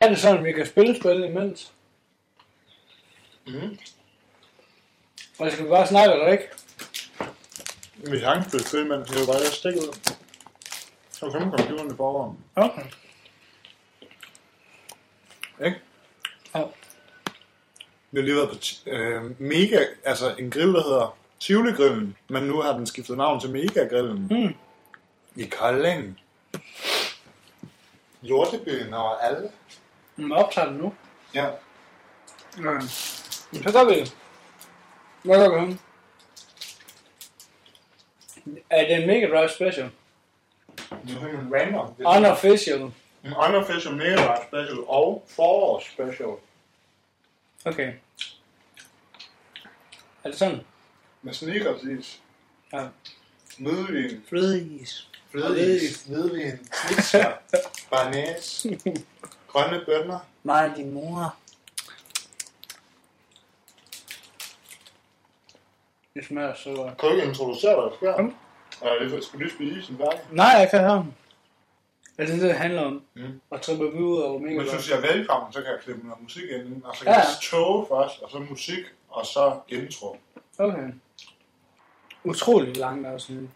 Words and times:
Er 0.00 0.08
det 0.08 0.18
sådan, 0.18 0.38
at 0.38 0.44
vi 0.44 0.52
kan 0.52 0.66
spille 0.66 0.96
spil 1.00 1.24
imens? 1.24 1.72
Mm. 3.46 3.78
Og 5.38 5.52
skal 5.52 5.64
vi 5.64 5.68
bare 5.70 5.86
snakke 5.86 6.12
eller 6.12 6.28
ikke? 6.28 6.48
Vi 8.10 8.18
har 8.18 8.34
ikke 8.34 8.48
spillet 8.48 8.68
spil, 8.68 8.86
men 8.86 9.00
det 9.00 9.16
er 9.16 9.20
jo 9.20 9.26
bare 9.26 9.36
at 9.36 9.52
stikke 9.52 9.78
ud. 9.78 10.16
Så 11.12 11.30
kommer 11.30 11.56
computeren 11.56 11.92
i 11.94 11.96
forvejen. 11.96 12.38
Okay. 12.56 12.82
Ikke? 15.64 15.80
Ja. 16.54 16.62
Vi 18.10 18.20
har 18.20 18.24
lige 18.24 18.36
været 18.36 18.48
på 18.48 18.56
øh, 18.90 19.40
Mega, 19.40 19.84
altså 20.04 20.34
en 20.38 20.50
grill, 20.50 20.74
der 20.74 20.82
hedder 20.82 21.16
Tivoli-grillen, 21.40 22.16
men 22.28 22.42
nu 22.42 22.60
har 22.60 22.72
den 22.72 22.86
skiftet 22.86 23.16
navn 23.16 23.40
til 23.40 23.50
Mega-grillen. 23.50 24.26
Mm. 24.30 24.54
I 25.36 25.44
Kolding. 25.44 26.20
Lortebyen 28.22 28.94
over 28.94 29.14
alle. 29.14 29.50
Men 30.20 30.32
optager 30.32 30.68
den 30.68 30.76
nu. 30.78 30.94
Ja. 31.34 31.46
Okay. 32.58 32.80
Så 33.62 33.70
gør 33.72 33.84
vi 33.84 34.00
det. 34.00 34.16
Hvad 35.22 35.38
gør 35.38 35.54
vi 35.54 35.60
hun? 35.60 35.80
Er 38.70 38.86
det 38.88 38.96
en 39.02 39.06
Mega 39.06 39.26
Drive 39.28 39.48
Special? 39.48 39.90
Det 41.06 41.16
er 41.16 41.40
en 41.40 41.54
random. 41.54 41.94
Det 41.94 42.06
er 42.06 42.16
Unofficial. 42.18 42.80
En 43.24 43.34
unofficial 43.48 43.96
Mega 43.96 44.14
Drive 44.16 44.36
special 44.48 44.78
og 44.86 45.24
forårs 45.28 45.84
special. 45.84 46.28
Okay. 47.64 47.92
Er 50.24 50.28
det 50.30 50.38
sådan? 50.38 50.60
Med 51.22 51.34
sneakersis. 51.34 52.20
Ja. 52.72 52.86
Hvidvin. 53.58 54.22
Flødeis. 54.28 55.08
Flødeis. 55.30 56.02
Hvidvin. 56.02 56.58
Snitser. 56.88 57.32
Barnæs. 57.90 58.66
Grønne 59.52 59.84
bønner. 59.86 60.18
Nej, 60.44 60.70
din 60.76 60.90
mor. 60.94 61.34
Det 66.14 66.24
smager 66.26 66.54
så 66.54 66.74
godt. 66.74 66.98
Kan 66.98 67.08
du 67.08 67.14
ikke 67.14 67.28
introducere 67.28 67.84
dig 67.90 67.98
før? 68.00 68.16
Kom. 68.16 68.36
Ja, 68.82 68.88
det 69.04 69.24
skal 69.24 69.38
du 69.38 69.44
lige 69.44 69.54
spise 69.54 69.78
isen 69.80 69.96
færdig. 69.96 70.20
Nej, 70.30 70.46
jeg 70.46 70.70
kan 70.70 70.80
høre 70.80 70.96
dem. 70.96 71.12
Er 72.18 72.26
det 72.26 72.34
det, 72.34 72.42
det 72.42 72.54
handler 72.54 72.82
om? 72.82 73.02
Mm. 73.14 73.40
At 73.52 73.60
trippe 73.60 73.92
vi 73.92 73.98
ud 73.98 74.18
over 74.18 74.38
Mega 74.38 74.54
Men 74.54 74.74
hvis 74.74 74.90
jeg 74.90 74.96
er 74.98 75.00
velkommen, 75.00 75.52
så 75.52 75.62
kan 75.62 75.70
jeg 75.70 75.80
klippe 75.84 76.06
noget 76.06 76.22
musik 76.22 76.50
ind, 76.50 76.82
og 76.84 76.96
så 76.96 77.04
kan 77.04 77.12
Ja, 77.12 77.18
jeg 77.18 77.26
tåge 77.42 77.86
først, 77.88 78.22
og 78.22 78.30
så 78.30 78.38
musik, 78.38 78.84
og 79.08 79.26
så 79.26 79.60
intro. 79.68 80.16
Okay. 80.58 80.88
Utroligt 82.24 82.76
langt 82.76 83.06
afsnit. 83.06 83.50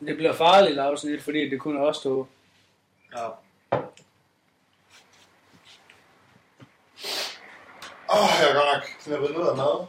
Det 0.00 0.16
bliver 0.16 0.32
farligt 0.32 0.78
afsnit, 0.78 1.22
fordi 1.22 1.50
det 1.50 1.60
kun 1.60 1.76
er 1.76 1.80
os 1.80 2.02
to. 2.02 2.26
Ja. 3.16 3.28
Åh, 8.12 8.22
oh, 8.22 8.30
jeg 8.40 8.50
er 8.50 8.54
godt 8.54 8.66
nok 8.74 8.82
knippet 9.04 9.38
ned 9.38 9.48
af 9.48 9.56
mad. 9.56 9.86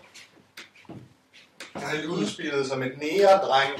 Jeg 1.76 1.90
helt 1.90 2.06
udspillet 2.06 2.68
som 2.68 2.84
et 2.84 2.98
næredreng. 2.98 3.72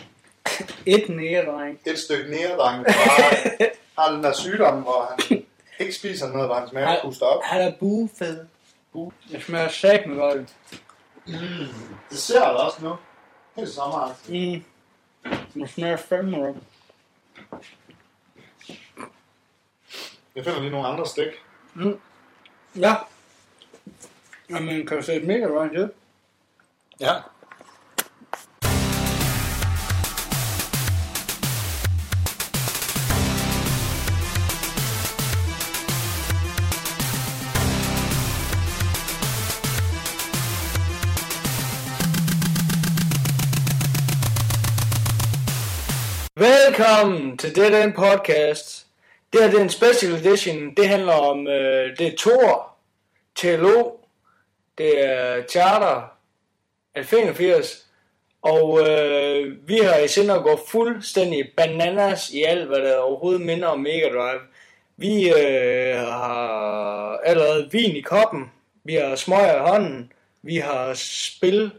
Et 0.86 1.10
næredreng. 1.10 1.80
Et 1.86 2.00
stykke 2.00 2.32
næredreng, 2.32 2.86
der 2.86 2.92
bare 2.94 3.70
har 3.98 4.12
den 4.12 4.24
der 4.24 4.34
sygdom, 4.34 4.82
hvor 4.82 5.10
han 5.10 5.44
ikke 5.80 5.94
spiser 5.94 6.28
noget, 6.28 6.48
hvor 6.48 6.56
hans 6.56 6.72
mave 6.72 6.98
puster 7.04 7.26
op. 7.26 7.44
Han 7.44 7.62
er 7.62 7.74
buefed. 7.80 8.46
Bu. 8.94 9.14
Det 9.32 9.44
smager 9.44 9.70
sagt 9.70 10.06
med 10.08 10.16
godt. 10.16 10.56
Det 12.10 12.18
ser 12.18 12.40
der 12.40 12.48
også 12.48 12.78
nu. 12.82 12.96
Helt 13.56 13.70
sommeragtigt. 13.70 14.66
Mm. 15.24 15.32
Det 15.54 15.70
smager 15.70 15.98
fandme 15.98 16.38
godt. 16.38 16.58
Jeg 20.36 20.44
finder 20.44 20.60
lige 20.60 20.72
nogle 20.72 20.88
andre 20.88 21.06
stik. 21.06 21.28
Ja. 22.76 22.96
Jamen, 24.52 24.88
kan 24.88 24.98
du 24.98 25.04
sætte 25.04 25.28
Mega 25.28 25.48
Drive 25.48 25.70
til? 25.70 25.90
Ja. 27.00 27.14
Velkommen 46.36 47.38
til 47.38 47.56
det 47.56 47.72
den 47.72 47.94
podcast. 47.94 48.88
Det 49.34 49.42
her 49.42 49.50
det 49.50 49.60
er 49.60 49.64
en 49.64 49.70
special 49.70 50.14
edition. 50.14 50.76
Det 50.76 50.88
handler 50.88 51.14
om, 51.14 51.48
øh, 51.48 51.98
det 51.98 52.08
er 52.08 52.18
Thor, 52.18 52.76
TLO, 53.36 54.01
det 54.78 55.06
er 55.06 55.44
Charter, 55.50 56.18
85, 57.04 57.88
og 58.42 58.80
øh, 58.90 59.68
vi 59.68 59.78
har 59.78 59.98
i 59.98 60.08
sinde 60.08 60.34
at 60.34 60.44
gå 60.44 60.60
fuldstændig 60.68 61.52
bananas 61.58 62.30
i 62.30 62.44
alt, 62.44 62.68
hvad 62.68 62.80
der 62.80 62.98
overhovedet 62.98 63.42
minder 63.42 63.68
om 63.68 63.80
Mega 63.80 64.10
Drive. 64.10 64.42
Vi 64.98 65.30
øh, 65.30 65.96
har 65.96 67.18
allerede 67.18 67.70
vin 67.72 67.96
i 67.96 68.02
koppen, 68.02 68.52
vi 68.84 68.94
har 68.94 69.16
smøger 69.16 69.56
i 69.56 69.70
hånden, 69.70 70.12
vi 70.42 70.56
har 70.56 70.94
spil 70.94 71.72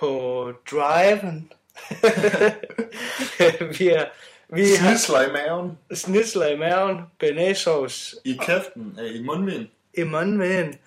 på 0.00 0.52
driven. 0.70 1.52
vi 3.78 3.86
har, 3.86 4.10
vi 4.48 4.60
har 4.60 4.76
Snitsler 4.76 5.28
i 5.28 5.32
maven. 5.32 5.78
snitsler 5.94 6.46
i 6.46 6.56
maven, 6.56 6.96
bearnaisesauce 7.18 8.16
I 8.24 8.38
kæften. 8.40 8.98
I 9.14 9.22
mundvind. 9.22 9.66
i 9.94 10.02
munden. 10.02 10.78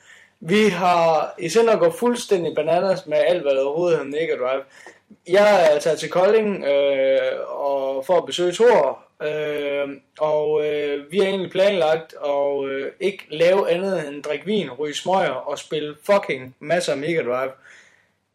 Vi 0.44 0.69
har 0.69 1.35
i 1.40 1.50
sinde 1.50 1.72
at 1.72 1.79
gå 1.79 1.91
fuldstændig 1.91 2.56
bananas 2.56 3.06
med 3.07 3.18
alt, 3.18 3.41
hvad 3.41 3.52
der 3.52 3.63
overhovedet 3.63 3.97
hedder 3.97 4.12
Mega 4.12 4.35
Drive. 4.35 4.63
Jeg 5.28 5.74
er 5.74 5.79
taget 5.79 6.00
til 6.00 6.09
Kolding 6.09 6.66
øh, 6.66 7.40
og 7.47 8.06
for 8.06 8.18
at 8.18 8.25
besøge 8.25 8.52
Thor, 8.52 9.00
øh, 9.24 9.90
og 10.19 10.66
øh, 10.68 11.12
vi 11.12 11.18
har 11.18 11.25
egentlig 11.25 11.52
planlagt 11.52 12.13
at 12.25 12.69
øh, 12.69 12.91
ikke 13.00 13.25
lave 13.29 13.69
andet 13.69 14.07
end 14.07 14.24
drikke 14.24 14.46
vin, 14.46 14.72
ryge 14.72 14.96
smøger 14.96 15.29
og 15.29 15.59
spille 15.59 15.96
fucking 16.03 16.56
masser 16.59 16.91
af 16.91 16.97
Mega 16.97 17.22
Drive. 17.22 17.52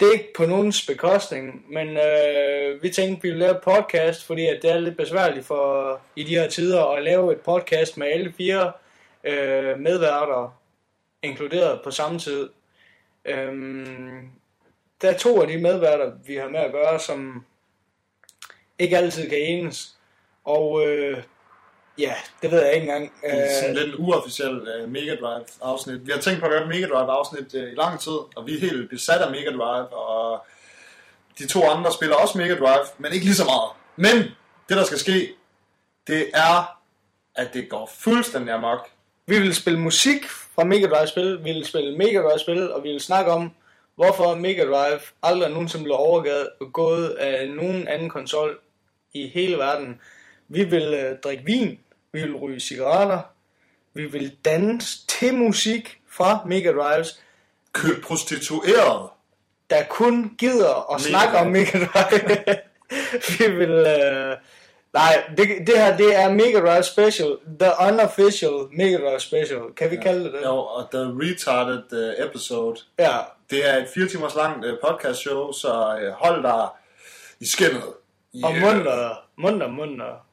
Det 0.00 0.08
er 0.08 0.12
ikke 0.12 0.32
på 0.36 0.46
nogens 0.46 0.86
bekostning, 0.86 1.64
men 1.72 1.88
øh, 1.88 2.82
vi 2.82 2.90
tænkte, 2.90 3.22
vi 3.22 3.28
ville 3.28 3.44
lave 3.44 3.56
et 3.56 3.62
podcast, 3.62 4.24
fordi 4.24 4.46
at 4.46 4.58
det 4.62 4.70
er 4.70 4.78
lidt 4.78 4.96
besværligt 4.96 5.46
for 5.46 6.00
i 6.16 6.22
de 6.22 6.38
her 6.38 6.48
tider 6.48 6.84
at 6.84 7.02
lave 7.02 7.32
et 7.32 7.40
podcast 7.40 7.96
med 7.96 8.06
alle 8.06 8.32
fire 8.36 8.72
øh, 9.24 9.78
medværter 9.78 10.56
inkluderet 11.26 11.80
på 11.84 11.90
samme 11.90 12.18
tid. 12.18 12.48
Øhm, 13.24 14.30
der 15.02 15.10
er 15.10 15.18
to 15.18 15.42
af 15.42 15.48
de 15.48 15.58
medværter, 15.58 16.12
vi 16.26 16.34
har 16.34 16.48
med 16.48 16.60
at 16.60 16.72
gøre, 16.72 17.00
som 17.00 17.44
ikke 18.78 18.96
altid 18.96 19.28
kan 19.28 19.38
enes. 19.38 19.94
Og 20.44 20.86
øh, 20.86 21.22
ja, 21.98 22.14
det 22.42 22.50
ved 22.50 22.62
jeg 22.62 22.74
ikke 22.74 22.84
engang. 22.84 23.12
Det 23.22 23.30
er 23.30 23.60
sådan 23.60 23.76
lidt 23.76 23.88
en 23.88 23.94
uofficiel 23.98 24.82
uh, 24.82 24.90
Mega 24.90 25.14
Drive 25.14 25.44
afsnit. 25.62 26.06
Vi 26.06 26.12
har 26.12 26.20
tænkt 26.20 26.40
på 26.40 26.46
at 26.46 26.52
lave 26.52 26.62
et 26.62 26.68
Mega 26.68 26.86
Drive 26.86 27.10
afsnit 27.10 27.54
uh, 27.54 27.60
i 27.60 27.74
lang 27.74 28.00
tid, 28.00 28.18
og 28.36 28.46
vi 28.46 28.56
er 28.56 28.60
helt 28.60 28.90
besat 28.90 29.20
af 29.20 29.30
Mega 29.30 29.50
Drive, 29.50 29.88
og 29.88 30.46
de 31.38 31.46
to 31.46 31.62
andre 31.62 31.92
spiller 31.92 32.16
også 32.16 32.38
Mega 32.38 32.54
Drive, 32.54 32.86
men 32.98 33.12
ikke 33.12 33.24
lige 33.24 33.36
så 33.36 33.44
meget. 33.44 33.70
Men 33.96 34.30
det 34.68 34.76
der 34.76 34.84
skal 34.84 34.98
ske, 34.98 35.32
det 36.06 36.30
er, 36.34 36.80
at 37.34 37.54
det 37.54 37.68
går 37.68 37.90
fuldstændig 37.98 38.54
amok. 38.54 38.88
vi 39.26 39.38
vil 39.38 39.54
spille 39.54 39.80
musik 39.80 40.24
fra 40.56 40.64
Mega 40.64 40.86
Drive 40.86 41.06
spil, 41.06 41.44
vi 41.44 41.52
vil 41.52 41.64
spille 41.64 41.98
Mega 41.98 42.18
Drive 42.18 42.38
spil, 42.38 42.72
og 42.72 42.82
vi 42.82 42.88
vil 42.88 43.00
snakke 43.00 43.30
om, 43.30 43.50
hvorfor 43.94 44.34
Mega 44.34 44.64
Drive 44.64 45.00
aldrig 45.22 45.50
nogensinde 45.50 45.84
blev 45.84 45.96
overgået 45.96 47.08
af 47.08 47.48
nogen 47.48 47.88
anden 47.88 48.08
konsol 48.08 48.58
i 49.14 49.28
hele 49.28 49.56
verden. 49.56 50.00
Vi 50.48 50.64
vil 50.64 50.94
øh, 50.94 51.18
drikke 51.24 51.44
vin, 51.44 51.78
vi 52.12 52.20
vil 52.20 52.36
ryge 52.36 52.60
cigaretter, 52.60 53.20
vi 53.94 54.06
vil 54.06 54.36
danse 54.44 55.06
til 55.06 55.34
musik 55.34 56.00
fra 56.08 56.40
Mega 56.46 56.72
Drives, 56.72 57.22
Køb 57.72 58.02
prostitueret. 58.02 59.10
der 59.70 59.84
kun 59.90 60.34
gider 60.38 60.94
at 60.94 61.00
Mega 61.00 61.10
snakke 61.10 61.38
om 61.38 61.46
Mega 61.46 61.78
Drive. 61.78 62.56
vi 63.38 63.56
vil... 63.56 63.70
Øh, 63.70 64.36
nej, 65.00 65.14
det, 65.36 65.66
det 65.66 65.78
her 65.78 65.96
det 65.96 66.10
er 66.22 66.28
Mega 66.32 66.58
Drive 66.60 66.82
Special, 66.82 67.30
the 67.60 67.70
unofficial 67.88 68.56
Mega 68.72 68.96
Drive 68.96 69.20
Special. 69.20 69.62
Kan 69.76 69.90
vi 69.90 69.96
kalde 69.96 70.24
det 70.24 70.32
det? 70.32 70.42
Jo, 70.44 70.56
og 70.56 70.82
The 70.92 71.02
Retarded 71.22 71.84
uh, 71.92 72.26
Episode. 72.26 72.80
Ja, 72.98 73.16
Det 73.50 73.68
er 73.68 73.76
et 73.76 73.88
fire 73.94 74.08
timers 74.08 74.34
langt 74.34 74.64
uh, 74.66 74.72
podcast 74.88 75.20
show, 75.20 75.52
så 75.52 75.68
uh, 76.02 76.08
hold 76.24 76.42
dig 76.42 76.68
i 77.40 77.46
skinnet. 77.46 77.82
og 78.44 78.52
munter, 78.62 79.22
munter, 79.38 79.68
munter. 79.68 80.25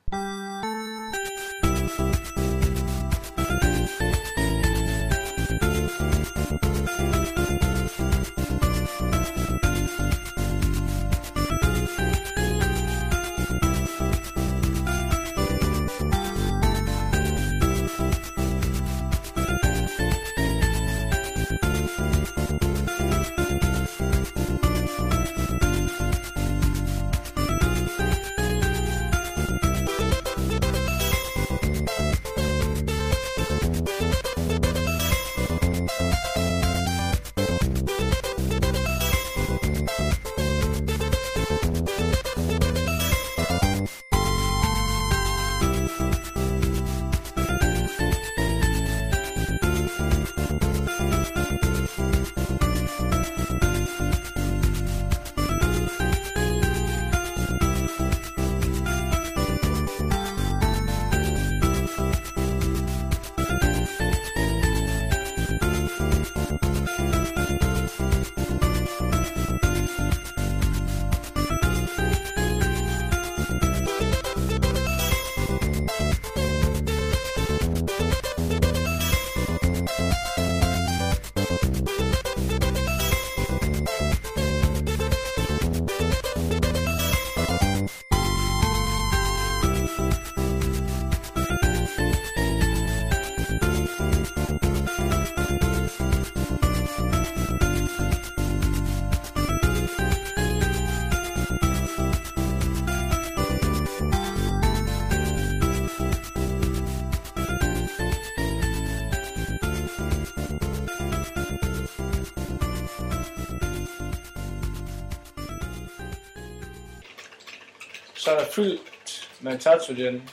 Fyldt 118.56 119.30
med 119.42 119.60
Tatsujin. 119.60 120.30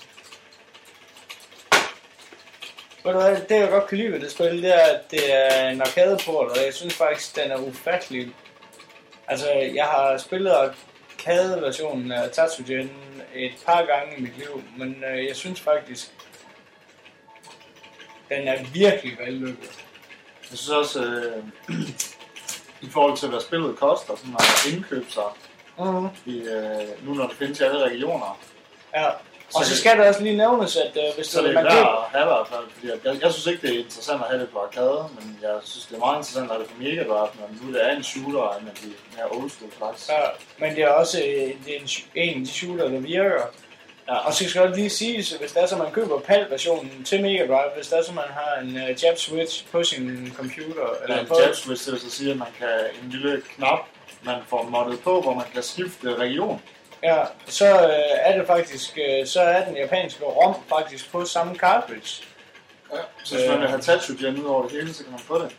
Ved 3.04 3.12
du 3.12 3.20
hvad, 3.20 3.36
det 3.48 3.60
jeg 3.60 3.68
godt 3.70 3.86
kan 3.86 3.98
lide 3.98 4.12
ved 4.12 4.20
det 4.20 4.30
spil, 4.30 4.62
det 4.62 4.74
er, 4.74 4.86
at 4.86 5.10
det 5.10 5.34
er 5.34 5.68
en 5.68 5.80
arcadeport, 5.80 6.50
og 6.50 6.56
jeg 6.66 6.74
synes 6.74 6.94
faktisk, 6.94 7.36
den 7.36 7.50
er 7.50 7.56
ufattelig. 7.56 8.34
Altså, 9.28 9.50
jeg 9.74 9.84
har 9.84 10.18
spillet 10.18 10.50
arcade-versionen 10.50 12.12
af 12.12 12.30
Tatsujin 12.30 12.90
et 13.34 13.52
par 13.66 13.84
gange 13.84 14.18
i 14.18 14.20
mit 14.20 14.38
liv, 14.38 14.62
men 14.76 15.04
øh, 15.12 15.26
jeg 15.26 15.36
synes 15.36 15.60
faktisk, 15.60 16.10
den 18.28 18.48
er 18.48 18.64
virkelig 18.72 19.18
vellykket. 19.18 19.70
Jeg 20.50 20.58
synes 20.58 20.68
også, 20.68 21.04
øh, 21.04 21.44
i 22.86 22.90
forhold 22.90 23.16
til 23.16 23.28
hvad 23.28 23.40
spillet 23.40 23.76
koster, 23.76 24.16
sådan 24.16 24.34
at 24.34 24.72
indkøbe 24.72 25.10
sig, 25.10 25.22
Mm. 25.84 26.08
i, 26.32 26.36
øh, 26.38 27.06
nu 27.06 27.14
når 27.14 27.26
det 27.26 27.36
findes 27.36 27.60
i 27.60 27.62
alle 27.62 27.84
regioner, 27.84 28.38
Ja. 28.94 29.06
Og 29.54 29.62
Så 29.64 29.68
så 29.68 29.70
det- 29.70 29.78
skal 29.78 29.98
der 29.98 30.08
også 30.08 30.22
lige 30.22 30.36
nævnes, 30.36 30.76
at 30.76 30.92
øh, 30.96 31.14
hvis 31.16 31.26
så 31.26 31.40
det 31.42 31.48
er 31.50 31.52
man 31.52 31.64
værd 31.64 31.72
køber, 31.72 32.04
at 32.04 32.10
have 32.12 32.24
hvert 32.24 32.48
fald. 32.48 32.64
Fordi 32.74 32.90
at 32.90 32.98
jeg, 33.04 33.22
jeg, 33.22 33.32
synes 33.32 33.46
ikke, 33.46 33.62
det 33.66 33.74
er 33.76 33.78
interessant 33.84 34.20
at 34.22 34.28
have 34.30 34.40
det 34.42 34.48
på 34.50 34.58
arcade, 34.58 35.04
men 35.16 35.38
jeg 35.42 35.54
synes, 35.64 35.86
det 35.86 35.94
er 35.94 35.98
meget 35.98 36.16
interessant 36.18 36.44
at 36.50 36.50
have 36.56 36.62
det 36.62 36.68
på 36.72 36.76
Mega 36.82 37.02
Drive, 37.10 37.28
når 37.40 37.48
nu 37.62 37.72
det 37.72 37.80
er 37.86 37.90
en 37.96 38.02
shooter, 38.04 38.44
en 38.60 38.68
af 38.68 38.74
de 38.82 38.88
mere 39.16 39.26
old 39.30 39.50
school 39.50 39.72
slags. 39.78 40.08
Ja, 40.08 40.22
men 40.60 40.76
det 40.76 40.82
er 40.84 40.88
også 40.88 41.18
øh, 41.18 41.48
det 41.64 41.70
er 41.76 41.80
en, 41.84 41.88
en 42.14 42.40
af 42.40 42.46
de 42.46 42.52
shooter, 42.52 42.88
der 42.88 43.00
virker. 43.00 43.42
Ja. 44.08 44.16
Og 44.26 44.34
så 44.34 44.48
skal 44.48 44.60
jeg 44.62 44.70
lige 44.76 44.90
sige, 44.90 45.16
hvis 45.40 45.52
det 45.52 45.62
er 45.62 45.66
så, 45.66 45.76
man 45.76 45.92
køber 45.92 46.20
PAL-versionen 46.20 47.04
til 47.04 47.22
Mega 47.22 47.46
Drive, 47.46 47.70
hvis 47.76 47.86
det 47.88 47.98
er 47.98 48.02
så, 48.02 48.12
man 48.12 48.24
har 48.40 48.60
en 48.62 48.68
uh, 48.76 49.04
jab 49.04 49.18
switch 49.18 49.66
på 49.72 49.84
sin 49.84 50.32
computer, 50.36 50.86
Eller 50.88 51.02
eller 51.04 51.18
en 51.20 51.26
på, 51.26 51.36
jab 51.46 51.54
switch, 51.54 51.84
det 51.84 51.92
vil 51.92 52.00
så 52.00 52.10
sige, 52.10 52.30
at 52.30 52.36
man 52.38 52.48
kan 52.58 52.68
en 53.02 53.10
lille 53.10 53.42
knap, 53.56 53.78
man 54.22 54.36
får 54.48 54.62
moddet 54.62 55.00
på, 55.00 55.20
hvor 55.20 55.34
man 55.34 55.44
kan 55.54 55.62
skifte 55.62 56.14
region. 56.14 56.62
ja, 57.02 57.22
så 57.46 57.66
øh, 57.66 58.18
er 58.20 58.38
det 58.38 58.46
faktisk, 58.46 58.98
øh, 58.98 59.26
så 59.26 59.40
er 59.40 59.64
den 59.64 59.76
japanske 59.76 60.24
ROM 60.24 60.54
faktisk 60.68 61.12
på 61.12 61.24
samme 61.24 61.54
cartridge. 61.54 62.24
Ja. 62.92 62.98
Så 63.24 63.34
hvis 63.34 63.48
man 63.48 63.60
vil 63.60 63.68
have 63.68 63.80
Tatsugen 63.80 64.40
ud 64.40 64.44
over 64.44 64.62
det 64.62 64.72
hele, 64.72 64.94
så 64.94 65.02
kan 65.02 65.10
man 65.10 65.20
få 65.20 65.42
det. 65.42 65.56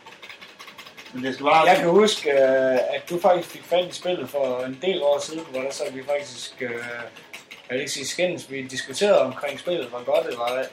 Men 1.12 1.24
det 1.24 1.34
skal 1.34 1.44
bare... 1.44 1.68
Jeg 1.68 1.76
kan 1.76 1.88
huske, 1.88 2.30
øh, 2.30 2.74
at 2.74 3.02
du 3.10 3.20
faktisk 3.20 3.48
fik 3.48 3.64
fat 3.64 3.88
i 3.88 3.92
spillet 3.92 4.30
for 4.30 4.60
en 4.64 4.78
del 4.82 5.02
år 5.02 5.18
siden, 5.18 5.40
hvor 5.50 5.60
der 5.60 5.70
så 5.70 5.82
vi 5.92 6.02
faktisk, 6.04 6.62
øh, 6.62 6.70
jeg 6.70 7.70
vil 7.70 7.78
ikke 7.80 7.92
sige 7.92 8.06
skændes, 8.06 8.50
vi 8.50 8.62
diskuterede 8.62 9.20
omkring 9.20 9.60
spillet, 9.60 9.86
hvor 9.86 10.04
godt 10.04 10.26
det 10.26 10.38
var. 10.38 10.64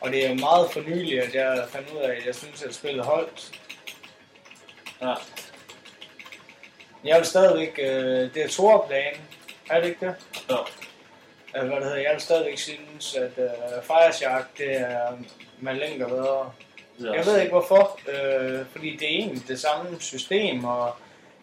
Og 0.00 0.10
det 0.10 0.26
er 0.26 0.34
meget 0.34 0.70
for 0.72 0.80
nylig, 0.80 1.22
at 1.22 1.34
jeg 1.34 1.64
fandt 1.70 1.90
ud 1.90 1.98
af, 1.98 2.16
at 2.16 2.26
jeg 2.26 2.34
synes, 2.34 2.62
at 2.62 2.74
spillet 2.74 3.04
holdt. 3.04 3.50
Ja. 5.02 5.14
Jeg 7.04 7.16
vil 7.18 7.26
stadigvæk, 7.26 7.78
øh, 7.82 8.34
det 8.34 8.44
er 8.44 8.48
Torplan, 8.48 9.14
er 9.70 9.80
det 9.80 9.88
ikke 9.88 10.06
det? 10.06 10.14
Ja. 10.50 10.56
Øh, 11.60 11.66
hvad 11.68 11.76
det 11.76 11.84
hedder, 11.84 12.00
jeg 12.00 12.12
vil 12.12 12.20
stadigvæk 12.20 12.58
synes, 12.58 13.14
at 13.14 13.30
øh, 13.38 13.82
Fireshark, 13.82 14.58
det 14.58 14.80
er 14.80 15.18
med 15.60 15.74
længder 15.74 16.08
bedre. 16.08 16.52
Ja. 17.00 17.12
Jeg 17.12 17.26
ved 17.26 17.40
ikke 17.40 17.52
hvorfor, 17.52 18.00
øh, 18.08 18.66
fordi 18.72 18.96
det 18.96 19.02
er 19.02 19.18
egentlig 19.18 19.48
det 19.48 19.60
samme 19.60 20.00
system, 20.00 20.64
og 20.64 20.96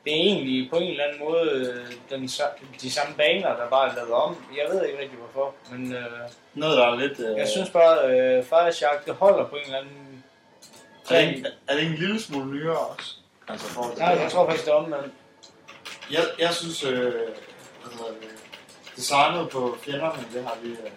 det 0.06 0.13
er 0.13 0.18
egentlig 0.18 0.69
på 0.69 0.78
en 0.78 0.92
eller 0.92 1.04
anden 1.04 1.19
måde 1.19 1.52
øh, 1.52 1.94
den, 2.10 2.28
de 2.81 2.92
samme 2.92 3.16
baner, 3.18 3.56
der 3.56 3.69
bare 3.69 3.90
er 3.90 3.96
lavet 3.96 4.12
om. 4.12 4.46
Jeg 4.58 4.74
ved 4.74 4.86
ikke 4.86 5.00
rigtig 5.00 5.18
hvorfor, 5.18 5.54
men 5.72 5.94
øh, 5.94 6.30
Noget, 6.54 6.78
der 6.78 6.88
er 6.88 6.96
lidt... 6.96 7.19
Øh... 7.19 7.38
jeg 7.38 7.48
synes 7.48 7.69
bare, 7.69 8.10
øh, 8.10 8.44
Fireshark, 8.44 9.06
det 9.06 9.13
holder 9.13 9.48
på 9.48 9.56
en 9.56 9.62
eller 9.66 9.78
anden... 9.78 10.24
Er 11.10 11.22
det, 11.22 11.36
ikke, 11.36 11.50
er 11.68 11.74
det 11.74 11.84
en 11.84 11.94
lille 11.94 12.22
smule 12.22 12.51
nyere 12.51 12.77
også? 12.77 13.15
Altså, 13.48 13.68
for 13.68 13.94
Nej, 13.98 14.08
jeg 14.08 14.32
tror 14.32 14.46
faktisk, 14.46 14.65
det 14.65 14.72
er 14.72 14.75
om, 14.75 14.89
men 14.89 15.00
Jeg, 16.12 16.24
jeg 16.40 16.54
synes, 16.54 16.84
øh, 16.84 17.14
altså, 17.84 18.06
øh, 18.22 18.32
designet 18.96 19.50
på 19.50 19.78
fjenderne, 19.82 20.26
det 20.34 20.44
har 20.44 20.58
vi 20.64 20.70
øh, 20.70 20.92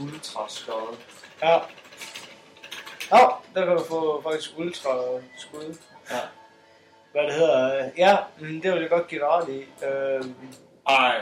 ultra 0.00 0.44
skåret. 0.48 0.98
ja. 1.42 1.58
Ja, 3.12 3.26
der 3.54 3.66
kan 3.66 3.76
du 3.76 3.84
få 3.84 4.22
faktisk 4.22 4.50
ultra 4.58 4.90
skud. 5.38 5.76
Ja. 6.10 6.20
Hvad 7.12 7.22
det 7.22 7.34
hedder, 7.34 7.86
øh, 7.86 7.90
ja, 7.98 8.16
mm, 8.40 8.60
det 8.60 8.72
vil 8.72 8.80
jeg 8.80 8.90
godt 8.90 9.08
give 9.08 9.28
ret 9.28 9.48
i. 9.48 9.84
Øh, 9.84 10.24
Ej. 10.88 11.20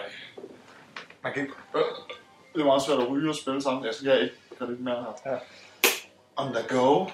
Man 1.22 1.32
kan 1.32 1.42
ikke... 1.42 1.54
Øh, 1.76 1.82
det 2.54 2.60
er 2.60 2.64
meget 2.64 2.82
svært 2.82 2.98
at 2.98 3.08
ryge 3.10 3.30
og 3.30 3.36
spille 3.36 3.62
sammen. 3.62 3.84
Jeg 3.84 3.94
skal 3.94 4.22
ikke 4.22 4.34
gøre 4.58 4.70
lidt 4.70 4.80
mere 4.80 5.06
her. 5.24 5.32
Ja. 5.32 5.38
On 6.36 6.54
the 6.54 6.62
go. 6.68 7.06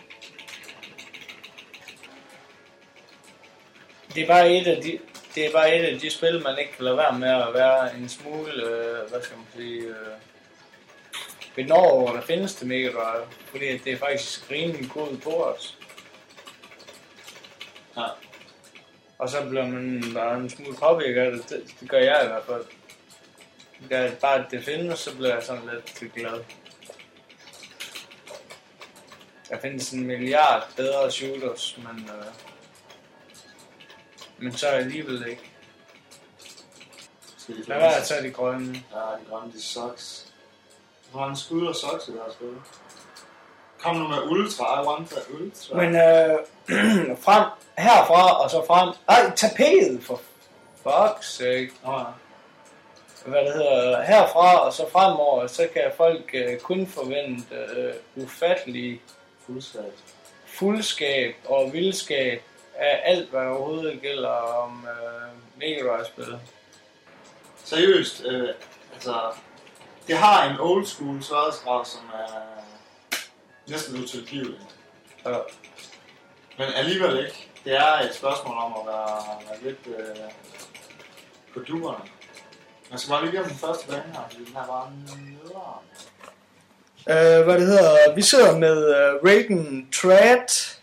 Det 4.15 4.23
er 4.23 4.27
bare 4.27 4.51
et 4.53 4.67
af 4.67 4.83
de, 4.83 4.99
det 5.39 5.47
er 5.47 5.53
bare 5.53 5.77
et 5.77 5.85
af 5.85 6.01
de 6.01 6.11
spil, 6.11 6.43
man 6.43 6.59
ikke 6.59 6.73
kan 6.73 6.85
lade 6.85 6.97
være 6.97 7.19
med 7.19 7.29
at 7.29 7.55
være 7.55 7.97
en 7.97 8.09
smule, 8.09 8.53
øh, 8.53 9.11
hvad 9.11 9.23
skal 9.23 9.37
man 9.37 9.47
sige, 9.57 9.83
øh, 9.83 9.95
benår 11.55 11.91
over, 11.91 12.13
der 12.13 12.21
findes 12.21 12.55
til 12.55 12.67
Mega 12.67 12.89
Drive. 12.89 13.27
Fordi 13.51 13.79
det 13.79 13.93
er 13.93 13.97
faktisk 13.97 14.51
rimelig 14.51 14.91
god 14.91 15.17
på 15.17 15.31
os. 15.31 15.79
Ja. 17.97 18.07
Og 19.19 19.29
så 19.29 19.47
bliver 19.49 19.67
man 19.67 20.05
bare 20.15 20.37
en 20.37 20.51
smule 20.51 20.77
påvirket 20.77 21.21
af 21.21 21.33
det. 21.33 21.49
det. 21.49 21.75
Det 21.81 21.89
gør 21.89 21.99
jeg 21.99 22.21
i 22.25 22.27
hvert 22.27 22.45
fald. 22.45 22.65
Da 23.91 24.13
bare 24.21 24.45
at 24.45 24.51
det 24.51 24.65
findes, 24.65 24.99
så 24.99 25.17
bliver 25.17 25.35
jeg 25.35 25.43
sådan 25.43 25.71
lidt 25.73 26.15
glad. 26.15 26.45
Der 29.49 29.61
findes 29.61 29.91
en 29.91 30.07
milliard 30.07 30.69
bedre 30.77 31.11
shooters, 31.11 31.79
men, 31.79 32.11
øh, 32.19 32.25
men 34.39 34.53
så 34.57 34.67
alligevel 34.67 35.27
ikke. 35.29 35.51
Skal 37.39 37.57
de 37.57 37.63
Lad 37.69 37.79
være 37.79 37.97
at 37.97 38.05
tage 38.05 38.23
de 38.23 38.31
grønne. 38.31 38.75
Ja, 38.93 38.99
de 38.99 39.25
grønne, 39.31 39.53
de 39.53 39.63
sucks. 39.63 40.27
Hvor 41.11 41.21
mange 41.21 41.37
skud 41.37 41.67
og 41.67 41.77
sucks 41.77 42.09
i 42.09 42.13
det 42.13 42.21
her 42.27 42.33
spil? 42.33 42.49
Kom 43.83 43.97
nu 43.97 44.09
med 44.09 44.19
ultra, 44.23 44.83
I 44.83 44.87
want 44.87 45.09
the 45.11 45.21
ultra. 45.41 45.77
Men 45.77 45.95
øh, 45.97 47.17
frem, 47.25 47.45
herfra 47.79 48.43
og 48.43 48.51
så 48.51 48.65
frem. 48.67 48.95
Ej, 49.09 49.33
tapetet 49.37 50.03
for 50.05 50.21
fuck's 50.87 51.23
sake. 51.23 51.71
Nå, 51.85 51.93
ja. 51.93 52.05
Hvad 53.27 53.45
det 53.45 53.53
hedder, 53.53 54.03
herfra 54.03 54.59
og 54.59 54.73
så 54.73 54.85
fremover, 54.93 55.47
så 55.47 55.69
kan 55.73 55.83
folk 55.97 56.31
øh, 56.35 56.59
kun 56.59 56.87
forvente 56.87 57.55
øh, 57.55 57.95
ufattelig 58.17 59.01
Fuldskab. 59.47 59.93
fuldskab 60.47 61.35
og 61.45 61.73
vildskab 61.73 62.43
af 62.79 63.01
alt, 63.05 63.31
hvad 63.31 63.47
overhovedet 63.47 64.01
gælder 64.03 64.29
om 64.29 64.87
øh, 64.87 65.59
Mega 65.59 65.81
Drive-spil. 65.89 66.39
Seriøst, 67.65 68.25
øh, 68.25 68.49
altså, 68.95 69.21
det 70.07 70.17
har 70.17 70.51
en 70.51 70.61
old 70.61 70.87
school 70.87 71.23
sværhedsgrad, 71.23 71.85
som 71.85 72.11
er 72.15 72.59
næsten 73.69 74.03
utilgiveligt. 74.03 74.77
Ja. 75.27 75.39
Men 76.59 76.67
alligevel 76.75 77.19
ikke. 77.19 77.49
Det 77.65 77.77
er 77.77 77.99
et 78.09 78.15
spørgsmål 78.15 78.57
om 78.57 78.73
at 78.81 78.87
være, 78.87 79.23
være 79.49 79.63
lidt 79.63 79.87
øh, 79.87 80.17
på 81.55 81.61
duerne. 81.61 82.05
Man 82.91 82.99
skal 82.99 83.11
bare 83.11 83.23
lige 83.23 83.33
igennem 83.33 83.51
den 83.51 83.59
første 83.59 83.87
bane 83.89 84.13
her, 84.13 84.23
fordi 84.31 84.45
den 84.45 84.55
her 84.55 84.67
var 84.67 84.93
nederen. 85.17 85.85
Øh, 87.09 87.45
hvad 87.45 87.59
det 87.59 87.67
hedder, 87.67 88.15
vi 88.15 88.23
sidder 88.23 88.59
med 88.59 88.89
øh, 88.89 89.15
Reagan 89.25 89.89
Trad, 89.93 90.77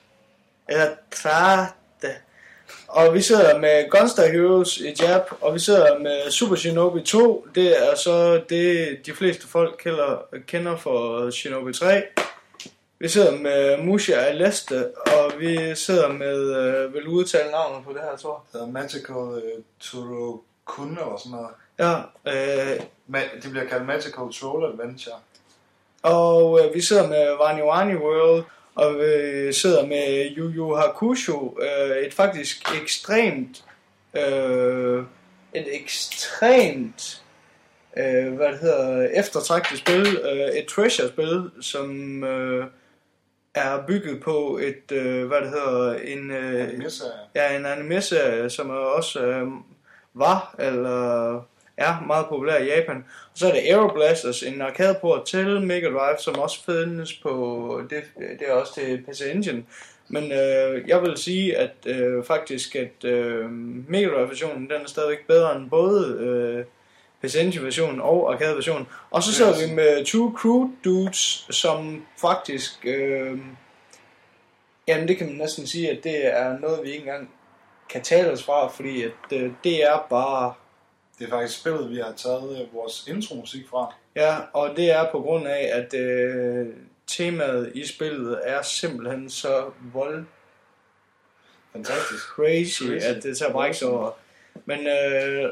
eller 0.68 0.96
Trad, 1.12 1.68
og 2.96 3.14
vi 3.14 3.22
sidder 3.22 3.60
med 3.60 3.90
Gunstar 3.90 4.28
Heroes 4.28 4.78
i 4.78 4.94
Jab, 5.02 5.22
og 5.42 5.54
vi 5.54 5.60
sidder 5.60 6.00
med 6.00 6.32
Super 6.32 6.56
Shinobi 6.56 7.02
2, 7.02 7.48
det 7.56 7.84
er 7.90 7.96
så 7.96 8.42
det, 8.50 8.98
de 9.06 9.14
fleste 9.14 9.48
folk 9.48 9.76
kender, 9.84 10.26
kender 10.48 10.78
for 10.78 11.30
Shinobi 11.30 11.74
3. 11.74 12.04
Vi 13.00 13.08
sidder 13.08 13.32
med 13.32 13.78
Musha 13.78 14.14
Aleste, 14.14 14.96
og 14.98 15.32
vi 15.40 15.76
sidder 15.76 16.08
med, 16.08 16.56
øh, 16.58 16.94
vil 16.94 17.06
du 17.06 17.12
udtale 17.12 17.52
navnet 17.52 17.86
på 17.86 17.94
det 17.94 18.02
her, 18.02 18.18
tror 18.18 18.44
Det 18.52 18.60
hedder 18.60 18.74
Magical 18.74 19.16
uh, 19.16 19.64
Turokun 19.80 20.90
eller 20.90 21.18
sådan 21.18 21.32
noget. 21.32 21.48
jeg? 21.78 22.04
Ja, 22.26 22.72
øh, 22.74 22.82
Ma- 23.14 23.42
det 23.44 23.52
bliver 23.52 23.66
kaldt 23.66 23.86
Magical 23.86 24.34
Troll 24.42 24.66
Adventure. 24.66 25.16
Og 26.04 26.60
øh, 26.64 26.74
vi 26.76 26.82
sidder 26.82 27.08
med 27.08 27.38
Vani 27.42 27.62
Vani 27.62 27.96
World, 27.96 28.44
og 28.76 28.96
vi 28.96 29.54
sidder 29.54 29.86
med 29.86 30.36
Yu 30.38 30.52
Yu 30.56 30.76
Hakusho, 30.76 31.58
øh, 31.62 31.98
et 31.98 32.14
faktisk 32.14 32.82
ekstremt, 32.82 33.64
øh, 34.18 35.04
et 35.54 35.68
ekstremt, 35.82 37.24
øh, 37.98 38.34
hvad 38.34 38.48
det 38.48 38.60
hedder, 38.60 39.10
eftertragtet 39.14 39.78
spil, 39.78 40.18
øh, 40.18 40.48
et 40.48 40.66
treasure-spil, 40.66 41.52
som 41.62 42.24
øh, 42.24 42.66
er 43.56 43.86
bygget 43.88 44.24
på 44.24 44.60
et, 44.62 44.92
øh, 44.92 45.28
hvad 45.28 45.42
det 45.42 45.50
hedder, 45.50 45.94
en, 45.94 46.32
øh, 46.32 46.68
Anime-serie. 46.68 47.12
ja, 47.36 47.58
en 47.58 47.66
anime 47.66 48.02
som 48.50 48.70
er 48.70 48.74
også 48.74 49.20
øh, 49.20 49.48
var, 50.14 50.56
eller 50.60 51.42
er 51.78 52.04
meget 52.08 52.26
populær 52.30 52.58
i 52.58 52.66
Japan. 52.66 53.06
Og 53.32 53.38
så 53.38 53.48
er 53.48 53.52
det 53.52 53.60
Aeroblasters, 53.60 54.44
en 54.44 54.62
arcade-port 54.62 55.26
til 55.26 55.62
Mega 55.62 55.88
Drive, 55.88 56.18
som 56.20 56.40
også 56.40 56.66
findes 56.66 57.14
på, 57.14 57.82
det, 57.90 58.04
det 58.40 58.48
er 58.48 58.54
også 58.54 58.74
til 58.74 59.04
PC 59.08 59.22
Engine. 59.34 59.64
Men 60.08 60.24
øh, 60.32 60.88
jeg 60.88 61.02
vil 61.02 61.18
sige, 61.18 61.58
at 61.58 61.72
øh, 61.86 62.24
faktisk, 62.24 62.76
at 62.76 63.04
øh, 63.06 63.50
Mega 63.90 64.08
Drive-versionen, 64.08 64.70
den 64.70 64.82
er 64.82 64.88
stadigvæk 64.88 65.28
bedre 65.28 65.56
end 65.56 65.70
både 65.70 66.18
øh, 66.20 66.66
PC 67.22 67.36
Engine-versionen 67.36 68.02
og 68.02 68.34
arcade-versionen. 68.34 68.88
Og 69.12 69.24
så 69.24 69.34
sidder 69.34 69.52
Yes. 69.52 69.70
vi 69.70 69.74
med 69.76 70.06
Two 70.06 70.34
Crew 70.38 70.70
Dudes, 70.86 71.48
som 71.50 72.06
faktisk... 72.22 72.86
Øh, 72.86 73.38
jamen, 74.88 75.08
det 75.08 75.18
kan 75.18 75.28
man 75.28 75.36
næsten 75.36 75.68
sige, 75.68 75.90
at 75.90 76.04
det 76.04 76.28
er 76.38 76.60
noget, 76.60 76.80
vi 76.84 76.88
ikke 76.88 77.00
engang 77.00 77.30
kan 77.90 78.02
tale 78.02 78.32
os 78.32 78.44
fra, 78.44 78.68
fordi 78.68 79.04
at, 79.04 79.12
øh, 79.34 79.52
det 79.64 79.84
er 79.84 80.08
bare... 80.10 80.54
Det 81.20 81.26
er 81.26 81.30
faktisk 81.30 81.60
spillet, 81.60 81.90
vi 81.90 81.96
har 81.98 82.14
taget 82.18 82.62
øh, 82.62 82.74
vores 82.74 83.08
intromusik 83.08 83.68
fra. 83.70 83.94
Ja, 84.16 84.38
og 84.54 84.76
det 84.76 84.92
er 84.92 85.12
på 85.12 85.20
grund 85.22 85.48
af, 85.48 85.70
at 85.74 85.94
øh, 85.94 86.68
temaet 87.08 87.72
i 87.76 87.88
spillet 87.88 88.40
er 88.44 88.62
simpelthen 88.62 89.30
så 89.30 89.70
vold 89.94 90.26
Fantastisk. 91.74 92.26
crazy, 92.28 92.84
Crazy. 92.84 93.06
at 93.06 93.24
det 93.24 93.38
tager 93.38 93.52
bræks 93.52 93.82
over. 93.82 94.12
Men 94.66 94.80
øh, 94.88 95.52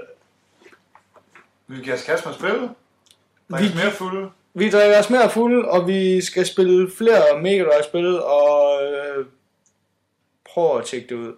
Vi 1.68 1.84
kan 1.84 1.98
kaste 2.06 2.28
med 2.28 2.36
spillet. 2.36 2.70
Der 3.50 3.56
er 3.56 3.60
Vi- 3.60 3.66
ikke 3.66 3.78
mere 3.78 3.92
fulde. 3.92 4.30
vi 4.54 4.70
drikker 4.70 5.00
os 5.00 5.10
mere 5.10 5.30
fuld, 5.30 5.66
og 5.66 5.88
vi 5.88 6.22
skal 6.22 6.46
spille 6.46 6.92
flere 6.98 7.42
Mega 7.42 7.64
Drive-spil, 7.64 8.22
og 8.22 8.84
øh, 8.84 9.26
prøve 10.54 10.80
at 10.80 10.86
tjekke 10.86 11.08
det 11.08 11.16
ud. 11.16 11.34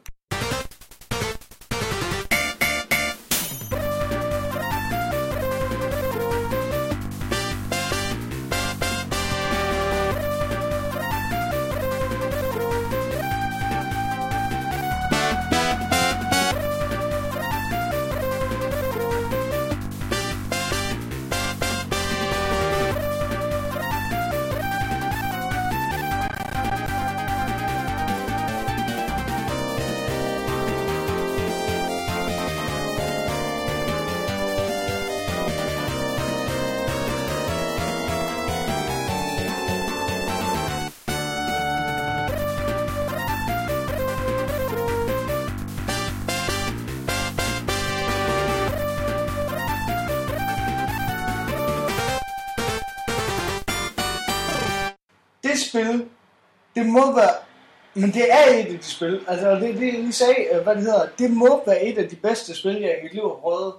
men 58.06 58.14
det 58.14 58.32
er 58.32 58.54
et 58.54 58.66
af 58.66 58.80
de 58.80 58.84
spil, 58.84 59.22
altså 59.28 59.52
det, 59.52 59.76
det 59.76 60.08
vi 60.08 60.12
sagde, 60.12 60.36
øh, 60.52 60.64
hvad 60.64 60.76
det 60.76 60.84
hedder, 60.84 61.08
det 61.18 61.32
må 61.32 61.64
være 61.66 61.84
et 61.84 61.98
af 61.98 62.10
de 62.10 62.16
bedste 62.16 62.56
spil, 62.56 62.76
jeg 62.76 62.98
i 63.00 63.04
mit 63.04 63.14
liv 63.14 63.22
har 63.24 63.36
prøvet. 63.42 63.74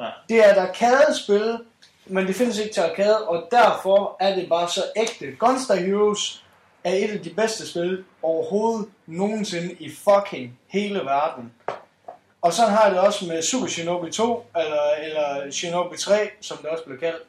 Ja. 0.00 0.06
Det 0.28 0.46
er 0.46 0.52
et 0.52 0.58
arcade-spil, 0.58 1.58
men 2.06 2.26
det 2.26 2.36
findes 2.36 2.58
ikke 2.58 2.74
til 2.74 2.80
arcade, 2.80 3.28
og 3.28 3.48
derfor 3.50 4.16
er 4.20 4.34
det 4.34 4.48
bare 4.48 4.68
så 4.68 4.82
ægte. 4.96 5.36
Gunstar 5.38 5.74
Heroes 5.74 6.44
er 6.84 6.92
et 6.92 7.10
af 7.10 7.20
de 7.20 7.30
bedste 7.30 7.68
spil 7.68 8.04
overhovedet 8.22 8.88
nogensinde 9.06 9.72
i 9.72 9.90
fucking 9.90 10.58
hele 10.68 10.98
verden. 10.98 11.52
Og 12.42 12.52
sådan 12.52 12.70
har 12.72 12.84
jeg 12.84 12.92
det 12.92 13.00
også 13.00 13.26
med 13.26 13.42
Super 13.42 13.66
Shinobi 13.66 14.10
2, 14.10 14.46
eller, 14.56 14.90
eller 15.02 15.50
Shinobi 15.50 15.96
3, 15.96 16.30
som 16.40 16.56
det 16.56 16.66
også 16.66 16.84
blev 16.84 16.98
kaldt. 16.98 17.22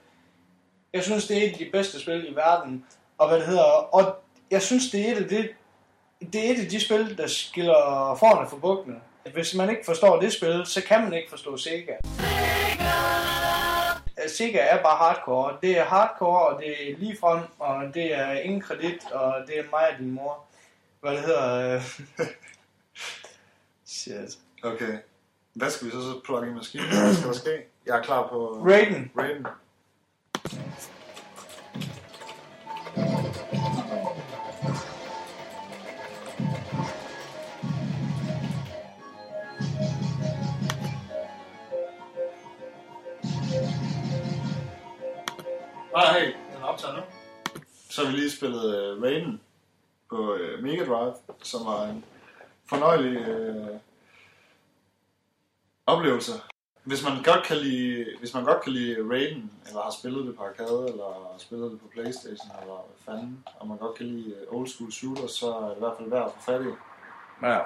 Jeg 0.94 1.04
synes, 1.04 1.28
det 1.28 1.38
er 1.38 1.42
et 1.42 1.52
af 1.52 1.58
de 1.58 1.70
bedste 1.72 2.00
spil 2.00 2.26
i 2.32 2.36
verden. 2.36 2.86
Og 3.18 3.28
hvad 3.28 3.38
det 3.38 3.48
hedder, 3.48 3.64
og 3.96 4.16
jeg 4.52 4.62
synes, 4.62 4.90
det 4.92 5.08
er 5.08 5.12
et 5.12 5.24
af 5.24 5.30
de, 5.30 5.48
det 6.22 6.48
er 6.48 6.54
et 6.54 6.60
af 6.64 6.70
de 6.70 6.80
spil, 6.80 7.18
der 7.18 7.28
skiller 7.28 8.16
forne 8.20 8.50
for 8.50 8.58
bukkene. 8.58 8.96
Hvis 9.34 9.56
man 9.56 9.70
ikke 9.70 9.86
forstår 9.86 10.20
det 10.20 10.34
spil, 10.34 10.64
så 10.66 10.82
kan 10.84 11.04
man 11.04 11.14
ikke 11.14 11.30
forstå 11.30 11.58
Sega. 11.58 11.94
Sega 14.28 14.58
er 14.58 14.84
bare 14.84 14.98
hardcore. 14.98 15.58
Det 15.62 15.78
er 15.78 15.84
hardcore, 15.86 16.48
og 16.48 16.62
det 16.62 16.92
er 16.92 16.98
lige 16.98 17.18
frem, 17.20 17.44
og 17.60 17.94
det 17.94 18.14
er 18.14 18.32
ingen 18.32 18.62
kredit, 18.62 19.12
og 19.12 19.36
det 19.48 19.60
er 19.60 19.64
mig 19.72 19.88
og 19.94 20.00
din 20.00 20.12
mor. 20.12 20.46
Hvad 21.02 21.12
det 21.12 21.22
hedder... 21.22 21.76
øh, 21.76 21.82
Shit. 23.86 24.38
Okay. 24.64 24.98
Hvad 25.54 25.70
skal 25.70 25.88
vi 25.88 25.92
så, 25.92 26.02
så 26.02 26.20
plukke 26.26 26.50
i 26.50 26.54
maskinen? 26.54 26.88
Hvad 26.88 27.16
skal 27.16 27.28
der 27.28 27.34
ske? 27.34 27.64
Jeg 27.86 27.98
er 27.98 28.04
klar 28.04 28.28
på 28.28 28.62
Raiden. 28.66 29.12
Raiden. 29.18 29.48
Vi 48.08 48.18
lige 48.18 48.32
spillet 48.32 48.96
uh, 48.98 49.04
Raiden 49.04 49.42
på 50.10 50.34
uh, 50.34 50.64
Mega 50.64 50.86
Drive, 50.86 51.14
som 51.44 51.66
var 51.66 51.84
en 51.84 52.06
fornøjelig 52.70 53.18
uh, 53.30 53.80
oplevelse. 55.86 56.32
Hvis 56.84 57.04
man 57.04 57.24
godt 57.24 57.44
kan 57.46 57.58
lide, 57.58 58.06
hvis 58.20 58.34
man 58.34 58.44
godt 58.44 58.62
kan 58.64 58.74
lide 58.74 59.10
Raiden, 59.10 59.52
eller 59.68 59.82
har 59.82 59.92
spillet 59.92 60.28
det 60.28 60.36
på 60.36 60.44
arcade, 60.44 60.88
eller 60.88 61.04
har 61.04 61.38
spillet 61.38 61.72
det 61.72 61.80
på 61.80 61.88
Playstation, 61.88 62.52
eller 62.62 62.74
hvad 62.74 63.16
fanden, 63.16 63.44
og 63.60 63.68
man 63.68 63.78
godt 63.78 63.98
kan 63.98 64.06
lide 64.06 64.36
øh, 64.36 64.54
old 64.54 64.68
school 64.68 64.92
shooters, 64.92 65.32
så 65.32 65.54
er 65.54 65.68
det 65.70 65.76
i 65.76 65.80
hvert 65.80 65.98
fald 65.98 66.10
værd 66.10 66.26
at 66.26 66.32
få 66.34 66.52
fat 66.52 66.62
i. 66.62 66.72
Ja. 67.42 67.60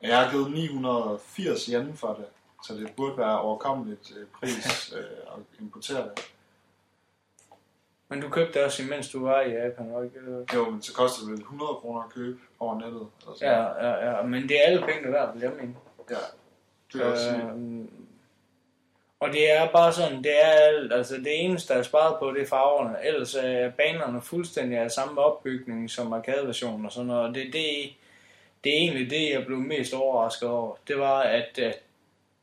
Jeg 0.08 0.18
har 0.18 0.30
givet 0.30 0.50
980 0.50 1.64
yen 1.64 1.96
for 1.96 2.14
det, 2.14 2.26
så 2.64 2.74
det 2.74 2.92
burde 2.96 3.18
være 3.18 3.40
overkommeligt 3.40 4.12
øh, 4.16 4.26
pris 4.26 4.92
øh, 4.96 5.02
at 5.02 5.60
importere 5.60 6.04
det. 6.04 6.32
Men 8.08 8.20
du 8.20 8.28
købte 8.28 8.58
det 8.58 8.64
også, 8.64 8.82
imens 8.82 9.10
du 9.10 9.26
var 9.26 9.40
i 9.40 9.50
Japan, 9.50 9.92
var 9.94 10.02
ikke? 10.02 10.20
Jo, 10.54 10.70
men 10.70 10.82
så 10.82 10.94
koster 10.94 11.24
det 11.24 11.32
vel 11.32 11.40
100 11.40 11.74
kroner 11.74 12.02
at 12.02 12.10
købe 12.10 12.38
over 12.60 12.80
nettet. 12.80 13.06
Eller 13.20 13.34
sådan. 13.34 13.54
Ja, 13.54 13.88
ja, 13.88 14.16
ja. 14.16 14.22
Men 14.22 14.42
det 14.48 14.60
er 14.60 14.66
alle 14.66 14.86
pengene 14.86 15.12
værd, 15.12 15.32
vil 15.32 15.42
jeg 15.42 15.52
mene. 15.60 15.74
ja. 16.10 16.16
Det 16.92 17.00
er 17.00 17.10
også 17.10 17.24
sige. 17.24 17.42
Øhm, 17.42 17.90
og 19.20 19.32
det 19.32 19.52
er 19.52 19.68
bare 19.72 19.92
sådan, 19.92 20.22
det 20.22 20.44
er 20.44 20.48
alt, 20.48 20.92
altså 20.92 21.16
det 21.16 21.44
eneste, 21.44 21.72
der 21.74 21.78
er 21.78 21.82
sparet 21.82 22.16
på, 22.18 22.30
det 22.30 22.42
er 22.42 22.46
farverne. 22.46 22.96
Ellers 23.04 23.34
er 23.34 23.70
banerne 23.70 24.22
fuldstændig 24.22 24.78
af 24.78 24.90
samme 24.90 25.20
opbygning 25.20 25.90
som 25.90 26.12
arcade-versionen 26.12 26.86
og 26.86 26.92
sådan 26.92 27.06
noget. 27.06 27.22
Og 27.28 27.34
det, 27.34 27.44
det, 27.52 27.64
det 28.64 28.72
er 28.72 28.78
egentlig 28.78 29.10
det, 29.10 29.30
jeg 29.30 29.46
blev 29.46 29.58
mest 29.58 29.94
overrasket 29.94 30.48
over. 30.48 30.76
Det 30.88 30.98
var, 30.98 31.20
at, 31.20 31.58
at 31.58 31.78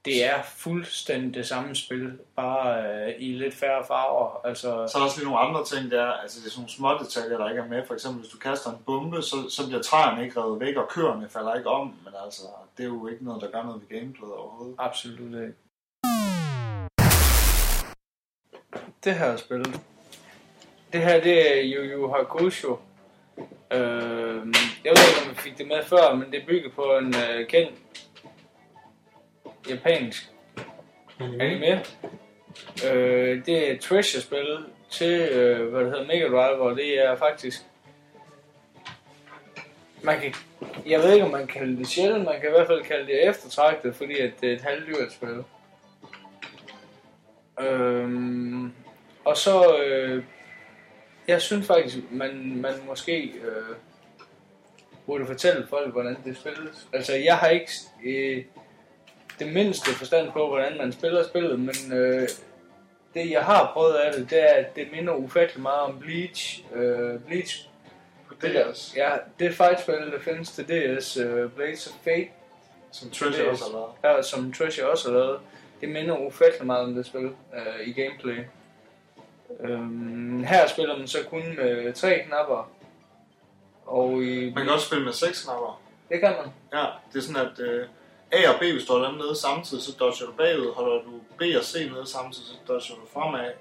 det 0.06 0.26
er 0.26 0.44
fuldstændig 0.44 1.34
det 1.34 1.48
samme 1.48 1.76
spil, 1.76 2.20
bare 2.36 2.84
øh, 2.84 3.14
i 3.20 3.34
lidt 3.34 3.56
færre 3.56 3.86
farver. 3.88 4.42
Altså, 4.48 4.62
Så 4.62 4.98
er 4.98 5.00
der 5.00 5.06
også 5.06 5.18
lige 5.20 5.30
nogle 5.30 5.40
andre 5.40 5.66
ting 5.66 5.92
der, 5.92 6.06
altså 6.06 6.40
det 6.40 6.46
er 6.46 6.50
sådan 6.52 6.62
nogle 6.62 6.72
små 6.72 6.90
detaljer, 7.04 7.38
der 7.38 7.50
ikke 7.50 7.62
er 7.62 7.68
med. 7.68 7.84
For 7.88 7.94
eksempel, 7.94 8.22
hvis 8.22 8.32
du 8.32 8.38
kaster 8.38 8.70
en 8.72 8.78
bombe, 8.86 9.22
så, 9.22 9.36
så 9.50 9.68
bliver 9.68 9.82
træerne 9.82 10.24
ikke 10.24 10.42
revet 10.42 10.60
væk, 10.60 10.76
og 10.76 10.88
køerne 10.90 11.30
falder 11.30 11.56
ikke 11.56 11.70
om. 11.70 11.88
Men 12.04 12.14
altså, 12.26 12.42
det 12.78 12.84
er 12.84 12.88
jo 12.88 13.08
ikke 13.08 13.26
noget, 13.26 13.42
der 13.42 13.52
gør 13.52 13.64
noget 13.64 13.82
ved 13.82 14.00
gameplayet 14.00 14.36
overhovedet. 14.36 14.76
Absolut 14.80 15.42
ikke. 15.42 15.56
Det 19.04 19.16
her 19.16 19.38
spil. 19.38 19.66
Det 20.94 21.02
her, 21.02 21.22
det 21.22 21.58
er 21.58 21.64
Yu 21.64 21.84
Yu 21.84 22.08
Hakusho. 22.08 22.78
Øh, 23.72 23.80
jeg 24.86 24.92
ved 24.96 25.04
ikke, 25.10 25.22
om 25.22 25.28
jeg 25.30 25.38
fik 25.38 25.58
det 25.58 25.68
med 25.68 25.84
før, 25.84 26.16
men 26.16 26.32
det 26.32 26.44
bygger 26.48 26.70
på 26.70 26.98
en 26.98 27.16
øh, 27.16 27.48
kendt 27.48 27.74
japansk 29.70 30.30
anime. 31.20 31.84
Øh, 32.86 33.46
det 33.46 33.72
er 33.72 33.80
treasure-spil 33.80 34.58
til, 34.90 35.22
øh, 35.22 35.70
hvad 35.70 35.82
det 35.82 35.92
hedder, 35.92 36.08
Mega 36.08 36.28
Drive, 36.28 36.62
og 36.62 36.76
det 36.76 37.06
er 37.06 37.16
faktisk... 37.16 37.62
Man 40.04 40.20
kan, 40.20 40.34
jeg 40.86 41.00
ved 41.00 41.14
ikke, 41.14 41.26
om 41.26 41.32
man 41.32 41.48
kan 41.48 41.60
kalde 41.60 41.78
det 41.78 41.88
sjældent, 41.88 42.26
man 42.26 42.42
kan 42.42 42.50
i 42.50 42.52
hvert 42.52 42.68
fald 42.68 42.84
kalde 42.84 43.06
det 43.06 43.30
eftertragtet, 43.30 43.96
fordi 43.96 44.20
at 44.20 44.32
det 44.42 44.50
er 44.50 44.56
et 44.56 44.62
halvdyrt 44.62 45.12
spil. 45.12 45.44
Øhm, 47.60 48.74
og 49.26 49.38
så, 49.38 49.78
øh, 49.78 50.24
jeg 51.28 51.42
synes 51.42 51.68
faktisk, 51.68 51.98
man, 52.12 52.56
man 52.56 52.74
måske 52.88 53.24
øh, 53.28 53.76
burde 55.06 55.26
fortælle 55.26 55.68
folk, 55.68 55.92
hvordan 55.92 56.18
det 56.26 56.38
spilles. 56.38 56.88
Altså, 56.94 57.16
jeg 57.16 57.38
har 57.38 57.48
ikke 57.48 57.72
øh, 58.06 58.44
det 59.40 59.54
mindste 59.54 59.92
forstand 59.92 60.32
på, 60.32 60.48
hvordan 60.48 60.78
man 60.78 60.92
spiller 60.92 61.24
spillet, 61.24 61.60
men 61.60 61.94
øh, 61.94 62.30
det, 63.14 63.32
jeg 63.32 63.44
har 63.44 63.72
prøvet 63.74 63.94
af 63.94 64.14
det, 64.14 64.30
det 64.30 64.52
er, 64.52 64.54
at 64.54 64.76
det 64.76 64.88
minder 64.92 65.14
ufattelig 65.14 65.62
meget 65.62 65.82
om 65.82 66.00
Bleach. 66.00 66.64
Øh, 66.74 67.20
Bleach, 67.20 67.70
På 68.28 68.34
DS, 68.34 68.94
ja, 68.96 69.12
det 69.40 69.54
fightspil, 69.54 69.96
der 69.96 70.20
findes 70.20 70.52
til 70.52 70.66
DS, 70.66 71.18
øh, 71.18 71.52
Blades 71.52 71.88
of 71.88 71.94
Fate, 72.04 72.28
som 72.92 73.10
Treasure 73.10 73.50
også 73.50 73.64
har 73.64 73.72
lavet. 73.72 74.16
her, 74.18 74.22
som 74.22 74.54
Treasure 74.54 74.90
også 74.90 75.12
har 75.12 75.18
lavet, 75.18 75.40
det 75.82 75.90
minder 75.90 76.18
ufattelig 76.18 76.68
meget 76.68 76.84
om 76.84 76.96
det 76.96 77.06
spil 77.06 77.26
øh, 77.26 77.88
i 77.88 77.94
gameplay. 77.94 78.44
Øhm, 79.60 80.44
her 80.44 80.68
spiller 80.68 80.98
man 80.98 81.08
så 81.08 81.18
kun 81.30 81.44
med 81.56 81.94
tre 81.94 82.24
knapper, 82.28 82.72
og 83.86 84.24
i... 84.24 84.54
Man 84.54 84.64
kan 84.64 84.74
også 84.74 84.86
spille 84.86 85.06
med 85.06 85.14
seks 85.14 85.44
knapper. 85.44 85.82
Det 86.10 86.20
kan 86.20 86.32
man. 86.32 86.80
Ja, 86.80 86.86
det 87.14 87.20
er 87.20 87.24
sådan, 87.24 87.48
at 87.48 87.60
øh, 87.60 87.88
A 88.38 88.50
og 88.50 88.56
B, 88.60 88.64
hvis 88.64 88.86
du 88.86 88.94
holder 88.94 89.10
dem 89.10 89.18
nede 89.18 89.36
samtidig, 89.36 89.84
så 89.84 89.92
dodger 90.00 90.26
du 90.26 90.32
bagud. 90.32 90.74
Holder 90.74 91.04
du 91.04 91.12
B 91.40 91.42
og 91.60 91.64
C 91.64 91.76
nede 91.94 92.08
samtidig, 92.08 92.48
så 92.48 92.56
dodger 92.68 92.96
du 92.96 93.02
fremad. 93.14 93.52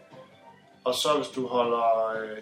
Og 0.85 0.95
så 0.95 1.09
hvis 1.17 1.29
du 1.29 1.47
holder 1.47 2.09
øh, 2.09 2.39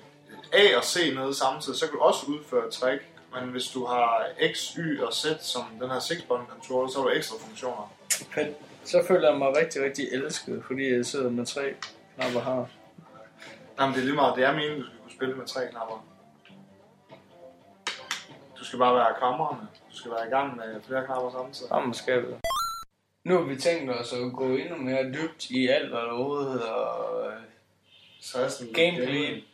A 0.53 0.77
og 0.77 0.85
C 0.85 0.97
nede 1.15 1.35
samtidig, 1.35 1.79
så 1.79 1.87
kan 1.87 1.99
du 1.99 2.03
også 2.03 2.27
udføre 2.27 2.67
et 2.67 2.73
trick. 2.73 3.03
Men 3.35 3.51
hvis 3.51 3.69
du 3.69 3.87
har 3.87 4.27
X, 4.53 4.59
Y 4.75 5.01
og 5.01 5.13
Z 5.13 5.27
som 5.41 5.63
den 5.81 5.91
her 5.91 5.99
6-button 5.99 6.47
controller, 6.47 6.91
så 6.91 6.99
har 6.99 7.05
du 7.05 7.11
ekstra 7.11 7.37
funktioner. 7.41 7.93
Fedt. 8.35 8.57
Så 8.85 9.05
føler 9.09 9.31
jeg 9.31 9.39
mig 9.39 9.57
rigtig, 9.57 9.85
rigtig 9.85 10.09
elsket, 10.13 10.63
fordi 10.67 10.95
jeg 10.95 11.07
sidder 11.07 11.31
med 11.31 11.47
tre 11.47 11.75
knapper 12.17 12.41
her. 12.41 12.67
Nej, 13.77 13.87
men 13.87 13.95
det 13.95 14.01
er 14.01 14.05
lige 14.05 14.15
meget. 14.15 14.37
Det 14.37 14.45
er 14.45 14.53
meningen, 14.53 14.79
du 14.79 14.85
skal 14.85 15.01
kunne 15.03 15.13
spille 15.13 15.35
med 15.35 15.47
tre 15.47 15.61
knapper. 15.71 16.07
Du 18.59 18.65
skal 18.65 18.79
bare 18.79 18.95
være 18.95 19.11
i 19.11 19.15
kammererne. 19.21 19.69
Du 19.93 19.97
skal 19.97 20.11
være 20.11 20.27
i 20.27 20.31
gang 20.31 20.57
med 20.57 20.83
flere 20.83 21.05
knapper 21.07 21.31
samtidig. 21.31 21.69
Sammen 21.69 21.95
skabet. 21.95 22.41
Nu 23.25 23.37
har 23.37 23.43
vi 23.45 23.57
tænkt 23.57 23.91
os 23.91 24.13
at 24.13 24.33
gå 24.33 24.45
endnu 24.49 24.77
mere 24.77 25.13
dybt 25.13 25.51
i 25.51 25.69
alt, 25.69 25.89
hvad 25.89 26.01
der 26.01 26.11
overhovedet 26.11 26.53
hedder 26.53 27.27
øh, 27.27 27.35
16 28.21 28.73
gameplay. 28.73 29.45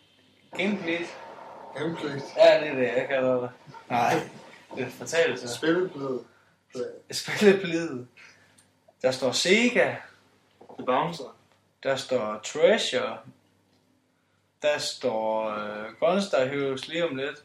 Gameplay? 0.57 0.98
Gameplay. 1.77 2.11
Ja, 2.37 2.61
det 2.61 2.68
er 2.68 2.74
det, 2.74 2.87
jeg 2.87 3.07
kalder 3.09 3.40
det. 3.40 3.51
Nej, 3.90 4.14
det 4.77 4.85
er 4.85 4.90
fortalelse. 4.90 5.48
Spillet. 5.48 5.90
Spilleplid. 7.11 8.05
Der 9.03 9.11
står 9.11 9.33
Sega. 9.33 9.94
Det 10.77 10.87
bouncer. 10.87 11.37
Der 11.83 11.96
står 11.96 12.40
Treasure. 12.44 13.18
Der 14.62 14.79
står 14.79 15.48
øh, 15.51 15.92
Gunstar 16.01 16.44
Heroes 16.44 16.88
lige 16.88 17.09
om 17.09 17.16
lidt. 17.16 17.44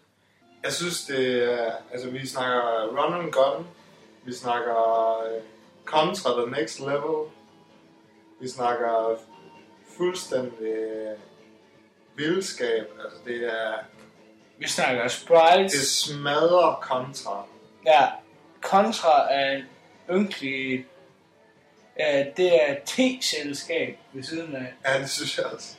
Jeg 0.64 0.74
synes, 0.74 1.06
det 1.06 1.54
er... 1.54 1.72
Altså, 1.92 2.10
vi 2.10 2.28
snakker 2.28 2.88
run 2.88 3.14
and 3.22 3.32
gun. 3.32 3.68
Vi 4.24 4.34
snakker 4.34 5.20
øh, 5.24 5.42
Contra 5.86 6.42
the 6.42 6.62
next 6.62 6.80
level. 6.80 7.30
Vi 8.42 8.48
snakker 8.50 9.20
fuldstændig 9.98 10.76
vildskab. 12.16 12.86
Altså, 13.04 13.18
det 13.26 13.54
er... 13.54 13.74
Vi 14.58 14.68
snakker 14.68 15.08
sprites. 15.08 15.72
Det 15.74 15.88
smadrer 15.88 16.80
Contra. 16.82 17.46
Ja, 17.86 18.08
Contra 18.62 19.34
er 19.34 19.52
en 19.52 19.64
ynkelig... 20.12 20.86
Ja, 22.00 22.26
det 22.38 22.70
er 22.70 22.76
T-selskab 22.86 23.98
ved 24.14 24.24
siden 24.24 24.56
af. 24.56 24.74
Ja, 24.86 25.00
det 25.00 25.10
synes 25.10 25.38
jeg 25.38 25.46
også. 25.46 25.76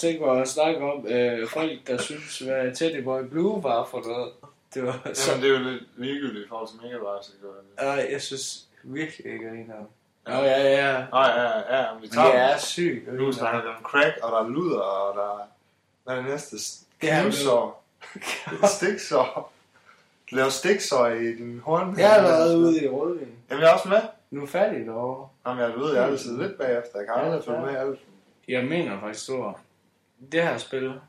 Tænke 0.00 0.24
mig 0.24 0.40
at 0.40 0.48
snakke 0.48 0.80
om 0.80 1.06
øh, 1.06 1.48
folk, 1.48 1.86
der 1.86 2.02
synes, 2.02 2.38
hvad 2.38 2.74
Teddy 2.74 3.02
Boy 3.02 3.22
Blue 3.22 3.62
var 3.62 3.84
for 3.84 4.02
noget. 4.06 4.32
Det 4.74 4.82
var 4.86 5.00
så... 5.12 5.30
Jamen, 5.30 5.44
det 5.44 5.54
er 5.54 5.58
jo 5.58 5.64
lidt 5.70 5.82
ligegyldigt 5.96 6.44
i 6.44 6.48
forhold 6.48 6.68
til 6.68 6.76
Mega 6.82 6.96
så 7.22 7.32
det. 7.42 7.84
Nej, 7.86 8.08
jeg 8.12 8.22
synes 8.22 8.66
virkelig 8.82 9.32
ikke, 9.32 9.46
at 9.46 9.52
en 9.52 9.70
af. 9.70 10.34
Nå, 10.34 10.44
ja, 10.44 10.62
ja. 10.62 11.04
Nej, 11.12 11.28
ja, 11.28 11.42
ja, 11.42 11.82
ja, 11.82 11.94
men 11.94 12.02
vi 12.02 12.08
tager 12.08 12.26
det 12.26 12.40
er 12.40 12.58
sygt. 12.58 13.14
Nu 13.14 13.32
snakker 13.32 13.62
vi 13.62 13.68
om 13.68 13.82
crack, 13.82 14.18
og 14.22 14.32
der 14.32 14.38
er 14.38 14.48
luder, 14.48 14.80
og 14.80 15.16
der 15.16 15.22
er... 15.22 15.46
Hvad 16.04 16.14
er 16.14 16.20
det 16.20 16.30
næste? 16.30 16.56
Knivsår. 17.00 17.84
Stiksår. 18.64 19.52
Laver 20.30 20.48
stiksår 20.48 21.06
i 21.06 21.26
din 21.34 21.60
horn. 21.64 21.94
Jeg 21.98 22.10
er 22.10 22.14
allerede 22.14 22.58
ude 22.58 22.84
i 22.84 22.88
rødvin. 22.88 23.28
Jamen, 23.50 23.62
jeg 23.62 23.70
er 23.70 23.74
også 23.74 23.88
med. 23.88 24.00
Nu 24.30 24.42
er 24.42 24.46
færdig 24.46 24.86
derovre. 24.86 25.28
Jamen, 25.46 25.62
jeg 25.62 25.72
ved, 25.76 25.94
jeg 25.94 26.02
er 26.02 26.06
altid 26.06 26.38
lidt 26.38 26.58
bagefter. 26.58 26.98
Jeg 26.98 27.06
kan 27.06 27.24
aldrig 27.24 27.44
følge 27.44 27.60
med 27.60 27.76
alt. 27.76 28.00
Jeg 28.48 28.64
mener 28.64 29.00
faktisk, 29.00 29.28
du 29.28 29.54
det 30.32 30.42
her 30.42 30.58
spil. 30.58 31.00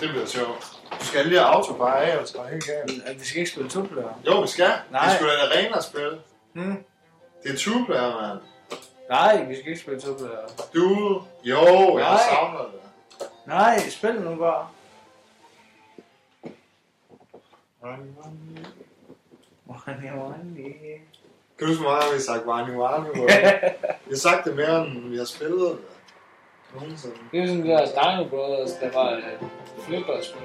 Det 0.00 0.08
bliver 0.10 0.26
sjovt. 0.26 0.80
Du 1.00 1.04
skal 1.04 1.26
lige 1.26 1.38
have 1.40 1.54
autobar 1.54 1.94
af, 1.94 2.18
og 2.18 2.28
trække 2.28 2.52
helt 2.52 2.66
galt. 3.04 3.20
Vi 3.20 3.24
skal 3.24 3.38
ikke 3.38 3.50
spille 3.50 3.70
to 3.70 3.82
player. 3.82 4.20
Jo, 4.26 4.40
vi 4.40 4.46
skal. 4.48 4.70
Nej. 4.90 5.04
Det 5.06 5.14
skulle 5.16 5.32
da 5.32 5.38
en 5.44 5.52
arena-spil. 5.52 6.20
Hmm? 6.52 6.84
Det 7.42 7.52
er 7.52 7.56
two-player, 7.56 8.20
mand. 8.28 8.38
Nej, 9.10 9.44
vi 9.44 9.54
skal 9.54 9.68
ikke 9.68 9.80
spille 9.80 10.00
to 10.00 10.14
player. 10.14 10.46
Du. 10.74 11.22
Jo, 11.44 11.98
jeg 11.98 12.10
Nej. 12.10 12.20
savner 12.30 12.58
det. 12.58 12.80
Nej, 13.46 13.78
spil 13.88 14.14
nu 14.20 14.36
bare. 14.36 14.68
Money, 17.82 18.04
money. 20.14 21.00
Kan 21.58 21.58
du 21.58 21.66
huske, 21.66 21.82
hvor 21.82 21.90
meget 21.90 22.04
vi 22.12 22.16
har 22.16 22.20
sagt 22.20 22.46
Wani 22.46 22.76
Wani? 22.76 23.08
Vi 24.06 24.10
har 24.10 24.16
sagt 24.16 24.44
det 24.44 24.56
mere, 24.56 24.86
end 24.86 25.08
vi 25.10 25.16
har 25.16 25.24
spillet 25.24 25.60
det. 25.60 25.78
Nogensinde. 26.74 27.16
Det 27.32 27.40
er 27.40 27.46
sådan 27.46 27.62
det 27.62 27.70
der 27.70 27.86
Dino 27.86 28.28
Brothers, 28.28 28.72
der 28.72 28.92
var 28.92 29.10
et 29.10 29.24
flipperspil. 29.80 30.42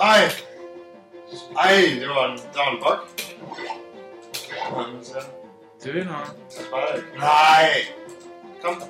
Ej! 0.00 0.20
Ej, 1.56 1.72
det 2.00 2.08
var 2.08 2.32
en, 2.32 2.38
der 2.38 2.58
var 2.58 2.70
en 2.70 2.78
bug. 2.78 3.16
Det 5.82 5.90
er 5.90 6.04
sparer 6.48 6.94
jeg. 6.94 7.02
Nej! 7.16 7.70
Kom. 8.62 8.82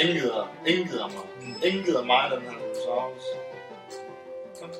Ingen 0.00 0.16
gider, 0.16 0.48
ingen 0.66 0.88
gider 0.88 1.08
mig. 1.08 1.24
Ingen 1.64 1.84
gider 1.84 2.04
mig, 2.04 2.30
den 2.30 2.42
her 2.42 2.50
dinosaurus. 2.50 3.22
Kom. 4.60 4.70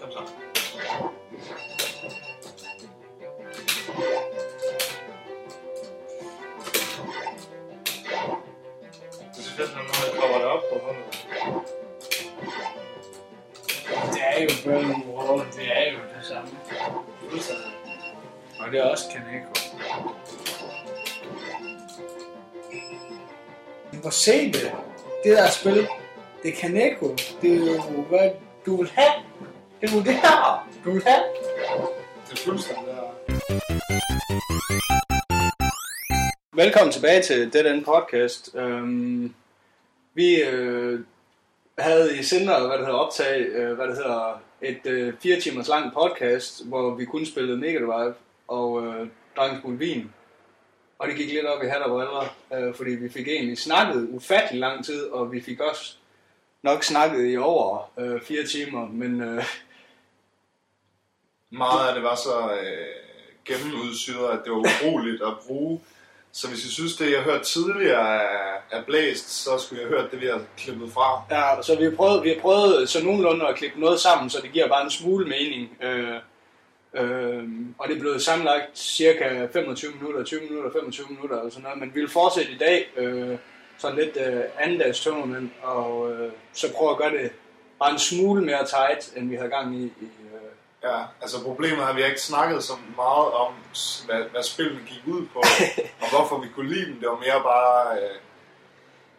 Kom 0.00 0.10
så. 0.10 0.20
Det 9.32 9.38
er 9.38 9.42
så 9.42 9.50
fedt, 9.56 9.70
når 9.74 9.82
man 9.82 10.20
kommer 10.20 10.38
det 10.38 10.46
op 10.46 10.62
på 10.72 10.78
hånden. 10.84 11.04
Det 14.12 14.22
er 14.22 14.42
jo 14.42 14.48
Burning 14.64 15.14
Wall, 15.14 15.46
det 15.56 15.78
er 15.78 15.92
jo 15.92 15.98
det 15.98 16.26
samme. 16.26 16.50
Fuldstændig. 17.30 17.83
Og 18.64 18.72
det 18.72 18.80
er 18.80 18.84
også 18.84 19.04
Kaneko. 19.12 19.48
Hvor 24.00 24.10
se 24.10 24.52
det. 24.52 24.72
Det 25.24 25.36
der 25.36 25.50
spil 25.50 25.88
Det 26.42 26.50
er 26.50 26.56
Kaneko. 26.60 27.16
Det 27.42 27.52
er 27.52 27.56
jo, 27.56 28.02
hvad 28.02 28.30
du 28.66 28.76
vil 28.76 28.90
have. 28.94 29.22
Det 29.80 29.90
er 29.90 29.94
jo 29.96 30.02
det 30.02 30.14
her, 30.14 30.68
du 30.84 30.90
vil 30.90 31.02
have. 31.06 31.22
Det 32.30 32.32
er 32.32 32.36
fuldstændig 32.36 32.86
der. 32.86 33.02
Velkommen 36.52 36.92
tilbage 36.92 37.22
til 37.22 37.52
Dead 37.52 37.74
End 37.74 37.84
Podcast. 37.84 38.54
Um, 38.54 39.34
vi 40.14 40.42
øh, 40.42 41.00
havde 41.78 42.18
i 42.18 42.22
Sindre, 42.22 42.66
hvad 42.66 42.78
det 42.78 42.86
hedder, 42.86 42.98
optag, 42.98 43.40
øh, 43.40 43.72
hvad 43.72 43.86
det 43.86 43.96
hedder, 43.96 44.40
et 44.62 44.86
øh, 44.86 45.14
fire 45.22 45.40
timers 45.40 45.68
lang 45.68 45.92
podcast, 45.92 46.66
hvor 46.66 46.94
vi 46.94 47.04
kun 47.04 47.26
spillede 47.26 47.58
Mega 47.58 47.78
Drive 47.78 48.14
og 48.48 48.86
øh, 48.86 49.08
drak 49.36 49.52
en 49.52 49.60
smule 49.60 49.78
vin. 49.78 50.12
Og 50.98 51.08
det 51.08 51.16
gik 51.16 51.32
lidt 51.32 51.46
op 51.46 51.62
i 51.62 51.66
hat 51.66 51.82
og 51.82 51.90
briller, 51.90 52.36
øh, 52.54 52.74
fordi 52.74 52.90
vi 52.90 53.08
fik 53.08 53.28
egentlig 53.28 53.58
snakket 53.58 54.08
ufattelig 54.10 54.60
lang 54.60 54.84
tid, 54.84 55.06
og 55.06 55.32
vi 55.32 55.40
fik 55.40 55.60
også 55.60 55.96
nok 56.62 56.84
snakket 56.84 57.32
i 57.32 57.36
over 57.36 57.92
øh, 57.98 58.22
fire 58.22 58.46
timer, 58.46 58.88
men 58.88 59.20
øh, 59.20 59.44
Meget 61.58 61.88
af 61.88 61.94
det 61.94 62.02
var 62.02 62.14
så 62.14 62.52
øh, 62.52 62.86
gennemudsyret, 63.44 64.28
at 64.28 64.38
det 64.44 64.52
var 64.52 64.58
ubrugeligt 64.58 65.22
at 65.22 65.32
bruge. 65.46 65.80
Så 66.32 66.48
hvis 66.48 66.64
I 66.64 66.72
synes, 66.72 66.96
det 66.96 67.10
jeg 67.10 67.22
har 67.22 67.30
hørt 67.30 67.42
tidligere 67.42 68.14
er, 68.14 68.56
er 68.70 68.82
blæst, 68.86 69.30
så 69.30 69.58
skulle 69.58 69.82
jeg 69.82 69.88
have 69.88 70.00
hørt 70.00 70.10
det, 70.10 70.20
vi 70.20 70.26
har 70.26 70.42
klippet 70.56 70.92
fra. 70.92 71.22
Ja, 71.30 71.62
så 71.62 71.76
vi 71.78 71.84
har 71.84 71.90
prøvet, 71.90 72.22
vi 72.24 72.28
har 72.28 72.40
prøvet 72.40 72.88
så 72.88 73.04
nogenlunde 73.04 73.48
at 73.48 73.56
klippe 73.56 73.80
noget 73.80 74.00
sammen, 74.00 74.30
så 74.30 74.40
det 74.42 74.52
giver 74.52 74.68
bare 74.68 74.84
en 74.84 74.90
smule 74.90 75.26
mening. 75.26 75.82
Øh, 75.82 76.14
øh, 76.94 77.48
og 77.78 77.88
det 77.88 78.00
blevet 78.00 78.22
sammenlagt 78.22 78.78
cirka 78.78 79.46
25 79.52 79.92
minutter, 79.92 80.24
20 80.24 80.40
minutter, 80.40 80.70
25 80.72 81.06
minutter 81.10 81.38
eller 81.38 81.50
sådan 81.50 81.62
noget. 81.62 81.78
Men 81.78 81.94
vi 81.94 82.00
vil 82.00 82.10
fortsætte 82.10 82.52
i 82.52 82.58
dag, 82.58 82.90
øh, 82.96 83.38
sådan 83.78 83.98
lidt 83.98 84.16
øh, 84.16 84.42
andendags 84.58 85.00
tournament, 85.00 85.52
og 85.62 86.12
øh, 86.12 86.32
så 86.52 86.72
prøve 86.74 86.90
at 86.90 86.96
gøre 86.96 87.10
det 87.10 87.32
bare 87.78 87.92
en 87.92 87.98
smule 87.98 88.44
mere 88.44 88.66
tight, 88.66 89.16
end 89.16 89.28
vi 89.28 89.36
havde 89.36 89.50
gang 89.50 89.76
i. 89.76 89.84
i 89.84 90.08
øh, 90.34 90.54
Ja, 90.84 91.02
altså 91.22 91.42
problemet 91.42 91.84
at 91.84 91.96
vi 91.96 92.00
har 92.00 92.08
ikke 92.08 92.20
snakket 92.20 92.64
så 92.64 92.72
meget 92.96 93.32
om, 93.32 93.52
hvad, 94.06 94.22
hvad 94.30 94.42
spillene 94.42 94.80
gik 94.86 95.02
ud 95.06 95.26
på, 95.32 95.38
og 96.02 96.08
hvorfor 96.10 96.38
vi 96.40 96.48
kunne 96.54 96.74
lide 96.74 96.86
dem. 96.86 97.00
Det 97.00 97.08
var 97.08 97.16
mere 97.16 97.42
bare 97.42 97.98
øh, 97.98 98.16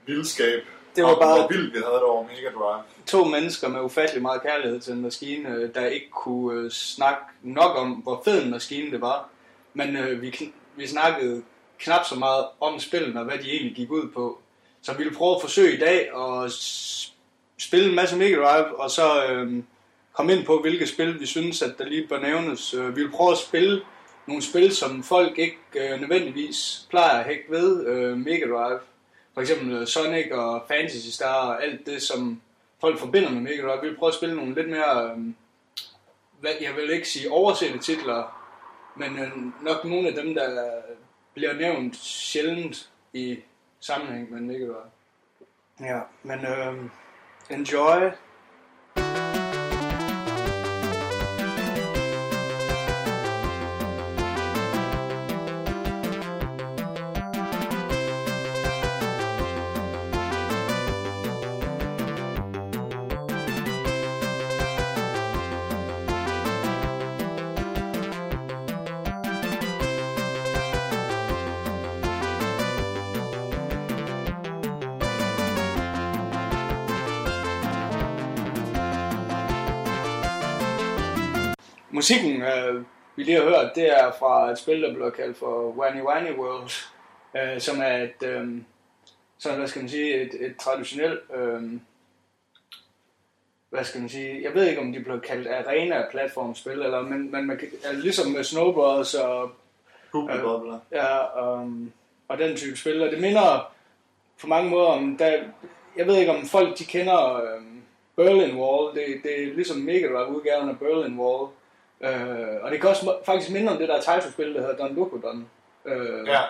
vildskab. 0.06 0.64
Det 0.96 1.04
var 1.04 1.10
om, 1.14 1.20
bare- 1.22 1.40
Hvor 1.40 1.48
vildt 1.48 1.74
vi 1.74 1.80
havde 1.80 1.94
det 1.96 2.04
over 2.04 2.24
Mega 2.24 2.50
Drive. 2.60 2.84
to 3.06 3.24
mennesker 3.24 3.68
med 3.68 3.82
ufattelig 3.82 4.22
meget 4.22 4.42
kærlighed 4.42 4.80
til 4.80 4.94
en 4.94 5.02
maskine, 5.02 5.50
øh, 5.50 5.74
der 5.76 5.86
ikke 5.86 6.10
kunne 6.10 6.60
øh, 6.62 6.72
snakke 6.72 7.22
nok 7.44 7.78
om, 7.78 7.92
hvor 7.92 8.22
fed 8.26 8.44
en 8.44 8.52
maskine 8.52 8.92
det 8.92 9.02
var. 9.02 9.30
Men 9.74 9.96
øh, 9.98 10.22
vi, 10.22 10.52
vi 10.76 10.88
snakkede 10.88 11.44
knap 11.80 12.06
så 12.06 12.16
meget 12.16 12.46
om 12.62 12.80
spillene 12.80 13.20
og 13.20 13.26
hvad 13.26 13.38
de 13.38 13.52
egentlig 13.52 13.76
gik 13.76 13.92
ud 13.92 14.08
på. 14.14 14.40
Så 14.82 14.94
vi 14.94 15.04
vil 15.04 15.14
prøve 15.16 15.36
at 15.36 15.42
forsøge 15.42 15.74
i 15.76 15.80
dag 15.80 16.10
at 16.18 16.52
spille 17.58 17.90
en 17.90 17.96
masse 17.96 18.18
Mega 18.18 18.36
Drive, 18.36 18.80
og 18.80 18.92
så 18.92 19.26
øh, 19.30 19.64
komme 20.14 20.34
ind 20.34 20.46
på, 20.46 20.62
hvilke 20.62 20.88
spil 20.88 21.20
vi 21.20 21.26
synes, 21.26 21.62
at 21.62 21.76
der 21.78 21.86
lige 21.86 22.08
bør 22.08 22.20
nævnes. 22.20 22.74
Øh, 22.74 22.96
vi 22.96 23.02
vil 23.04 23.12
prøve 23.12 23.32
at 23.32 23.38
spille 23.38 23.82
nogle 24.28 24.42
spil, 24.44 24.76
som 24.76 25.04
folk 25.04 25.40
ikke 25.40 25.58
øh, 25.76 26.02
nødvendigvis 26.02 26.88
plejer 26.90 27.20
at 27.20 27.26
hække 27.26 27.44
ved 27.50 27.86
øh, 27.88 28.18
Mega 28.18 28.46
Drive. 28.46 28.80
For 29.36 29.42
eksempel 29.42 29.74
øh, 29.74 29.88
Sonic 29.88 30.32
og 30.32 30.66
Fantasy 30.68 31.08
Star 31.08 31.48
og 31.48 31.64
alt 31.64 31.86
det, 31.86 32.02
som 32.02 32.42
folk 32.82 33.00
forbinder 33.00 33.30
med 33.30 33.42
Mega 33.42 33.62
Drive. 33.62 33.82
Vi 33.82 33.88
vil 33.88 33.98
prøve 33.98 34.08
at 34.08 34.14
spille 34.14 34.36
nogle 34.36 34.56
lidt 34.56 34.70
mere, 34.70 35.04
øh, 35.04 35.18
hvad, 36.40 36.52
jeg 36.62 36.76
vil 36.76 36.90
ikke 36.90 37.08
sige 37.08 37.32
oversette 37.32 37.80
titler, 37.80 38.50
men 38.96 39.20
øh, 39.20 39.32
nok 39.64 39.86
nogle 39.86 40.08
af 40.08 40.14
dem, 40.14 40.34
der 40.36 40.82
bliver 41.34 41.54
nævnt 41.54 41.96
sjældent 41.96 42.90
i 43.14 43.40
sammenhæng 43.80 44.32
med 44.32 44.42
Mega 44.42 44.66
Drive. 44.66 44.92
Ja, 45.80 46.00
men 46.24 46.46
øh, 46.46 46.90
enjoy. 47.50 48.12
Musikken, 82.06 82.42
øh, 82.42 82.84
vi 83.16 83.24
lige 83.24 83.38
har 83.38 83.44
hørt, 83.44 83.76
det 83.76 84.00
er 84.00 84.12
fra 84.20 84.52
et 84.52 84.58
spil, 84.58 84.82
der 84.82 84.94
bliver 84.94 85.10
kaldt 85.10 85.38
for 85.38 85.74
Wani 85.78 86.02
Wani 86.02 86.32
World, 86.32 86.72
øh, 87.36 87.62
som 87.62 87.82
er 87.82 87.98
et, 87.98 88.24
øh, 88.24 88.62
sådan, 89.38 89.58
hvad 89.58 89.68
skal 89.68 89.82
man 89.82 89.90
sige, 89.90 90.22
et, 90.22 90.46
et 90.46 90.56
traditionelt, 90.58 91.20
øh, 91.36 91.62
hvad 93.70 93.84
skal 93.84 94.02
man 94.02 94.10
sige, 94.10 94.44
jeg 94.44 94.54
ved 94.54 94.70
ikke, 94.70 94.82
om 94.82 94.94
de 94.94 95.00
bliver 95.00 95.20
kaldt 95.20 95.48
arena-platformspil, 95.48 96.72
eller, 96.72 97.02
men, 97.02 97.32
men 97.32 97.48
man 97.48 97.58
kan, 97.58 97.68
altså, 97.86 98.02
ligesom 98.02 98.32
med 98.32 98.44
Snow 98.44 98.74
Bros. 98.74 99.14
og 99.14 99.52
Bubble 100.12 100.80
Ja, 100.92 101.54
um, 101.54 101.92
og 102.28 102.38
den 102.38 102.58
type 102.58 102.78
spil. 102.78 103.02
Og 103.02 103.12
det 103.12 103.22
minder 103.22 103.74
på 104.42 104.48
mange 104.48 104.70
måder 104.70 104.88
om, 104.88 105.18
der, 105.18 105.44
jeg 105.98 106.08
ved 106.08 106.18
ikke 106.18 106.32
om 106.32 106.46
folk 106.46 106.80
de 106.80 106.86
kender 106.86 107.42
um, 107.58 107.82
Berlin 108.16 108.58
Wall. 108.58 108.96
Det, 108.96 109.24
det 109.24 109.44
er 109.44 109.54
ligesom 109.56 109.78
Mega 109.78 110.08
Drive 110.08 110.36
udgaven 110.36 110.70
af 110.70 110.80
Berlin 110.80 111.20
Wall. 111.20 111.50
Uh, 112.00 112.64
og 112.64 112.72
det 112.72 112.82
kan 112.82 112.90
også 112.90 113.16
faktisk 113.26 113.52
minde 113.52 113.72
om 113.72 113.78
det 113.78 113.90
der 113.90 114.02
title-spil, 114.02 114.54
der 114.56 114.62
hedder 114.62 114.76
Don 114.78 114.96
Loco 114.96 115.18
Don. 115.18 115.50
Uh, 115.86 116.28
Ja, 116.28 116.42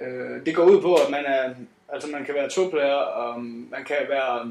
Øh, 0.00 0.46
det 0.46 0.54
går 0.54 0.64
ud 0.64 0.80
på, 0.82 0.94
at 0.94 1.10
man 1.10 1.24
er, 1.26 1.54
altså 1.88 2.08
man 2.08 2.24
kan 2.24 2.34
være 2.34 2.48
to-player, 2.50 2.94
og 2.94 3.40
man 3.44 3.84
kan 3.86 3.96
være, 4.08 4.44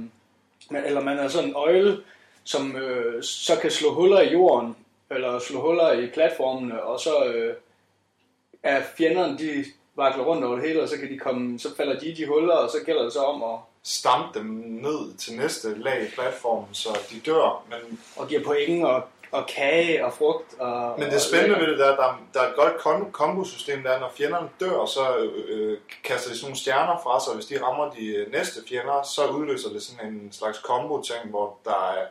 man- 0.71 0.85
eller 0.85 1.01
man 1.01 1.19
er 1.19 1.27
sådan 1.27 1.49
en 1.49 1.55
øjle, 1.55 1.97
som 2.43 2.75
øh, 2.75 3.23
så 3.23 3.53
kan 3.61 3.71
slå 3.71 3.93
huller 3.93 4.21
i 4.21 4.31
jorden, 4.31 4.75
eller 5.09 5.39
slå 5.39 5.61
huller 5.61 5.91
i 5.91 6.07
platformene, 6.07 6.83
og 6.83 6.99
så 6.99 7.25
øh, 7.25 7.55
er 8.63 8.81
fjenderne, 8.97 9.37
de 9.37 9.65
vakler 9.95 10.23
rundt 10.23 10.43
over 10.43 10.55
det 10.55 10.67
hele, 10.67 10.81
og 10.81 10.89
så 10.89 10.97
kan 10.97 11.09
de 11.09 11.19
komme, 11.19 11.59
så 11.59 11.75
falder 11.75 11.99
de 11.99 12.09
i 12.09 12.13
de 12.13 12.27
huller, 12.27 12.55
og 12.55 12.69
så 12.69 12.77
gælder 12.85 13.03
det 13.03 13.13
så 13.13 13.19
om 13.23 13.43
at, 13.43 13.59
stampe 13.85 14.39
dem 14.39 14.45
ned 14.81 15.17
til 15.17 15.37
næste 15.37 15.81
lag 15.81 16.03
i 16.03 16.11
platformen, 16.15 16.67
så 16.73 16.89
de 17.11 17.19
dør. 17.19 17.65
Men, 17.69 17.99
at 18.21 18.27
give 18.27 18.43
point 18.43 18.85
og, 18.85 19.03
og 19.33 19.47
kage 19.47 20.05
og 20.05 20.13
frugt. 20.13 20.59
Og, 20.59 20.99
men 20.99 21.11
det 21.11 21.21
spændende 21.21 21.59
ved 21.59 21.67
det 21.67 21.79
der, 21.79 21.95
der, 21.95 22.21
der 22.33 22.41
er 22.41 22.49
et 22.49 22.55
godt 22.55 22.77
kom- 22.77 23.11
kombosystem, 23.11 23.83
der 23.83 23.89
er, 23.89 23.99
når 23.99 24.11
fjenderne 24.17 24.49
dør, 24.59 24.85
så 24.85 25.17
øh, 25.49 25.77
kaster 26.03 26.29
de 26.29 26.35
sådan 26.35 26.45
nogle 26.45 26.57
stjerner 26.57 26.99
fra 27.03 27.19
sig, 27.19 27.29
og 27.31 27.35
hvis 27.35 27.45
de 27.45 27.63
rammer 27.63 27.89
de 27.89 28.05
øh, 28.15 28.31
næste 28.31 28.59
fjender, 28.69 29.03
så 29.15 29.25
udløser 29.27 29.69
det 29.69 29.81
sådan 29.83 30.13
en 30.13 30.31
slags 30.31 30.59
kombo-ting, 30.59 31.29
hvor 31.29 31.57
der 31.65 31.93
er, 31.97 32.05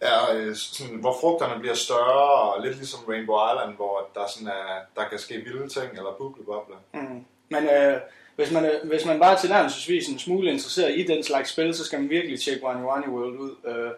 er 0.00 0.20
øh, 0.34 0.54
sådan, 0.56 0.94
hvor 0.94 1.16
frugterne 1.20 1.60
bliver 1.60 1.74
større, 1.74 2.52
og 2.52 2.62
lidt 2.62 2.76
ligesom 2.76 3.00
Rainbow 3.08 3.38
Island, 3.50 3.76
hvor 3.76 4.08
der, 4.14 4.26
sådan 4.26 4.48
er, 4.48 4.72
der 4.96 5.08
kan 5.08 5.18
ske 5.18 5.34
vilde 5.34 5.68
ting, 5.68 5.88
eller 5.92 6.12
bublebobler. 6.18 6.76
Mm. 6.94 7.24
Men 7.48 7.68
øh, 7.68 7.96
hvis, 8.36 8.50
man, 8.52 8.64
øh, 8.64 8.88
hvis 8.88 9.04
man 9.06 9.20
bare 9.20 9.38
tilnærmelsesvis 9.38 10.08
en 10.08 10.18
smule 10.18 10.50
interesseret 10.50 10.98
i 10.98 11.02
den 11.02 11.22
slags 11.22 11.50
spil, 11.50 11.74
så 11.74 11.84
skal 11.84 12.00
man 12.00 12.10
virkelig 12.10 12.40
tjekke 12.40 12.64
Wani 12.64 12.82
Wani 12.82 13.06
World 13.06 13.36
ud. 13.38 13.54
Øh, 13.66 13.90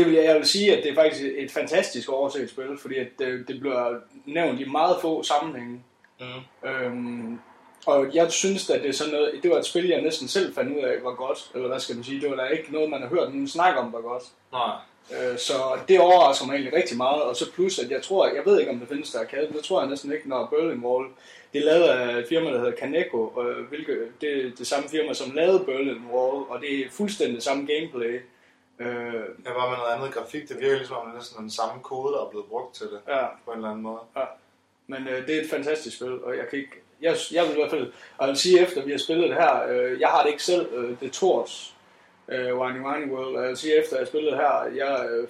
det 0.00 0.08
vil 0.08 0.14
jeg, 0.14 0.24
jeg 0.24 0.36
vil 0.36 0.46
sige, 0.46 0.76
at 0.76 0.82
det 0.82 0.90
er 0.90 0.94
faktisk 0.94 1.24
et 1.36 1.50
fantastisk 1.50 2.08
overset 2.08 2.50
spil, 2.50 2.78
fordi 2.80 2.94
at 2.98 3.08
det, 3.18 3.48
det 3.48 3.60
bliver 3.60 3.94
nævnt 4.26 4.60
i 4.60 4.64
meget 4.64 4.96
få 5.00 5.22
sammenhænge. 5.22 5.82
Mm. 6.20 6.68
Øhm, 6.68 7.38
og 7.86 8.14
jeg 8.14 8.32
synes, 8.32 8.70
at 8.70 8.82
det, 8.82 8.88
er 8.88 8.92
sådan 8.92 9.12
noget, 9.12 9.40
det 9.42 9.50
var 9.50 9.58
et 9.58 9.66
spil, 9.66 9.88
jeg 9.88 10.02
næsten 10.02 10.28
selv 10.28 10.54
fandt 10.54 10.76
ud 10.76 10.82
af 10.82 10.94
var 11.02 11.14
godt. 11.14 11.50
Eller 11.54 11.68
hvad 11.68 11.80
skal 11.80 11.94
man 11.94 12.04
sige, 12.04 12.20
det 12.20 12.30
var 12.30 12.36
da 12.36 12.46
ikke 12.46 12.72
noget, 12.72 12.90
man 12.90 13.00
har 13.00 13.08
hørt 13.08 13.28
nogen 13.28 13.48
snakke 13.48 13.80
om 13.80 13.92
var 13.92 14.00
godt. 14.00 14.22
Nej. 14.52 14.76
Øh, 15.12 15.38
så 15.38 15.54
det 15.88 16.00
overrasker 16.00 16.46
mig 16.46 16.54
egentlig 16.54 16.74
rigtig 16.74 16.96
meget, 16.96 17.22
og 17.22 17.36
så 17.36 17.52
plus, 17.52 17.78
at 17.78 17.90
jeg 17.90 18.02
tror, 18.02 18.26
jeg 18.26 18.42
ved 18.44 18.60
ikke, 18.60 18.72
om 18.72 18.78
det 18.78 18.88
findes 18.88 19.10
der 19.10 19.20
arcade, 19.20 19.48
det 19.52 19.64
tror 19.64 19.80
jeg 19.80 19.90
næsten 19.90 20.12
ikke, 20.12 20.28
når 20.28 20.46
Berlin 20.46 20.84
Wall, 20.84 21.08
det 21.52 21.60
er 21.60 21.64
lavet 21.64 21.84
af 21.84 22.18
et 22.18 22.26
firma, 22.28 22.50
der 22.50 22.58
hedder 22.58 22.76
Kaneko, 22.76 23.42
øh, 23.42 23.68
hvilket, 23.68 23.98
det 24.20 24.46
er 24.46 24.50
det 24.58 24.66
samme 24.66 24.88
firma, 24.88 25.14
som 25.14 25.34
lavede 25.34 25.64
Berlin 25.64 26.02
Wall, 26.12 26.44
og 26.48 26.60
det 26.60 26.80
er 26.80 26.90
fuldstændig 26.90 27.42
samme 27.42 27.66
gameplay. 27.66 28.20
Øh, 28.80 29.24
Jeg 29.44 29.54
var 29.56 29.68
med 29.70 29.76
noget 29.78 29.92
andet 29.96 30.14
grafik, 30.14 30.48
det 30.48 30.60
virker 30.60 30.76
ligesom, 30.76 30.96
om 30.96 31.06
det 31.06 31.12
er 31.12 31.18
næsten 31.18 31.42
den 31.42 31.50
samme 31.50 31.82
kode, 31.82 32.12
der 32.12 32.20
er 32.24 32.30
blevet 32.30 32.46
brugt 32.46 32.74
til 32.74 32.86
det, 32.86 33.00
ja, 33.08 33.26
på 33.44 33.50
en 33.50 33.56
eller 33.56 33.70
anden 33.70 33.82
måde. 33.82 33.98
men 34.86 35.08
øh, 35.08 35.26
det 35.26 35.36
er 35.36 35.42
et 35.42 35.50
fantastisk 35.50 35.96
spil, 35.96 36.24
og 36.24 36.36
jeg 36.36 36.48
kan 36.50 36.58
ikke, 36.58 36.72
jeg, 37.02 37.16
jeg 37.32 37.44
vil 37.44 37.52
i 37.52 37.54
hvert 37.54 37.70
fald, 37.70 37.86
og 38.18 38.26
jeg 38.26 38.28
vil 38.28 38.36
sige 38.36 38.60
efter 38.60 38.84
vi 38.84 38.90
har 38.90 38.98
spillet 38.98 39.28
det 39.30 39.36
her, 39.36 39.62
øh, 39.68 40.00
jeg 40.00 40.08
har 40.08 40.22
det 40.22 40.30
ikke 40.30 40.42
selv, 40.42 40.68
øh, 40.74 41.00
det 41.00 41.08
er 41.08 41.12
Thors, 41.12 41.74
øh, 42.28 42.58
Winding 42.58 42.86
Winding 42.86 43.12
World, 43.12 43.36
og 43.36 43.42
jeg 43.42 43.48
vil 43.48 43.56
sige 43.56 43.74
efter 43.80 43.96
jeg 43.96 44.00
har 44.00 44.06
spillet 44.06 44.34
her, 44.34 44.64
jeg 44.76 45.08
øh, 45.10 45.28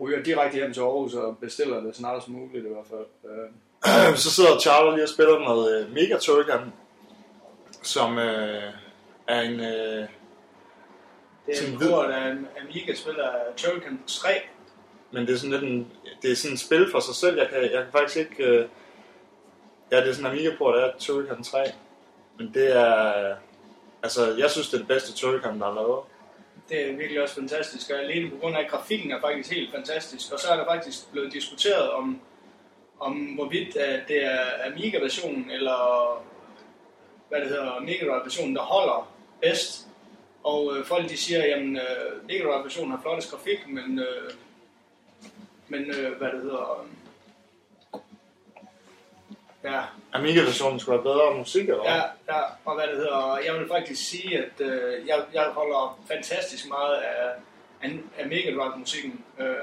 ryger 0.00 0.22
direkte 0.22 0.54
hjem 0.56 0.72
til 0.72 0.80
Aarhus 0.80 1.14
og 1.14 1.38
bestiller 1.38 1.80
det 1.80 1.96
snart 1.96 2.22
som 2.24 2.32
muligt 2.32 2.66
i 2.66 2.68
hvert 2.68 2.86
fald. 2.90 3.06
Øh, 3.32 4.16
så 4.16 4.30
sidder 4.30 4.58
Charlie 4.60 4.94
lige 4.94 5.04
og 5.04 5.08
spiller 5.08 5.38
noget 5.38 5.86
uh, 5.86 5.92
Mega 5.94 6.16
Turrican, 6.18 6.72
som 7.82 8.12
uh, 8.16 8.22
er 9.26 9.40
en 9.40 9.60
uh, 9.60 10.08
Det 11.46 11.62
er 11.62 11.72
en 11.72 11.78
kort 11.78 12.10
af 12.10 12.36
Amiga 12.62 12.94
spiller 12.94 13.32
Turrican 13.56 14.00
3. 14.06 14.28
Men 15.10 15.26
det 15.26 15.34
er 15.34 15.38
sådan 15.38 15.50
lidt 15.50 15.62
en, 15.62 15.92
det 16.22 16.32
er 16.32 16.36
sådan 16.36 16.54
et 16.54 16.60
spil 16.60 16.90
for 16.90 17.00
sig 17.00 17.14
selv. 17.14 17.38
Jeg 17.38 17.48
kan, 17.48 17.62
jeg 17.62 17.70
kan 17.70 17.92
faktisk 17.92 18.16
ikke... 18.16 18.44
Øh, 18.44 18.68
ja, 19.90 20.00
det 20.00 20.08
er 20.08 20.12
sådan 20.12 20.30
en 20.30 20.32
Amiga-port 20.32 20.78
af 20.78 20.92
Turrican 20.98 21.42
3. 21.42 21.64
Men 22.38 22.54
det 22.54 22.76
er... 22.76 23.34
Altså, 24.02 24.34
jeg 24.38 24.50
synes, 24.50 24.68
det 24.68 24.74
er 24.74 24.78
det 24.78 24.88
bedste 24.88 25.12
Turrican, 25.12 25.60
der 25.60 25.66
er 25.66 25.74
lavet. 25.74 26.00
Det 26.68 26.90
er 26.90 26.96
virkelig 26.96 27.22
også 27.22 27.34
fantastisk, 27.34 27.90
og 27.90 27.98
alene 27.98 28.30
på 28.30 28.36
grund 28.36 28.56
af, 28.56 28.60
at 28.60 28.70
grafikken 28.70 29.10
er 29.10 29.20
faktisk 29.20 29.52
helt 29.52 29.74
fantastisk. 29.74 30.32
Og 30.32 30.40
så 30.40 30.48
er 30.48 30.56
der 30.56 30.64
faktisk 30.64 31.12
blevet 31.12 31.32
diskuteret 31.32 31.90
om, 31.90 32.20
om 33.00 33.12
hvorvidt 33.12 33.76
at 33.76 34.08
det 34.08 34.24
er 34.24 34.66
Amiga-versionen 34.66 35.50
eller 35.50 35.78
hvad 37.28 37.40
det 37.40 37.48
hedder, 37.48 37.80
Mega 37.80 38.06
Drive-versionen, 38.06 38.56
der 38.56 38.62
holder 38.62 39.12
bedst. 39.42 39.88
Og 40.44 40.76
øh, 40.76 40.84
folk 40.84 41.08
de 41.08 41.16
siger, 41.16 41.42
at 41.42 41.62
øh, 41.62 42.26
Mega 42.28 42.44
Drive-versionen 42.44 42.90
har 42.90 43.00
flottest 43.00 43.30
grafik, 43.30 43.68
men, 43.68 43.98
øh, 43.98 44.30
men 45.68 45.90
øh, 45.90 46.18
hvad 46.18 46.28
det 46.32 46.42
hedder... 46.42 46.86
Ja, 49.64 49.82
Amiga-versionen 50.12 50.80
skulle 50.80 50.98
have 50.98 51.02
bedre 51.02 51.38
musik, 51.38 51.68
eller? 51.68 51.84
Ja, 51.84 52.02
ja, 52.34 52.40
og 52.64 52.74
hvad 52.74 52.86
det 52.86 52.96
hedder, 52.96 53.38
jeg 53.46 53.54
vil 53.54 53.68
faktisk 53.68 54.08
sige, 54.10 54.38
at 54.38 54.60
øh, 54.60 55.06
jeg, 55.06 55.24
jeg 55.32 55.44
holder 55.44 56.00
fantastisk 56.08 56.68
meget 56.68 56.94
af, 56.94 57.28
af, 57.82 57.90
af 58.18 58.26
Mega 58.28 58.54
Drive 58.56 58.78
musikken. 58.78 59.24
Øh, 59.38 59.56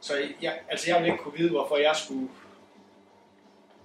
så 0.00 0.14
jeg, 0.42 0.60
altså 0.68 0.90
jeg 0.90 1.02
vil 1.02 1.10
ikke 1.10 1.22
kunne 1.22 1.38
vide, 1.38 1.50
hvorfor 1.50 1.76
jeg 1.76 1.96
skulle 1.96 2.28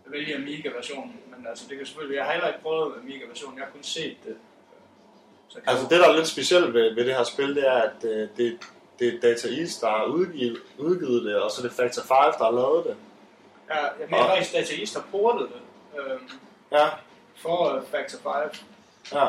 vælge 0.05 0.35
Amiga-versionen, 0.35 1.19
men 1.35 1.47
altså 1.47 1.65
det 1.69 1.77
kan 1.77 1.85
selvfølgelig, 1.85 2.17
jeg 2.17 2.25
har 2.25 2.31
heller 2.31 2.47
ikke 2.47 2.61
prøvet 2.61 2.93
Amiga-versionen, 3.03 3.57
jeg 3.57 3.65
har 3.65 3.71
kun 3.71 3.83
set 3.83 4.17
det. 4.25 4.35
Kan 4.35 4.37
Altså 5.67 5.83
det, 5.89 5.99
der 5.99 6.07
er 6.09 6.15
lidt 6.15 6.27
specielt 6.27 6.73
ved, 6.73 6.95
ved 6.95 7.05
det 7.05 7.15
her 7.15 7.23
spil, 7.23 7.55
det 7.55 7.67
er, 7.67 7.81
at 7.81 8.03
øh, 8.03 8.27
det, 8.37 8.57
det 8.99 9.07
er 9.15 9.19
Data 9.19 9.47
East, 9.59 9.81
der 9.81 9.87
har 9.89 10.05
udgivet, 10.05 10.57
udgivet 10.77 11.23
det, 11.25 11.35
og 11.35 11.51
så 11.51 11.61
er 11.63 11.67
det 11.67 11.75
Factor 11.75 12.01
5, 12.01 12.07
der 12.39 12.43
har 12.45 12.51
lavet 12.51 12.85
det. 12.85 12.95
ja, 13.69 13.81
jeg 13.83 14.07
mener 14.09 14.23
Og- 14.23 14.29
faktisk, 14.29 14.55
at 14.55 14.61
Data 14.61 14.79
East 14.81 14.93
har 14.95 15.05
portet 15.11 15.47
det 15.53 15.61
øh, 15.99 16.19
Ja, 16.71 16.87
for 17.37 17.75
øh, 17.75 17.81
Factor 17.91 18.19
5. 18.51 18.59
ja. 19.19 19.27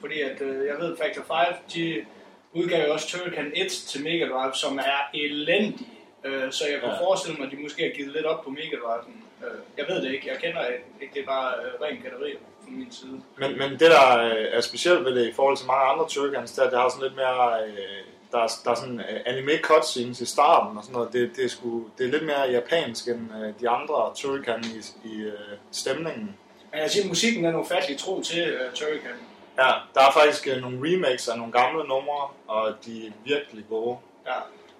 Fordi 0.00 0.20
at, 0.20 0.40
øh, 0.42 0.66
jeg 0.66 0.76
ved, 0.78 0.96
Factor 0.96 1.22
5, 1.46 1.54
de 1.74 2.04
udgav 2.52 2.86
jo 2.86 2.92
også 2.92 3.08
Turrican 3.08 3.52
1 3.56 3.70
til 3.70 4.02
Mega 4.04 4.28
Drive, 4.28 4.54
som 4.54 4.78
er 4.78 5.00
elendig. 5.14 5.88
Øh, 6.24 6.52
så 6.52 6.64
jeg 6.68 6.80
kunne 6.80 6.92
Ja. 6.94 7.00
forestille 7.06 7.36
mig, 7.38 7.46
at 7.46 7.52
de 7.52 7.62
måske 7.62 7.82
har 7.82 7.90
givet 7.96 8.12
lidt 8.12 8.26
op 8.26 8.44
på 8.44 8.50
Mega 8.50 8.76
Drive'en. 8.76 9.12
Øh, 9.44 9.58
jeg 9.78 9.84
ved 9.88 10.02
det 10.02 10.12
ikke, 10.12 10.28
jeg 10.28 10.38
kender 10.38 10.66
ikke, 11.00 11.14
det 11.14 11.22
er 11.22 11.26
bare 11.26 11.54
øh, 11.64 11.80
ren 11.82 12.02
katteri 12.02 12.36
fra 12.62 12.70
min 12.70 12.92
side. 12.92 13.22
Men, 13.38 13.58
men 13.58 13.70
det, 13.70 13.90
der 13.96 14.18
øh, 14.18 14.46
er 14.50 14.60
specielt 14.60 15.04
ved 15.04 15.14
det 15.14 15.28
i 15.28 15.32
forhold 15.32 15.56
til 15.56 15.66
mange 15.66 15.84
andre 15.84 16.08
Turricans, 16.08 16.52
det 16.52 16.62
er, 16.62 16.66
at 16.66 16.72
det 16.72 16.80
har 16.80 16.88
sådan 16.88 17.02
lidt 17.02 17.16
mere... 17.16 17.64
Øh, 17.66 18.04
der, 18.32 18.38
er, 18.38 18.48
der 18.64 18.70
er 18.70 18.74
sådan 18.74 19.00
øh, 19.00 19.20
anime 19.26 19.52
cutscenes 19.62 20.20
i 20.20 20.26
starten 20.26 20.78
og 20.78 20.84
sådan 20.84 20.92
noget. 20.92 21.12
Det, 21.12 21.36
det, 21.36 21.44
er, 21.44 21.48
sgu, 21.48 21.84
det 21.98 22.06
er 22.06 22.10
lidt 22.10 22.26
mere 22.26 22.40
japansk 22.50 23.08
end 23.08 23.20
øh, 23.42 23.54
de 23.60 23.68
andre 23.68 24.12
Turrican 24.16 24.64
i, 24.64 25.08
i 25.08 25.20
øh, 25.20 25.32
stemningen. 25.72 26.36
Men 26.70 26.80
jeg 26.80 26.90
siger, 26.90 27.08
musikken 27.08 27.44
er 27.44 27.58
ufattelig 27.58 27.98
tro 27.98 28.22
til 28.22 28.54
uh, 28.54 28.74
Turrican. 28.74 29.16
Ja, 29.58 29.70
der 29.94 30.00
er 30.00 30.12
faktisk 30.12 30.48
øh, 30.48 30.62
nogle 30.62 30.78
remakes 30.88 31.28
af 31.28 31.38
nogle 31.38 31.52
gamle 31.52 31.88
numre, 31.88 32.28
og 32.48 32.74
de 32.84 33.06
er 33.06 33.10
virkelig 33.24 33.64
gode. 33.68 33.96
Ja. 34.26 34.32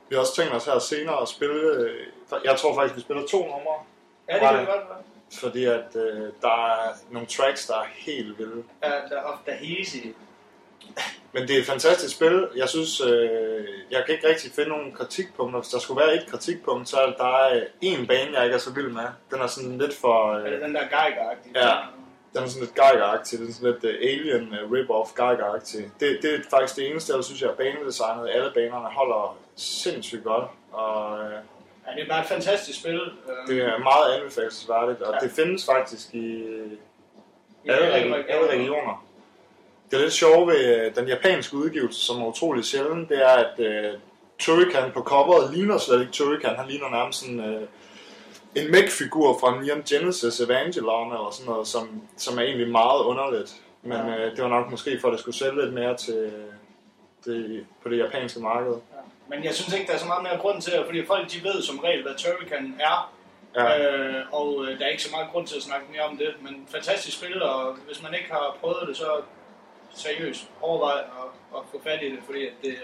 Vi 0.09 0.15
har 0.15 0.21
også 0.21 0.37
tænkt 0.37 0.53
os 0.55 0.65
her 0.65 0.79
senere 0.79 1.23
at 1.23 1.29
spille... 1.29 1.61
Øh, 1.71 2.07
jeg 2.45 2.57
tror 2.57 2.75
faktisk, 2.75 2.97
vi 2.97 3.01
spiller 3.01 3.27
to 3.27 3.39
numre, 3.39 3.77
ja, 4.31 4.35
det 4.35 4.49
kan 4.49 4.59
det? 4.59 4.67
godt 4.67 4.89
være. 4.89 4.99
fordi 5.41 5.65
at 5.65 5.97
øh, 5.97 6.33
der 6.43 6.67
er 6.67 6.93
nogle 7.11 7.27
tracks, 7.29 7.67
der 7.67 7.75
er 7.75 7.87
helt 7.93 8.39
vilde. 8.39 8.63
Ja, 8.85 8.91
der 9.11 9.17
er 9.17 9.23
ofte 9.23 9.51
Hazy. 9.53 9.97
Men 11.33 11.49
det 11.49 11.57
er 11.57 11.61
et 11.61 11.67
fantastisk 11.67 12.17
spil. 12.17 12.49
Jeg 12.57 12.69
synes, 12.69 13.01
øh, 13.01 13.65
jeg 13.91 14.03
kan 14.07 14.15
ikke 14.15 14.29
rigtig 14.29 14.53
finde 14.53 14.69
nogle 14.71 14.93
kritikpunkter. 14.93 15.61
Hvis 15.61 15.69
der 15.71 15.79
skulle 15.79 16.01
være 16.01 16.15
et 16.15 16.27
kritikpunkt, 16.31 16.89
så 16.89 16.97
er 16.97 17.11
der 17.11 17.37
er 17.45 17.65
en 17.81 18.07
bane, 18.07 18.37
jeg 18.37 18.45
ikke 18.45 18.55
er 18.55 18.59
så 18.61 18.73
vild 18.73 18.89
med. 18.89 19.03
Den 19.31 19.41
er 19.41 19.47
sådan 19.47 19.79
lidt 19.79 19.95
for... 19.95 20.35
Er 20.35 20.39
det 20.45 20.53
Øh, 20.53 20.61
den 20.63 20.75
der 20.75 20.83
Geiger-agtige? 20.83 21.53
Ja. 21.65 21.77
den 22.35 22.43
er 22.45 22.47
sådan 22.49 22.61
lidt 22.63 22.79
Geiger-agtig. 22.81 23.39
Den 23.39 23.49
er 23.49 23.53
sådan 23.53 23.71
lidt 23.73 23.85
uh, 23.85 23.91
alien 24.11 24.49
uh, 24.49 24.71
rip-off 24.73 25.15
Geiger-agtig. 25.21 25.83
Det, 26.01 26.19
det 26.23 26.35
er 26.35 26.39
faktisk 26.51 26.77
det 26.77 26.91
eneste, 26.91 27.17
jeg 27.17 27.25
synes, 27.25 27.43
jeg 27.43 27.51
er 27.51 27.55
banedesignet. 27.55 28.29
Alle 28.31 28.51
banerne 28.55 28.89
holder 28.89 29.39
sindssygt 29.57 30.25
godt. 30.25 30.45
Og 30.73 31.19
øh, 31.19 31.33
Ja, 31.87 31.95
det 31.97 32.03
er 32.05 32.09
bare 32.09 32.21
et 32.21 32.27
fantastisk 32.29 32.81
spil. 32.81 32.95
Øh, 33.01 33.49
det 33.57 33.65
er 33.65 33.79
meget 33.79 34.15
anbefalesværdigt. 34.19 35.03
Og 35.03 35.15
Ja. 35.15 35.27
det 35.27 35.33
findes 35.37 35.65
faktisk 35.65 36.15
i 36.15 36.45
alle, 37.69 37.87
alle 37.87 38.15
regi- 38.17 38.29
alle 38.29 38.51
regioner. 38.51 39.05
Det 39.91 39.97
er 39.97 40.01
lidt 40.03 40.13
sjovt 40.13 40.49
ved 40.49 40.87
øh, 40.87 40.95
den 40.97 41.09
japanske 41.09 41.57
udgivelse, 41.57 42.01
som 42.01 42.23
er 42.23 42.27
utrolig 42.27 42.65
sjælden, 42.65 43.07
det 43.09 43.23
er, 43.23 43.29
at 43.45 43.59
uh, 43.59 44.01
Turrican 44.39 44.91
på 44.95 45.03
coveret 45.03 45.55
ligner 45.55 45.79
slet 45.79 46.01
ikke 46.01 46.13
Turrican. 46.13 46.57
Han 46.57 46.69
ligner 46.69 46.91
nærmest 46.91 47.21
sådan, 47.21 47.39
uh, 47.41 47.63
en 48.55 48.71
mech-figur 48.71 49.39
fra 49.41 49.61
Neon 49.63 49.83
Genesis 49.83 50.41
Evangelion 50.41 51.13
eller 51.13 51.31
sådan 51.33 51.51
noget, 51.53 51.67
som, 51.69 52.03
som 52.17 52.39
er 52.39 52.43
egentlig 52.43 52.69
meget 52.71 53.01
underligt. 53.03 53.55
Men 53.83 53.93
Ja. 53.93 54.27
uh, 54.27 54.37
det 54.37 54.43
var 54.43 54.49
nok 54.49 54.71
måske 54.71 54.99
for, 55.01 55.09
at 55.09 55.13
det 55.13 55.21
skulle 55.21 55.37
sælge 55.37 55.63
lidt 55.65 55.75
mere 55.75 55.97
til 55.97 56.33
det, 57.25 57.67
på 57.83 57.89
det 57.89 57.99
japanske 57.99 58.41
marked. 58.41 58.73
Ja. 58.73 59.01
Men 59.29 59.45
jeg 59.45 59.55
synes 59.55 59.75
ikke, 59.75 59.87
der 59.87 59.93
er 59.93 59.99
så 59.99 60.07
meget 60.07 60.23
mere 60.23 60.39
grund 60.39 60.63
til 60.63 60.73
det, 60.73 60.83
fordi 60.87 61.07
folk 61.07 61.33
de 61.33 61.45
ved 61.45 61.63
som 61.63 61.79
regel, 61.79 62.03
hvad 62.03 62.15
Turrican 62.15 62.75
er. 62.81 63.13
Ja. 63.57 63.89
Øh, 63.89 64.25
og 64.33 64.65
øh, 64.65 64.79
der 64.79 64.85
er 64.85 64.89
ikke 64.89 65.03
så 65.03 65.11
meget 65.11 65.31
grund 65.33 65.47
til 65.47 65.57
at 65.57 65.63
snakke 65.63 65.87
mere 65.93 66.03
om 66.03 66.17
det. 66.17 66.35
Men 66.43 66.67
fantastisk 66.69 67.17
spil, 67.17 67.43
og 67.43 67.77
hvis 67.87 68.03
man 68.03 68.15
ikke 68.15 68.31
har 68.31 68.57
prøvet 68.61 68.89
det, 68.89 68.97
så 68.97 69.21
seriøst 69.95 70.51
overvej 70.61 70.99
at, 70.99 71.57
at 71.57 71.63
få 71.71 71.81
fat 71.83 72.03
i 72.03 72.11
det, 72.11 72.19
fordi 72.27 72.47
at 72.47 72.53
det, 72.63 72.75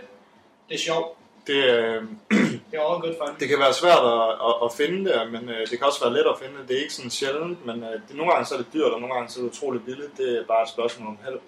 det 0.68 0.74
er 0.74 0.78
sjovt. 0.78 1.18
Det, 1.46 1.64
øh, 1.64 2.02
Det 2.70 2.78
er 2.78 2.86
all 2.92 3.00
good 3.04 3.14
fun. 3.20 3.36
det 3.40 3.48
kan 3.48 3.58
være 3.58 3.74
svært 3.82 4.04
at, 4.14 4.28
at, 4.48 4.54
at 4.64 4.70
finde 4.80 4.98
det, 5.10 5.32
men 5.32 5.48
øh, 5.48 5.66
det 5.70 5.78
kan 5.78 5.86
også 5.86 6.04
være 6.04 6.14
let 6.14 6.26
at 6.32 6.38
finde 6.42 6.54
det. 6.58 6.68
Det 6.68 6.76
er 6.76 6.82
ikke 6.82 6.94
sådan 6.94 7.10
sjældent, 7.10 7.66
men 7.66 7.76
øh, 7.82 7.92
det, 8.08 8.16
nogle 8.16 8.32
gange 8.32 8.46
så 8.46 8.54
er 8.54 8.58
det 8.58 8.72
dyrt, 8.72 8.92
og 8.92 9.00
nogle 9.00 9.14
gange 9.14 9.28
så 9.28 9.40
er 9.40 9.44
det 9.44 9.50
utroligt 9.52 9.84
billigt. 9.84 10.16
Det 10.18 10.38
er 10.38 10.44
bare 10.44 10.62
et 10.62 10.68
spørgsmål 10.68 11.08
om 11.08 11.18
held. 11.24 11.38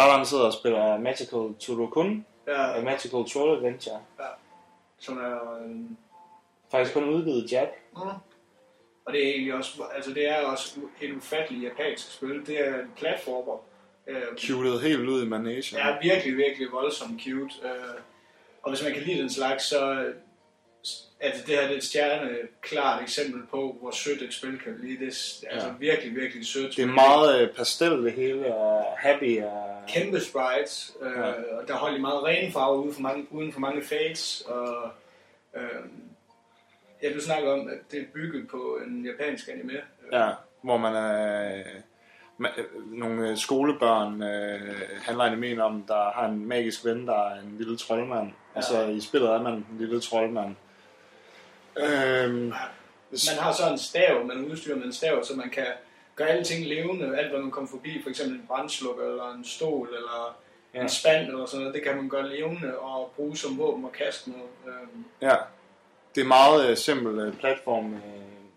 Charlotte 0.00 0.30
sidder 0.30 0.44
og 0.44 0.52
spiller 0.52 0.98
Magical 0.98 1.54
Turokun, 1.60 2.26
Ja, 2.46 2.66
og 2.76 2.84
Magical 2.84 3.24
Troll 3.32 3.56
Adventure. 3.56 4.00
som 4.98 5.18
er... 5.18 5.58
Øh, 5.64 5.76
Faktisk 6.70 6.94
kun 6.94 7.08
udvidet 7.08 7.52
jab. 7.52 7.68
Mm. 7.96 8.00
Og 9.04 9.12
det 9.12 9.26
er 9.26 9.30
egentlig 9.30 9.54
også, 9.54 9.82
altså 9.94 10.10
det 10.14 10.28
er 10.30 10.46
også 10.46 10.80
et 11.00 11.16
ufatteligt 11.16 11.64
japansk 11.64 12.12
spil. 12.12 12.46
Det 12.46 12.68
er 12.68 12.74
en 12.74 12.90
platformer. 12.96 13.62
Øh, 14.06 14.22
Cuted 14.38 14.80
helt 14.80 15.08
ud 15.08 15.24
i 15.24 15.28
managen. 15.28 15.78
er 15.78 15.98
virkelig, 16.02 16.36
virkelig 16.36 16.68
voldsomt 16.72 17.22
cute. 17.22 17.54
Øh, 17.64 17.94
og 18.62 18.70
hvis 18.70 18.82
man 18.84 18.92
kan 18.92 19.02
lide 19.02 19.20
den 19.20 19.30
slags, 19.30 19.64
så 19.64 20.12
altså 21.20 21.46
det 21.46 21.54
her 21.54 21.62
det 21.62 21.72
er 21.72 21.76
et 21.76 21.84
stjerne 21.84 22.30
klart 22.60 23.02
eksempel 23.02 23.42
på, 23.50 23.76
hvor 23.80 23.90
sødt 23.90 24.22
et 24.22 24.34
spil 24.34 24.58
kan 24.64 24.76
blive. 24.80 24.98
Det 24.98 25.02
er 25.02 25.52
altså 25.54 25.66
Ja. 25.68 25.72
virkelig, 25.78 26.14
virkelig 26.16 26.46
sødt. 26.46 26.76
Det 26.76 26.82
er 26.82 26.86
meget 26.86 27.40
øh, 27.42 27.48
pastel 27.54 27.90
det 28.04 28.12
hele, 28.12 28.54
og 28.54 28.84
happy 28.98 29.42
og... 29.42 29.82
kæmpe 29.88 30.20
sprites, 30.20 30.92
øh, 31.02 31.12
Ja. 31.12 31.22
og 31.30 31.68
der 31.68 31.74
holder 31.74 31.96
de 31.96 32.00
meget 32.02 32.24
rene 32.24 32.52
farver 32.52 32.76
uden 32.76 32.94
for 32.94 33.00
mange, 33.00 33.26
uden 33.30 33.52
for 33.52 33.60
mange 33.60 33.82
fades, 33.82 34.40
og 34.46 34.90
øh, 35.56 35.62
jeg 37.02 37.10
vil 37.14 37.22
snakke 37.22 37.52
om, 37.52 37.68
at 37.68 37.78
det 37.92 38.00
er 38.00 38.04
bygget 38.14 38.48
på 38.48 38.78
en 38.86 39.04
japansk 39.06 39.48
anime. 39.48 39.72
Øh, 39.72 39.78
Ja, 40.12 40.28
hvor 40.62 40.76
man 40.76 40.94
er... 40.94 41.62
ma- 42.42 42.60
nogle 42.98 43.30
øh, 43.30 43.36
skolebørn 43.36 44.22
øh, 44.22 44.60
handler 45.02 45.24
animen 45.24 45.60
om, 45.60 45.84
der 45.88 46.10
har 46.14 46.26
en 46.28 46.46
magisk 46.46 46.84
ven, 46.84 47.06
der 47.06 47.28
er 47.28 47.40
en 47.40 47.54
lille 47.58 47.76
troldmand. 47.76 48.30
Og 48.54 48.64
så 48.64 48.86
i 48.86 49.00
spillet 49.00 49.30
er 49.30 49.42
man 49.42 49.52
en 49.52 49.66
lille 49.78 50.00
troldmand. 50.00 50.54
Øhm, 51.78 52.52
Man 53.28 53.38
har 53.38 53.52
så 53.52 53.70
en 53.70 53.78
stav, 53.78 54.24
man 54.26 54.44
udstyrer 54.50 54.76
med 54.76 54.84
en 54.84 54.92
stav, 54.92 55.24
så 55.24 55.36
man 55.36 55.50
kan 55.50 55.66
gøre 56.16 56.28
alting 56.28 56.66
levende, 56.66 57.18
alt 57.18 57.30
hvad 57.30 57.40
man 57.40 57.50
kommer 57.50 57.70
forbi, 57.70 58.02
for 58.02 58.10
eksempel 58.10 58.36
en 58.36 58.44
brandslukker, 58.48 59.04
eller 59.04 59.34
en 59.34 59.44
stol, 59.44 59.88
eller 59.88 60.38
ja. 60.74 60.82
En 60.82 60.88
spand, 60.88 61.26
eller 61.28 61.46
sådan 61.46 61.60
noget, 61.60 61.74
det 61.74 61.82
kan 61.84 61.96
man 61.96 62.08
gøre 62.08 62.28
levende 62.28 62.78
og 62.78 63.12
bruge 63.16 63.36
som 63.36 63.58
våben 63.58 63.84
og 63.84 63.92
kaste 63.92 64.30
med. 64.30 64.38
Øhm, 64.66 65.04
ja, 65.22 65.36
det 66.14 66.20
er 66.20 66.26
meget 66.26 66.70
øh, 66.70 66.76
simpelt. 66.76 67.18
øh, 67.20 67.36
platform 67.36 67.94
øh, 67.94 68.00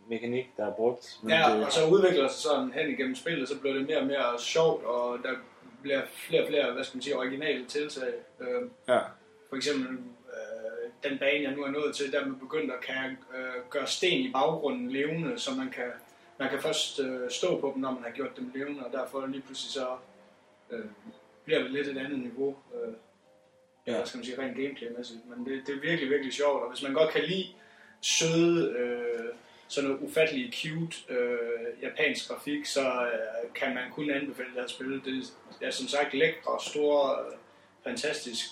mekanik, 0.10 0.45
der 0.58 0.65
er 0.67 0.71
brugt. 0.71 1.19
Men 1.23 1.32
Ja, 1.32 1.56
det, 1.56 1.65
og 1.65 1.71
så 1.71 1.86
udvikler 1.88 2.28
sig 2.28 2.41
sådan 2.41 2.71
hen 2.73 2.89
igennem 2.89 3.15
spillet, 3.15 3.49
så 3.49 3.60
bliver 3.60 3.73
det 3.76 3.88
mere 3.88 3.97
og 3.97 4.06
mere 4.06 4.39
sjovt, 4.39 4.86
og 4.86 5.17
der 5.23 5.30
bliver 5.82 6.02
flere 6.13 6.41
og 6.41 6.47
flere, 6.47 6.71
hvad 6.71 6.84
skal 6.84 6.97
man 6.97 7.02
sige, 7.04 7.17
originale 7.17 7.65
tiltag. 7.65 8.13
Øh, 8.39 8.62
Ja, 8.88 8.99
for 9.49 9.56
eksempel 9.56 9.97
den 11.04 11.18
bane, 11.18 11.44
jeg 11.44 11.52
nu 11.52 11.63
er 11.63 11.72
nået 11.72 11.96
til, 11.96 12.12
der 12.12 12.20
er 12.20 12.26
man 12.26 12.39
begyndt 12.39 12.72
at 12.72 12.82
kan 12.82 13.18
øh, 13.38 13.70
gøre 13.70 13.88
sten 13.88 14.20
i 14.20 14.32
baggrunden 14.32 14.92
levende, 14.92 15.39
så 15.39 15.52
man 15.52 15.70
kan, 15.70 15.92
man 16.40 16.50
kan 16.50 16.62
først 16.62 17.00
øh, 17.00 17.32
stå 17.32 17.60
på 17.60 17.71
dem, 17.73 17.82
når 17.82 17.92
man 17.92 18.04
har 18.04 18.12
gjort 18.12 18.38
dem 18.38 18.52
levende, 18.56 18.86
og 18.86 18.92
derfor 18.92 19.25
lige 19.25 19.42
pludselig 19.42 19.71
så 19.71 19.88
øh, 20.71 20.86
bliver 21.46 21.62
det 21.62 21.71
lidt 21.71 21.88
et 21.88 21.98
andet 21.98 22.19
niveau. 22.19 22.56
Øh, 22.75 22.94
ja. 23.88 23.92
Ja. 23.92 23.98
Hvad 23.98 24.08
skal 24.08 24.17
man 24.17 24.25
sige, 24.25 24.42
rent 24.42 24.58
gameplaymæssigt. 24.58 25.19
Men 25.30 25.46
det, 25.46 25.67
det 25.67 25.75
er 25.75 25.80
virkelig, 25.80 26.10
virkelig 26.10 26.34
sjovt, 26.34 26.63
og 26.63 26.69
hvis 26.69 26.84
man 26.84 26.94
godt 26.94 27.13
kan 27.13 27.23
lide 27.23 27.48
søde, 28.02 28.71
øh, 28.71 29.34
sådan 29.67 29.90
noget 29.90 30.04
ufattelig 30.04 30.54
cute 30.54 31.13
øh, 31.13 31.82
japansk 31.82 32.27
grafik, 32.27 32.65
så 32.65 32.82
øh, 32.82 33.54
kan 33.56 33.73
man 33.73 33.92
kun 33.92 34.10
anbefale 34.10 34.50
det 34.50 34.62
her 34.62 34.67
spil. 34.67 35.02
Det 35.06 35.34
er 35.62 35.71
som 35.71 35.88
sagt 35.88 36.13
lækre, 36.13 36.60
store, 36.62 37.25
øh, 37.25 37.38
fantastisk 37.84 38.46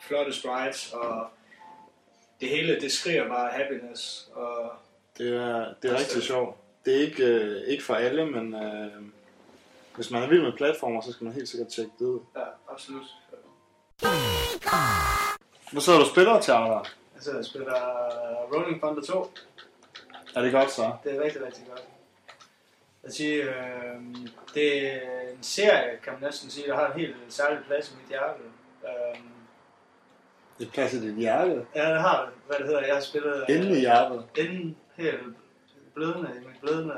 flotte 0.00 0.32
sprites, 0.32 0.92
og 0.92 1.30
det 2.40 2.48
hele, 2.48 2.80
det 2.80 2.92
skriger 2.92 3.28
bare 3.28 3.50
happiness. 3.52 4.28
Og 4.34 4.72
det 5.18 5.36
er, 5.36 5.74
det 5.82 5.90
er 5.90 5.98
rigtig 5.98 6.22
sjovt. 6.22 6.56
Det 6.84 6.96
er 6.96 7.00
ikke, 7.00 7.24
øh, 7.24 7.62
ikke 7.68 7.84
for 7.84 7.94
alle, 7.94 8.26
men 8.26 8.54
øh, 8.54 9.02
hvis 9.96 10.10
man 10.10 10.22
er 10.22 10.28
vild 10.28 10.42
med 10.42 10.52
platformer, 10.52 11.00
så 11.00 11.12
skal 11.12 11.24
man 11.24 11.32
helt 11.34 11.48
sikkert 11.48 11.68
tjekke 11.68 11.92
det 11.98 12.04
ud. 12.04 12.20
ja, 12.36 12.72
absolut. 12.72 13.06
Hvad 15.72 15.82
sidder 15.82 15.98
du 15.98 16.04
og 16.04 16.10
spiller 16.10 16.40
til, 16.40 16.52
Arne? 16.52 16.74
Jeg 17.14 17.22
sidder 17.22 17.38
og 17.38 17.44
spiller 17.44 17.74
Rolling 18.54 18.80
Thunder 18.82 19.02
2. 19.02 19.30
Er 20.34 20.42
det 20.42 20.52
godt 20.52 20.70
så? 20.70 20.92
Det 21.04 21.16
er 21.16 21.22
rigtig, 21.24 21.46
rigtig 21.46 21.64
godt. 21.68 21.82
Jeg 23.04 23.12
siger, 23.12 23.44
øh, 23.48 24.16
det 24.54 24.92
er 24.92 25.20
en 25.36 25.42
serie, 25.42 25.98
kan 26.04 26.12
man 26.12 26.22
næsten 26.22 26.50
sige, 26.50 26.66
der 26.66 26.74
har 26.74 26.92
en 26.92 27.00
helt 27.00 27.16
særlig 27.28 27.58
plads 27.66 27.90
i 27.90 27.94
mit 28.00 28.08
hjerte. 28.08 28.42
Øh, 28.84 29.20
det 30.60 30.92
i 30.92 31.00
dit 31.08 31.14
hjerte. 31.16 31.66
ja, 31.74 31.90
det 31.92 32.00
har 32.00 32.24
det. 32.24 32.34
Hvad 32.46 32.56
det 32.58 32.66
hedder, 32.66 32.86
jeg 32.86 32.94
har 32.94 33.00
spillet... 33.02 33.44
øh, 33.48 33.56
Inde 33.56 33.76
i 33.76 33.80
hjertet. 33.80 34.24
Inden 34.38 34.76
helt 34.96 35.20
blødende, 35.94 36.30
i 36.42 36.46
mit 36.46 36.56
blødende, 36.60 36.94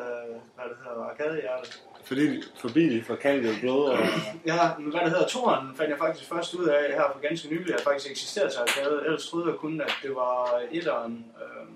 hvad 0.54 0.64
det 0.64 0.76
hedder, 0.84 1.04
arkadehjerte. 1.10 1.68
Fordi, 2.04 2.42
Forbi 2.60 2.96
de 2.98 3.04
forkaldede 3.04 3.56
blod 3.60 3.88
og... 3.90 3.98
Ja, 4.46 4.70
men 4.78 4.90
hvad 4.90 5.00
det 5.00 5.10
hedder, 5.10 5.26
toren 5.26 5.76
fandt 5.76 5.90
jeg 5.90 5.98
faktisk 5.98 6.28
først 6.28 6.54
ud 6.54 6.66
af 6.66 6.92
her 6.92 7.02
for 7.12 7.20
ganske 7.28 7.48
nylig, 7.48 7.74
at 7.74 7.80
faktisk 7.80 8.10
eksisterer 8.10 8.48
til 8.48 8.58
arkade. 8.58 9.02
Ellers 9.04 9.26
troede 9.26 9.48
jeg 9.50 9.56
kun, 9.56 9.80
at 9.80 9.92
det 10.02 10.14
var 10.14 10.60
etteren. 10.70 11.26
Øh, 11.42 11.66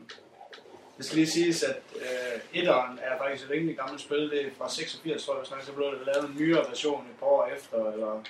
det 0.99 1.05
skal 1.07 1.17
lige 1.17 1.27
siges, 1.31 1.63
at 1.63 1.77
øh, 1.97 2.61
etteren 2.61 2.99
er 3.03 3.19
faktisk 3.19 3.45
et 3.45 3.51
rimelig 3.51 3.77
gammelt 3.77 4.01
spil. 4.01 4.31
Det 4.31 4.47
er 4.47 4.51
fra 4.59 4.69
86, 4.71 5.25
tror 5.25 5.37
jeg, 5.37 5.47
så 5.67 5.73
blev 5.73 5.87
der 5.87 6.13
lavet 6.13 6.31
en 6.31 6.37
nyere 6.41 6.65
version 6.69 7.01
et 7.11 7.17
par 7.21 7.27
år 7.27 7.49
efter, 7.57 7.93
eller 7.93 8.23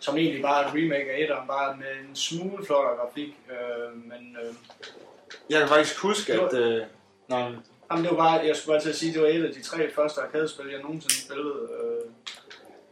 som 0.00 0.16
egentlig 0.16 0.42
bare 0.42 0.64
er 0.64 0.68
et 0.68 0.74
remake 0.74 1.10
af 1.12 1.20
etteren, 1.22 1.48
bare 1.48 1.76
med 1.76 2.08
en 2.08 2.16
smule 2.16 2.66
flottere 2.66 2.96
grafik. 2.96 3.36
Øh, 3.50 3.96
men 3.96 4.36
øh, 4.42 4.54
jeg 5.50 5.60
kan 5.60 5.68
faktisk 5.68 5.98
huske, 5.98 6.32
at... 6.32 6.54
Øh, 6.54 6.82
Nå, 7.28 7.36
Jamen, 7.90 8.04
det 8.04 8.10
var 8.10 8.16
bare, 8.16 8.46
jeg 8.46 8.56
skulle 8.56 8.74
bare 8.74 8.82
til 8.82 8.88
at 8.88 8.96
sige, 8.96 9.12
det 9.12 9.22
var 9.22 9.28
et 9.28 9.44
af 9.44 9.54
de 9.54 9.62
tre 9.62 9.90
første 9.94 10.20
arcade-spil, 10.20 10.70
jeg 10.70 10.80
nogensinde 10.82 11.20
spillede. 11.24 11.54
Øh, 11.54 12.10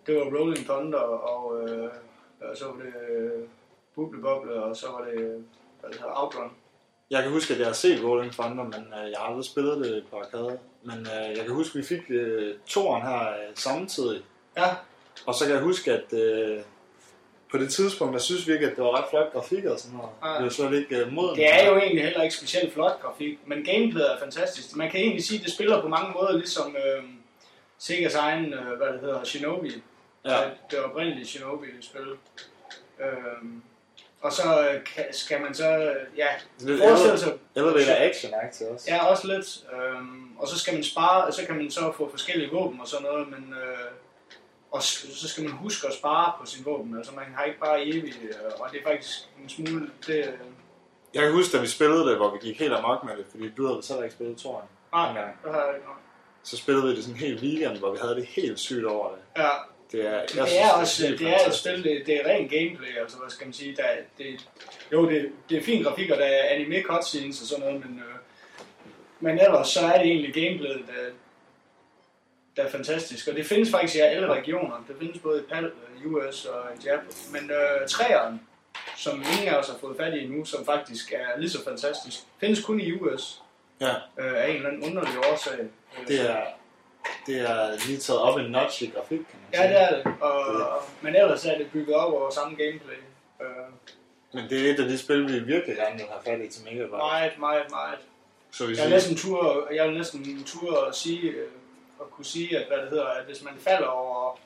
det 0.07 0.16
var 0.16 0.38
Rolling 0.38 0.66
Thunder, 0.66 0.98
og, 0.98 1.68
øh, 1.68 1.90
og 2.40 2.57
så 2.57 2.64
var 2.64 2.72
det 2.72 2.92
øh, 3.11 3.42
Bubble 3.94 4.22
Bobble, 4.22 4.62
og 4.62 4.76
så 4.76 4.86
var 4.86 5.04
det, 5.04 5.44
hvad 5.80 5.90
det 5.90 5.98
hedder, 6.00 6.22
Outrun. 6.22 6.50
Jeg 7.11 7.22
kan 7.22 7.32
huske, 7.32 7.54
at 7.54 7.61
jeg 7.61 7.66
har 7.66 7.74
set 7.74 8.04
Rolling 8.04 8.32
Thunder, 8.32 8.64
men 8.64 8.74
øh, 8.74 9.11
jeg 9.11 9.18
har 9.18 9.26
aldrig 9.26 9.44
spillet 9.44 9.84
det 9.84 10.04
på 10.11 10.16
arcade. 10.18 10.59
Men 10.82 10.98
øh, 10.98 11.36
jeg 11.36 11.44
kan 11.44 11.54
huske, 11.54 11.78
at 11.78 11.82
vi 11.82 11.86
fik 11.86 12.02
øh, 12.09 12.54
toeren 12.66 13.02
her 13.02 13.28
øh, 13.28 13.54
samtidig. 13.54 14.22
Ja, 14.57 14.68
Og 15.26 15.34
så 15.34 15.44
kan 15.44 15.54
jeg 15.54 15.62
huske, 15.62 15.92
at 15.92 16.12
øh, 16.12 16.61
på 17.51 17.59
det 17.59 17.72
tidspunkt, 17.72 18.12
der 18.12 18.20
synes 18.20 18.49
vi 18.49 18.53
ikke, 18.53 18.66
at 18.66 18.76
det 18.76 18.84
var 18.84 18.99
ret 18.99 19.05
flot 19.11 19.32
grafik 19.32 19.64
og 19.64 19.78
sådan 19.78 19.97
noget. 19.97 20.11
Nej. 20.22 20.34
Det 20.34 20.44
var 20.44 20.51
slet 20.51 20.78
ikke 20.78 20.97
øh, 20.97 21.12
moden. 21.12 21.36
det 21.36 21.55
er 21.55 21.68
jo 21.68 21.76
egentlig 21.76 22.05
heller 22.05 22.22
ikke 22.22 22.34
specielt 22.34 22.72
flot 22.72 23.01
grafik, 23.03 23.38
men 23.47 23.64
gameplayet 23.64 24.12
er 24.12 24.18
fantastisk. 24.18 24.76
Man 24.76 24.90
kan 24.90 25.01
egentlig 25.01 25.24
sige, 25.24 25.38
at 25.38 25.44
det 25.44 25.53
spiller 25.53 25.82
på 25.82 25.88
mange 25.88 26.12
måder 26.12 26.32
ligesom 26.32 26.76
øh, 26.76 27.05
Segas 27.78 28.14
egen, 28.14 28.55
øh, 28.55 28.76
hvad 28.76 28.86
det 28.86 29.01
hedder, 29.01 29.24
Shinobi. 29.24 29.82
Ja. 30.24 30.36
Det, 30.70 30.78
oprindelige 30.78 31.26
Shinobi-spil. 31.26 32.09
Øh, 33.01 33.07
og 34.20 34.32
så 34.32 34.68
øh, 34.70 35.05
skal 35.12 35.40
man 35.40 35.55
så, 35.55 35.78
øh, 35.78 36.18
ja, 36.18 36.26
forestille 36.88 37.18
sig, 37.18 37.32
Elevator 37.57 37.94
action 37.97 38.32
til 38.53 38.66
også. 38.66 38.86
Ja, 38.88 39.07
også 39.07 39.26
lidt. 39.26 39.64
Øhm, 39.72 40.36
og 40.38 40.49
så 40.49 40.59
skal 40.59 40.74
man 40.74 40.84
spare, 40.84 41.32
så 41.32 41.47
kan 41.47 41.57
man 41.57 41.70
så 41.70 41.92
få 41.97 42.11
forskellige 42.11 42.51
våben 42.51 42.80
og 42.80 42.88
sådan 42.88 43.07
noget, 43.07 43.28
men 43.28 43.55
øh, 43.62 43.90
og 44.70 44.82
så 44.82 45.28
skal 45.28 45.44
man 45.44 45.52
huske 45.52 45.86
at 45.86 45.94
spare 45.94 46.32
på 46.40 46.46
sin 46.46 46.64
våben. 46.64 46.96
Altså 46.96 47.12
man 47.14 47.24
har 47.36 47.44
ikke 47.44 47.58
bare 47.60 47.82
evigt, 47.86 48.18
øh, 48.22 48.30
og 48.60 48.68
det 48.72 48.80
er 48.80 48.84
faktisk 48.90 49.18
en 49.42 49.48
smule, 49.48 49.90
det, 50.06 50.16
øh, 50.18 50.24
jeg 51.14 51.22
kan 51.22 51.32
huske, 51.32 51.56
da 51.56 51.62
vi 51.62 51.66
spillede 51.68 52.06
det, 52.08 52.16
hvor 52.16 52.30
vi 52.30 52.38
gik 52.48 52.58
helt 52.60 52.72
amok 52.72 53.04
med 53.04 53.16
det, 53.16 53.26
fordi 53.30 53.48
Du 53.56 53.66
havde 53.66 53.82
selv 53.82 54.02
ikke 54.02 54.14
spillet 54.14 54.36
toeren. 54.38 54.68
nej, 54.92 55.08
det 55.44 55.52
har 55.52 55.66
jeg 55.66 55.74
ikke 55.74 55.86
så 56.42 56.56
spillede 56.56 56.84
vi 56.86 56.96
det 56.96 57.04
sådan 57.04 57.14
en 57.14 57.20
hel 57.20 57.38
weekend, 57.42 57.78
hvor 57.78 57.90
vi 57.92 57.98
havde 58.02 58.14
det 58.14 58.26
helt 58.26 58.58
sygt 58.58 58.84
over 58.84 59.08
det. 59.10 59.18
Ja, 59.42 59.48
Det 59.92 60.06
er, 60.06 60.10
jeg 60.12 60.22
det 60.22 60.30
synes, 60.30 60.52
er 60.60 60.70
også, 60.80 61.06
helt 61.06 61.18
det 61.20 61.28
er 61.28 61.46
et 61.48 61.54
spil, 61.54 61.84
det, 61.84 62.02
det 62.06 62.14
er 62.20 62.28
ren 62.30 62.48
gameplay, 62.48 62.96
altså 63.00 63.16
hvad 63.18 63.30
skal 63.30 63.46
man 63.46 63.52
sige, 63.52 63.76
der, 63.76 63.82
er- 63.82 64.02
det, 64.18 64.48
jo 64.92 65.10
det, 65.10 65.32
det 65.50 65.58
er 65.58 65.62
fin 65.62 65.82
grafik, 65.82 66.10
og 66.10 66.18
der 66.18 66.24
er 66.24 66.54
anime 66.54 66.82
cutscenes 66.82 67.40
og 67.42 67.46
sådan 67.46 67.64
noget, 67.64 67.86
men, 67.86 67.98
øh, 67.98 68.14
men 69.20 69.38
ellers 69.40 69.68
så 69.68 69.80
er 69.80 69.98
det 69.98 70.06
egentlig 70.06 70.34
gameplayet, 70.34 70.82
der, 70.86 71.10
der 72.57 72.62
er 72.62 72.70
fantastisk, 72.70 73.28
og 73.28 73.34
det 73.34 73.46
findes 73.46 73.70
faktisk 73.70 73.94
i 73.96 73.98
alle 73.98 74.26
regioner, 74.32 74.84
det 74.88 74.96
findes 74.98 75.18
både 75.18 75.40
i 75.40 75.42
PAL, 75.52 75.72
US 76.04 76.44
og 76.44 76.62
i 76.80 76.84
Japan, 76.86 77.09
men 77.32 77.50
øh, 77.50 77.88
træeren, 77.88 78.40
som 78.96 79.22
ingen 79.32 79.54
af 79.54 79.59
os 79.59 79.68
har 79.68 79.76
fået 79.80 79.96
fat 79.96 80.14
i 80.14 80.24
endnu, 80.24 80.44
som 80.44 80.64
faktisk 80.66 81.12
er 81.12 81.38
lige 81.40 81.50
så 81.50 81.64
fantastisk, 81.64 82.18
findes 82.40 82.64
kun 82.64 82.80
i 82.80 82.92
US, 82.92 83.42
Ja, 83.80 83.88
øh, 84.18 84.34
af 84.44 84.48
en 84.48 84.57
eller 84.57 84.68
anden 84.68 84.82
underlig 84.84 85.18
årsag. 85.32 85.59
Øh, 85.61 86.09
Det 86.09 86.30
er, 86.30 86.42
det 87.26 87.40
er 87.40 87.86
lige 87.86 87.98
taget 87.98 88.20
op 88.20 88.38
en 88.38 88.50
notch 88.50 88.82
i 88.82 88.86
grafik, 88.94 89.18
kan 89.18 89.26
man 89.42 89.50
Ja, 89.52 89.59
sige. 89.59 89.68
det 89.68 89.82
er 89.82 90.02
det, 90.02 90.12
og, 90.20 90.82
men 91.00 91.16
ellers 91.16 91.44
er 91.44 91.59
det 91.59 91.66
bygget 91.72 91.96
op 91.96 92.12
over 92.12 92.30
samme 92.30 92.57
gameplay. 92.57 92.94
Øh, 93.42 93.46
Men 94.32 94.50
det 94.50 94.66
er 94.68 94.72
et 94.74 94.80
af 94.80 94.88
de 94.88 94.98
spil, 94.98 95.28
vi 95.32 95.38
virkelig 95.38 95.76
gerne 95.76 95.94
vil 95.96 96.07
have 96.11 96.38
fat 96.38 96.46
i 96.46 96.48
til 96.48 96.64
Mega. 96.64 96.86
Meget, 96.86 97.32
meget, 97.38 97.70
meget. 97.70 97.98
så 98.50 98.64
Jeg 98.64 98.76
vil 98.84 98.90
næsten 98.90 99.16
tur, 99.16 99.68
jeg 99.72 99.88
vil 99.88 99.96
næsten 99.96 100.44
tur 100.44 100.84
at 100.84 100.94
sige, 100.94 101.30
øh, 101.30 101.48
at 102.07 102.11
kunne 102.11 102.24
sige, 102.24 102.59
at 102.59 102.66
hvad 102.68 102.78
det 102.78 102.88
hedder, 102.88 103.07
at 103.07 103.24
hvis 103.24 103.42
man 103.44 103.54
falder 103.59 103.86
over, 103.86 104.38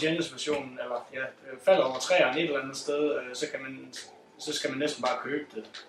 Genesis 0.00 0.32
versionen, 0.32 0.78
eller 0.82 1.08
ja, 1.14 1.20
øh, 1.20 1.58
falder 1.64 1.84
over 1.84 1.98
træerne 1.98 2.40
et 2.40 2.44
eller 2.44 2.62
andet 2.62 2.76
sted, 2.76 3.16
øh, 3.16 3.34
så 3.34 3.46
kan 3.50 3.62
man, 3.62 3.92
så 4.38 4.52
skal 4.52 4.70
man 4.70 4.78
næsten 4.78 5.02
bare 5.02 5.18
købe 5.22 5.46
det. 5.54 5.84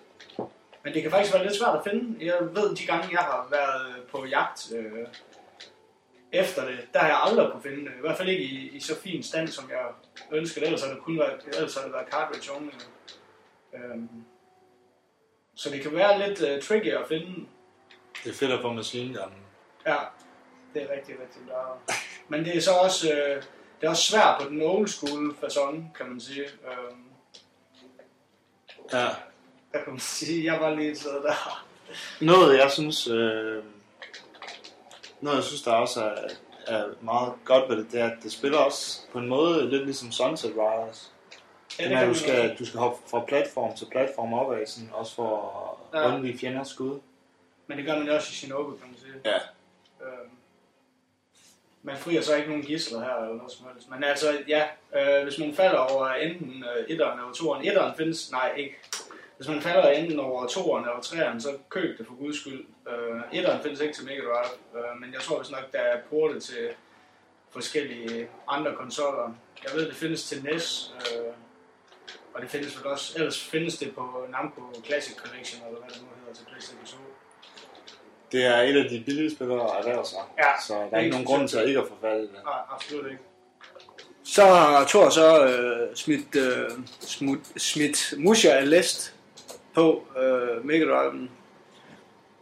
Men 0.84 0.94
det 0.94 1.02
kan 1.02 1.10
faktisk 1.10 1.34
være 1.34 1.42
lidt 1.42 1.56
svært 1.56 1.76
at 1.76 1.84
finde. 1.90 2.26
Jeg 2.26 2.38
ved, 2.40 2.76
de 2.76 2.86
gange 2.86 3.08
jeg 3.10 3.20
har 3.20 3.48
været 3.50 4.06
på 4.10 4.24
jagt, 4.26 4.72
øh, 4.76 5.06
efter 6.32 6.64
det, 6.64 6.78
der 6.94 7.00
har 7.00 7.08
jeg 7.08 7.20
aldrig 7.22 7.52
kunne 7.52 7.62
finde 7.62 7.84
det. 7.84 7.92
I 7.98 8.00
hvert 8.00 8.16
fald 8.16 8.28
ikke 8.28 8.44
i, 8.44 8.70
i 8.76 8.80
så 8.80 9.00
fin 9.00 9.22
stand, 9.22 9.48
som 9.48 9.70
jeg 9.70 9.86
ønskede. 10.32 10.66
Ellers 10.66 10.82
har 10.82 10.94
det 10.94 11.02
kun 11.02 11.18
været, 11.18 11.40
ellers 11.46 11.74
har 11.74 11.82
det 11.82 11.92
været 11.92 12.08
cartridge 12.10 12.52
only. 12.56 12.72
Øhm, 13.74 14.24
så 15.54 15.70
det 15.70 15.82
kan 15.82 15.94
være 15.94 16.28
lidt 16.28 16.40
uh, 16.40 16.62
tricky 16.62 16.92
at 16.92 17.08
finde. 17.08 17.46
Det 18.24 18.30
er 18.30 18.34
fedt 18.34 18.52
at 18.52 18.60
få 18.60 18.72
machine 18.72 19.14
gun. 19.14 19.32
Ja, 19.86 19.96
det 20.74 20.82
er 20.82 20.94
rigtig, 20.96 21.14
rigtig 21.22 21.42
bra. 21.48 21.78
Men 22.28 22.44
det 22.44 22.56
er 22.56 22.60
så 22.60 22.70
også, 22.72 23.12
øh, 23.12 23.42
det 23.80 23.86
er 23.86 23.90
også 23.90 24.02
svært 24.02 24.40
på 24.42 24.48
den 24.48 24.62
old 24.62 24.88
school 24.88 25.34
fasong, 25.40 25.94
kan 25.96 26.08
man 26.08 26.20
sige. 26.20 26.42
Øhm, 26.44 27.04
Ja. 28.92 28.98
der 29.72 29.82
kan 29.84 29.92
man 29.92 30.00
sige, 30.00 30.44
jeg 30.52 30.60
var 30.60 30.74
lige 30.74 30.96
siddet 30.96 31.22
der. 31.22 31.64
Noget, 32.20 32.58
jeg 32.58 32.70
synes... 32.70 33.06
Øh, 33.06 33.62
noget, 35.20 35.36
jeg 35.36 35.44
synes, 35.44 35.62
der 35.62 35.72
også 35.72 36.04
er, 36.04 36.14
er 36.66 36.84
meget 37.00 37.32
godt 37.44 37.68
ved 37.70 37.76
det, 37.76 37.92
det 37.92 38.00
er, 38.00 38.10
at 38.10 38.18
det 38.22 38.32
spiller 38.32 38.58
også 38.58 39.00
på 39.12 39.18
en 39.18 39.28
måde 39.28 39.70
lidt 39.70 39.84
ligesom 39.84 40.12
Sunset 40.12 40.52
Riders. 40.56 41.12
Ja, 41.78 42.00
det 42.00 42.08
du 42.08 42.14
skal, 42.14 42.56
du 42.58 42.64
skal 42.66 42.80
hoppe 42.80 43.08
fra 43.10 43.24
platform 43.28 43.76
til 43.76 43.86
platform 43.90 44.32
opad, 44.32 44.66
sådan, 44.66 44.90
også 44.92 45.14
for 45.14 45.88
at 45.94 46.00
Ja. 46.00 46.14
undvige 46.14 46.38
fjenders 46.38 46.68
skud. 46.68 47.00
Men 47.66 47.78
det 47.78 47.86
gør 47.86 47.98
man 47.98 48.08
også 48.08 48.28
i 48.30 48.34
Shinobu, 48.34 48.70
kan 48.76 48.88
man 48.90 48.98
sige. 48.98 49.12
Ja. 49.24 49.36
Øhm, 50.06 50.30
man 51.82 51.96
frier 51.96 52.20
så 52.20 52.36
ikke 52.36 52.48
nogen 52.48 52.64
gisler 52.64 53.00
her 53.00 53.14
eller 53.14 53.36
noget 53.36 53.52
som 53.52 53.66
helst. 53.72 53.90
Men 53.90 54.04
altså, 54.04 54.38
ja, 54.48 54.66
øh, 54.96 55.22
hvis 55.22 55.38
man 55.38 55.54
falder 55.54 55.78
over 55.78 56.08
enten 56.08 56.64
øh, 56.76 56.84
etteren 56.88 57.18
eller 57.18 57.32
toeren. 57.32 57.66
Etteren 57.66 57.96
findes, 57.96 58.30
nej 58.30 58.54
ikke. 58.56 58.78
Hvis 59.36 59.48
man 59.48 59.62
falder 59.62 59.88
enten 59.88 60.20
over 60.20 60.46
toeren 60.46 60.84
eller 60.84 61.00
treeren, 61.00 61.40
så 61.40 61.48
køb 61.68 61.98
det 61.98 62.06
for 62.06 62.14
guds 62.14 62.40
skyld. 62.40 62.64
Øh, 62.88 63.20
etteren 63.38 63.62
findes 63.62 63.80
ikke 63.80 63.94
til 63.94 64.04
Mega 64.04 64.20
Drive, 64.20 64.52
øh, 64.76 65.00
men 65.00 65.12
jeg 65.12 65.20
tror 65.20 65.36
hvis 65.38 65.50
nok, 65.50 65.72
der 65.72 65.78
er 65.78 66.00
portet 66.10 66.42
til 66.42 66.68
forskellige 67.50 68.28
andre 68.48 68.74
konsoller. 68.74 69.34
Jeg 69.64 69.70
ved, 69.74 69.86
det 69.86 69.94
findes 69.94 70.28
til 70.28 70.44
NES, 70.44 70.94
øh, 70.98 71.32
og 72.34 72.42
det 72.42 72.50
findes 72.50 72.78
vel 72.78 72.86
også, 72.86 73.18
ellers 73.18 73.44
findes 73.44 73.78
det 73.78 73.94
på 73.94 74.26
Namco 74.30 74.62
Classic 74.84 75.16
Collection, 75.16 75.66
eller 75.66 75.80
hvad 75.80 75.90
det 75.90 76.02
nu 76.02 76.08
hedder, 76.20 76.34
til 76.34 76.44
PlayStation 76.44 76.86
2. 76.86 76.96
Det 78.32 78.44
er 78.44 78.56
et 78.56 78.76
af 78.84 78.90
de 78.90 79.02
billige 79.06 79.30
spillere 79.30 79.60
at 79.60 79.78
erhverve 79.78 80.06
sig. 80.06 80.18
Ja, 80.38 80.60
Så 80.66 80.74
der 80.90 80.96
er 80.96 81.00
ikke 81.00 81.10
nogen 81.10 81.26
grund 81.26 81.48
til 81.48 81.58
at 81.58 81.68
ikke 81.68 81.80
at 81.80 81.86
forfalde 81.88 82.22
det. 82.22 82.30
Nej, 82.44 82.54
absolut 82.74 83.06
ikke. 83.06 83.22
Så 84.24 84.44
har 84.44 84.84
Thor 84.86 85.10
så 85.10 85.46
øh, 85.46 85.96
smidt, 85.96 86.36
øh, 86.36 86.70
smut, 87.00 87.38
smidt 87.56 88.14
Musha 88.18 88.48
Alest 88.48 89.14
på 89.74 90.02
øh, 90.18 90.66
Mega 90.66 90.84
Drive'en. 90.84 91.28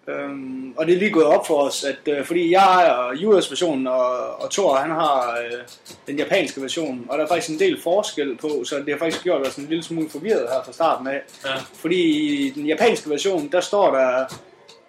Øhm, 0.08 0.74
og 0.76 0.86
det 0.86 0.94
er 0.94 0.98
lige 0.98 1.10
gået 1.10 1.26
op 1.26 1.46
for 1.46 1.62
os, 1.62 1.84
at 1.84 2.08
øh, 2.08 2.24
fordi 2.24 2.50
jeg 2.52 2.62
ejer 2.62 3.26
US-versionen, 3.26 3.86
og, 3.86 4.40
og 4.42 4.50
Thor 4.50 4.74
han 4.74 4.90
har 4.90 5.38
øh, 5.44 5.58
den 6.06 6.18
japanske 6.18 6.62
version, 6.62 7.06
og 7.08 7.18
der 7.18 7.24
er 7.24 7.28
faktisk 7.28 7.50
en 7.50 7.58
del 7.58 7.82
forskel 7.82 8.36
på, 8.36 8.64
så 8.64 8.76
det 8.76 8.88
har 8.88 8.98
faktisk 8.98 9.22
gjort 9.22 9.46
os 9.46 9.56
en 9.56 9.66
lille 9.66 9.82
smule 9.82 10.10
forvirret 10.10 10.48
her 10.52 10.62
fra 10.64 10.72
starten 10.72 11.06
af. 11.06 11.20
Ja. 11.44 11.54
Fordi 11.74 12.02
i 12.46 12.50
den 12.50 12.66
japanske 12.66 13.10
version, 13.10 13.48
der 13.52 13.60
står 13.60 13.94
der, 13.94 14.24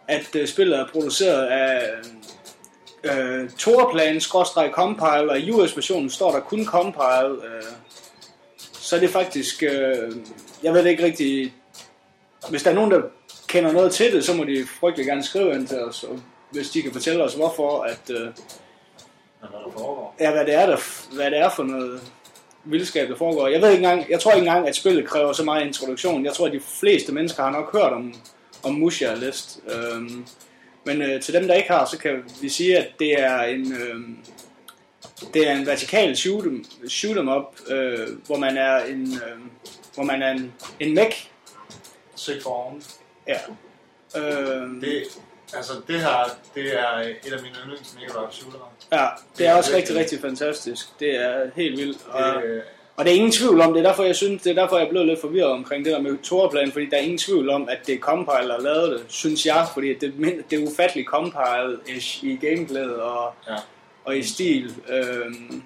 at 0.08 0.36
øh, 0.36 0.48
spillet 0.48 0.80
er 0.80 0.88
produceret 0.88 1.46
af 1.46 1.90
øh, 3.04 3.50
compile, 4.72 5.32
og 5.32 5.40
i 5.40 5.52
US-versionen 5.52 6.10
står 6.10 6.32
der 6.32 6.40
kun 6.40 6.66
compile. 6.66 7.46
Øh, 7.46 7.64
så 8.74 8.96
er 8.96 9.00
det 9.00 9.10
faktisk, 9.10 9.64
øh, 9.64 10.16
jeg 10.64 10.74
ved 10.74 10.84
det 10.84 10.90
ikke 10.90 11.04
rigtig, 11.04 11.54
hvis 12.50 12.64
der 12.64 12.72
er 12.72 12.76
nogen, 12.76 12.92
der 12.92 13.02
kender 13.48 13.72
noget 13.72 13.92
til 13.92 14.14
det, 14.14 14.26
så 14.26 14.34
må 14.34 14.44
de 14.44 14.66
frygtelig 14.80 15.06
gerne 15.06 15.24
skrive 15.24 15.54
ind 15.54 15.68
til 15.68 15.80
os, 15.80 16.04
og 16.04 16.20
hvis 16.52 16.70
de 16.70 16.82
kan 16.82 16.94
fortælle 16.94 17.24
os, 17.24 17.34
hvorfor, 17.34 17.82
at, 17.82 18.10
øh, 18.10 18.20
Men 18.22 18.32
hvad 19.40 19.50
der 19.66 19.72
foregår. 19.74 20.16
ja, 20.20 20.32
hvad, 20.32 20.46
det 20.46 20.54
er, 20.54 20.66
der, 20.66 20.78
hvad 21.16 21.32
det 21.32 21.40
er 21.40 21.50
for 21.50 21.64
noget 21.64 22.02
vildskab, 22.64 23.10
der 23.10 23.16
foregår. 23.16 23.48
Jeg 23.48 23.62
ved 23.62 23.70
ikke 23.70 23.84
engang, 23.84 24.10
jeg 24.10 24.20
tror 24.20 24.32
ikke 24.32 24.48
engang, 24.48 24.68
at 24.68 24.76
spillet 24.76 25.08
kræver 25.08 25.34
så 25.34 25.44
meget 25.44 25.68
introduktion. 25.68 26.26
Jeg 26.26 26.34
tror, 26.34 26.46
at 26.46 26.54
de 26.54 26.62
fleste 26.80 27.12
mennesker 27.12 27.44
har 27.44 27.52
nok 27.52 27.72
hørt 27.72 27.94
om, 27.94 28.14
om 28.64 28.74
Musha 28.74 29.14
List. 29.14 29.60
Øhm, 29.68 30.26
men 30.84 31.02
øh, 31.02 31.22
til 31.22 31.34
dem, 31.34 31.48
der 31.48 31.54
ikke 31.54 31.70
har, 31.70 31.86
så 31.86 31.98
kan 31.98 32.24
vi 32.42 32.50
sige, 32.50 32.78
at 32.78 32.88
det 33.00 33.20
er 33.22 33.42
en, 33.42 33.74
øh, 33.74 33.96
det 35.34 35.48
er 35.50 35.54
en 35.56 35.66
vertikal 35.66 36.18
shoot 36.18 36.44
'em, 36.46 36.88
shoot 36.90 37.18
'em 37.18 37.30
up, 37.30 37.70
øh, 37.72 38.08
hvor 38.26 38.38
man 38.38 38.58
er 38.58 38.78
en, 38.86 39.14
øh, 39.14 39.40
hvor 39.96 40.04
man 40.04 40.22
er 40.22 40.32
en, 40.32 40.54
en 40.80 40.94
mech. 40.96 41.30
Sick 42.16 42.44
for 42.44 42.50
oven. 42.50 42.84
Ja. 43.28 43.38
Øh, 44.18 44.82
Det, 44.82 45.04
altså, 45.54 45.74
det 45.88 46.00
her, 46.02 46.38
det 46.56 46.80
er 46.80 46.98
et 47.00 47.34
af 47.34 47.42
mine 47.42 47.56
yndlings 47.66 47.96
Mega 47.96 48.08
Drive 48.14 48.32
shooter. 48.32 48.74
ja, 48.92 49.08
det 49.38 49.48
er 49.48 49.54
også 49.54 49.76
rigtig, 49.76 49.96
rigtig 49.96 50.22
fantastisk. 50.22 50.86
Det 51.00 51.16
er 51.16 51.50
helt 51.56 51.78
vildt. 51.80 51.98
Og, 52.08 52.42
Det, 52.42 52.44
øh, 52.50 52.62
Og 52.96 53.06
det 53.06 53.12
er 53.12 53.16
ingen 53.16 53.32
tvivl 53.32 53.62
om, 53.62 53.74
det 53.74 53.80
er 53.84 53.88
derfor, 53.90 54.04
jeg 54.04 54.16
synes, 54.16 54.42
det 54.42 54.50
er 54.50 54.62
derfor, 54.62 54.78
jeg 54.78 54.90
blev 54.90 55.06
lidt 55.06 55.22
forvirret 55.22 55.52
omkring 55.52 55.86
det 55.86 55.94
der 55.94 56.02
med 56.02 56.18
Torplan, 56.24 56.72
fordi 56.72 56.86
der 56.90 56.98
er 56.98 57.02
ingen 57.02 57.18
tvivl 57.18 57.50
om, 57.50 57.70
at 57.70 57.78
det 57.88 57.96
er 57.96 58.00
Compile, 58.00 58.48
der 58.48 58.60
lavet 58.62 58.92
det, 58.92 59.06
synes 59.08 59.46
jeg, 59.46 59.68
fordi 59.74 59.94
det, 59.94 60.04
er 60.24 60.32
det 60.50 60.60
er 60.64 60.68
ufattelig 60.72 61.06
Compile-ish 61.14 62.26
i 62.26 62.36
gameplayet 62.42 62.96
og, 63.02 63.34
Ja. 63.50 63.56
og 64.06 64.18
i 64.18 64.24
stil. 64.24 64.76
Øhm, 64.90 65.64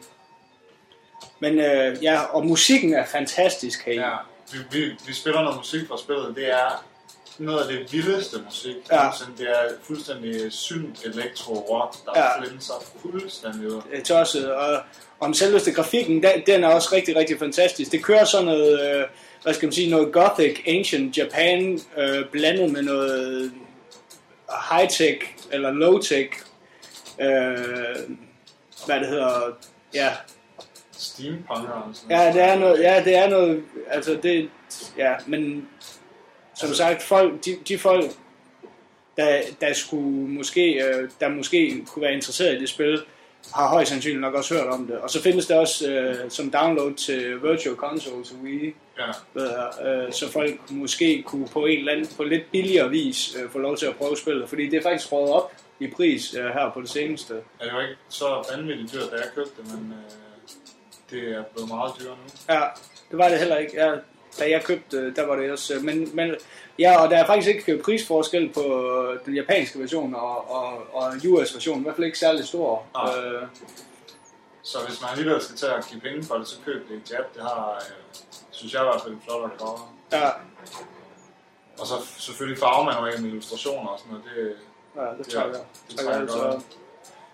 men 1.40 1.60
øh, 1.60 2.04
ja, 2.04 2.22
og 2.22 2.46
musikken 2.46 2.94
er 2.94 3.06
fantastisk 3.06 3.86
her. 3.86 3.94
ja, 3.94 4.12
vi, 4.52 4.58
vi, 4.72 4.86
vi 5.08 5.14
spiller 5.14 5.42
noget 5.42 5.58
musik 5.58 5.88
fra 5.88 5.98
spillet. 5.98 6.36
Det 6.36 6.50
er 6.52 6.86
noget 7.40 7.60
af 7.62 7.68
det 7.68 7.94
vildeste 7.94 8.38
musik. 8.46 8.76
Ja. 8.92 8.98
nogensinde. 8.98 9.32
Det 9.38 9.50
er 9.50 9.70
fuldstændig 9.84 10.52
synt 10.54 11.06
elektro-rock, 11.06 11.96
der 12.06 12.12
Ja. 12.16 12.42
flænser 12.42 12.74
fuldstændig 13.02 13.68
ud. 13.68 13.82
øh, 13.92 14.04
tosset. 14.04 14.54
Og 14.54 14.80
om 15.20 15.34
selveste 15.34 15.72
grafikken, 15.72 16.24
den, 16.24 16.32
den 16.48 16.64
er 16.64 16.68
også 16.68 16.90
rigtig, 16.92 17.16
rigtig 17.16 17.40
fantastisk. 17.40 17.92
Det 17.92 18.04
kører 18.04 18.26
sådan 18.26 18.46
noget, 18.46 18.96
øh, 18.96 19.04
hvad 19.44 19.54
skal 19.54 19.66
man 19.66 19.74
sige, 19.74 19.90
noget 19.90 20.14
gothic, 20.14 20.60
ancient 20.68 21.18
Japan, 21.18 21.80
øh, 21.98 22.26
blandet 22.32 22.72
med 22.72 22.82
noget 22.82 23.52
high-tech 24.72 25.26
eller 25.52 25.72
low-tech, 25.72 26.46
øh, 27.22 28.18
hvad 28.86 29.00
det 29.00 29.08
hedder, 29.08 29.42
ja, 29.94 30.12
Steampunk 30.98 31.70
og 31.70 31.84
sådan 31.94 32.18
ja, 32.18 32.34
det 32.34 32.42
er 32.42 32.56
noget, 32.60 32.80
ja, 32.84 33.02
det 33.06 33.16
er 33.16 33.30
noget, 33.30 33.64
altså 33.90 34.20
det, 34.24 34.50
ja, 34.98 35.14
men 35.28 35.70
som 36.58 36.74
sagt, 36.74 37.04
folk, 37.04 37.46
de, 37.46 37.58
de 37.68 37.78
folk, 37.78 38.12
der, 39.18 39.42
der 39.62 39.74
skulle 39.74 40.28
måske, 40.30 40.84
øh, 40.84 41.10
der 41.20 41.30
måske 41.30 41.86
kunne 41.88 42.04
være 42.04 42.14
interesseret 42.14 42.56
i 42.56 42.60
det 42.60 42.70
spil, 42.70 43.02
har 43.56 43.70
højst 43.70 43.90
sandsynligt 43.90 44.22
nok 44.22 44.34
også 44.34 44.54
hørt 44.54 44.68
om 44.68 44.88
det. 44.88 44.98
Og 44.98 45.10
så 45.10 45.22
findes 45.22 45.46
det 45.48 45.58
også 45.58 45.92
øh, 45.92 46.32
som 46.32 46.52
download 46.52 46.94
til 46.94 47.44
Virtual 47.44 47.76
Console 47.76 48.24
til 48.24 48.36
Wii, 48.44 48.76
Ja. 49.36 49.96
øh, 50.06 50.14
så 50.14 50.32
folk 50.32 50.72
måske 50.72 51.24
kunne 51.24 51.48
på 51.48 51.66
en 51.66 51.80
eller 51.80 51.92
anden, 51.92 52.08
på 52.18 52.24
lidt 52.24 52.52
billigere 52.52 52.90
vis 52.90 53.36
øh, 53.44 53.50
få 53.52 53.60
lov 53.60 53.78
til 53.78 53.86
at 53.86 53.96
prøve 53.96 54.18
spillet, 54.18 54.50
fordi 54.50 54.70
det 54.70 54.78
er 54.78 54.82
faktisk 54.84 55.12
rådet 55.12 55.34
op 55.34 55.52
i 55.80 55.88
pris 55.88 56.34
øh, 56.34 56.46
her 56.46 56.72
på 56.74 56.82
det 56.82 56.90
seneste. 56.90 57.34
Ja, 57.34 57.66
det 57.66 57.74
var 57.74 57.82
ikke 57.82 57.96
så 58.10 58.46
vanvittigt 58.56 58.94
dyrt, 58.94 59.12
da 59.12 59.16
jeg 59.16 59.26
købte 59.36 59.52
det, 59.62 59.72
men 59.74 59.94
øh, 59.94 60.12
det 61.12 61.36
er 61.38 61.44
blevet 61.44 61.70
meget 61.70 61.92
dyrere 62.00 62.16
nu. 62.16 62.54
Ja, 62.54 62.62
det 63.12 63.18
var 63.18 63.30
det 63.30 63.40
heller 63.40 63.58
ikke. 63.58 63.72
Ja, 63.86 63.92
da 64.40 64.50
jeg 64.50 64.64
købte, 64.64 64.98
øh, 64.98 65.16
der 65.16 65.26
var 65.28 65.36
det 65.36 65.52
også. 65.52 65.74
øh, 65.76 65.84
Men, 65.84 66.16
men 66.16 66.36
ja, 66.80 67.02
og 67.04 67.10
der 67.10 67.18
er 67.18 67.26
faktisk 67.26 67.48
ikke 67.56 67.82
prisforskel 67.84 68.54
på 68.54 68.62
øh, 68.64 69.20
den 69.26 69.34
japanske 69.36 69.80
version 69.80 70.16
og, 70.16 70.52
og, 70.52 70.94
og 70.94 71.14
US-versionen. 71.28 71.82
I 71.82 71.84
hvert 71.84 71.96
fald 71.96 72.06
ikke 72.06 72.20
særlig 72.20 72.46
stor. 72.46 72.84
Nej. 72.94 73.18
Øh, 73.18 73.48
Så 74.64 74.78
hvis 74.88 75.02
man 75.02 75.10
alligevel 75.12 75.42
skal 75.42 75.56
til 75.56 75.66
at 75.66 75.86
give 75.90 76.02
penge 76.02 76.24
for 76.24 76.36
det, 76.36 76.48
så 76.48 76.56
køb 76.66 76.90
det 76.90 76.96
i 76.96 77.14
Jap. 77.14 77.34
Det 77.36 77.42
har, 77.42 77.72
øh, 77.76 78.16
synes 78.52 78.74
jeg 78.74 78.82
i 78.82 78.86
hvert 78.86 79.02
fald, 79.02 79.14
en 79.14 79.22
flot 79.28 79.52
cover. 79.60 79.94
ja, 80.12 80.30
Og 81.80 81.88
så 81.88 81.94
selvfølgelig 82.18 82.60
farvemanual 82.60 83.22
med 83.22 83.30
illustrationer 83.30 83.90
og 83.90 84.00
sådan 84.00 84.12
noget. 84.14 84.26
Det, 84.36 84.56
ja, 84.96 85.02
det 85.02 85.34
Ja, 85.34 85.40
tager 85.40 85.46
jeg. 85.46 85.62
det 85.90 85.98
tager 85.98 86.10
tager 86.10 86.10
jeg 86.10 86.14
jeg 86.14 86.22
altså. 86.22 86.38
godt. 86.40 86.64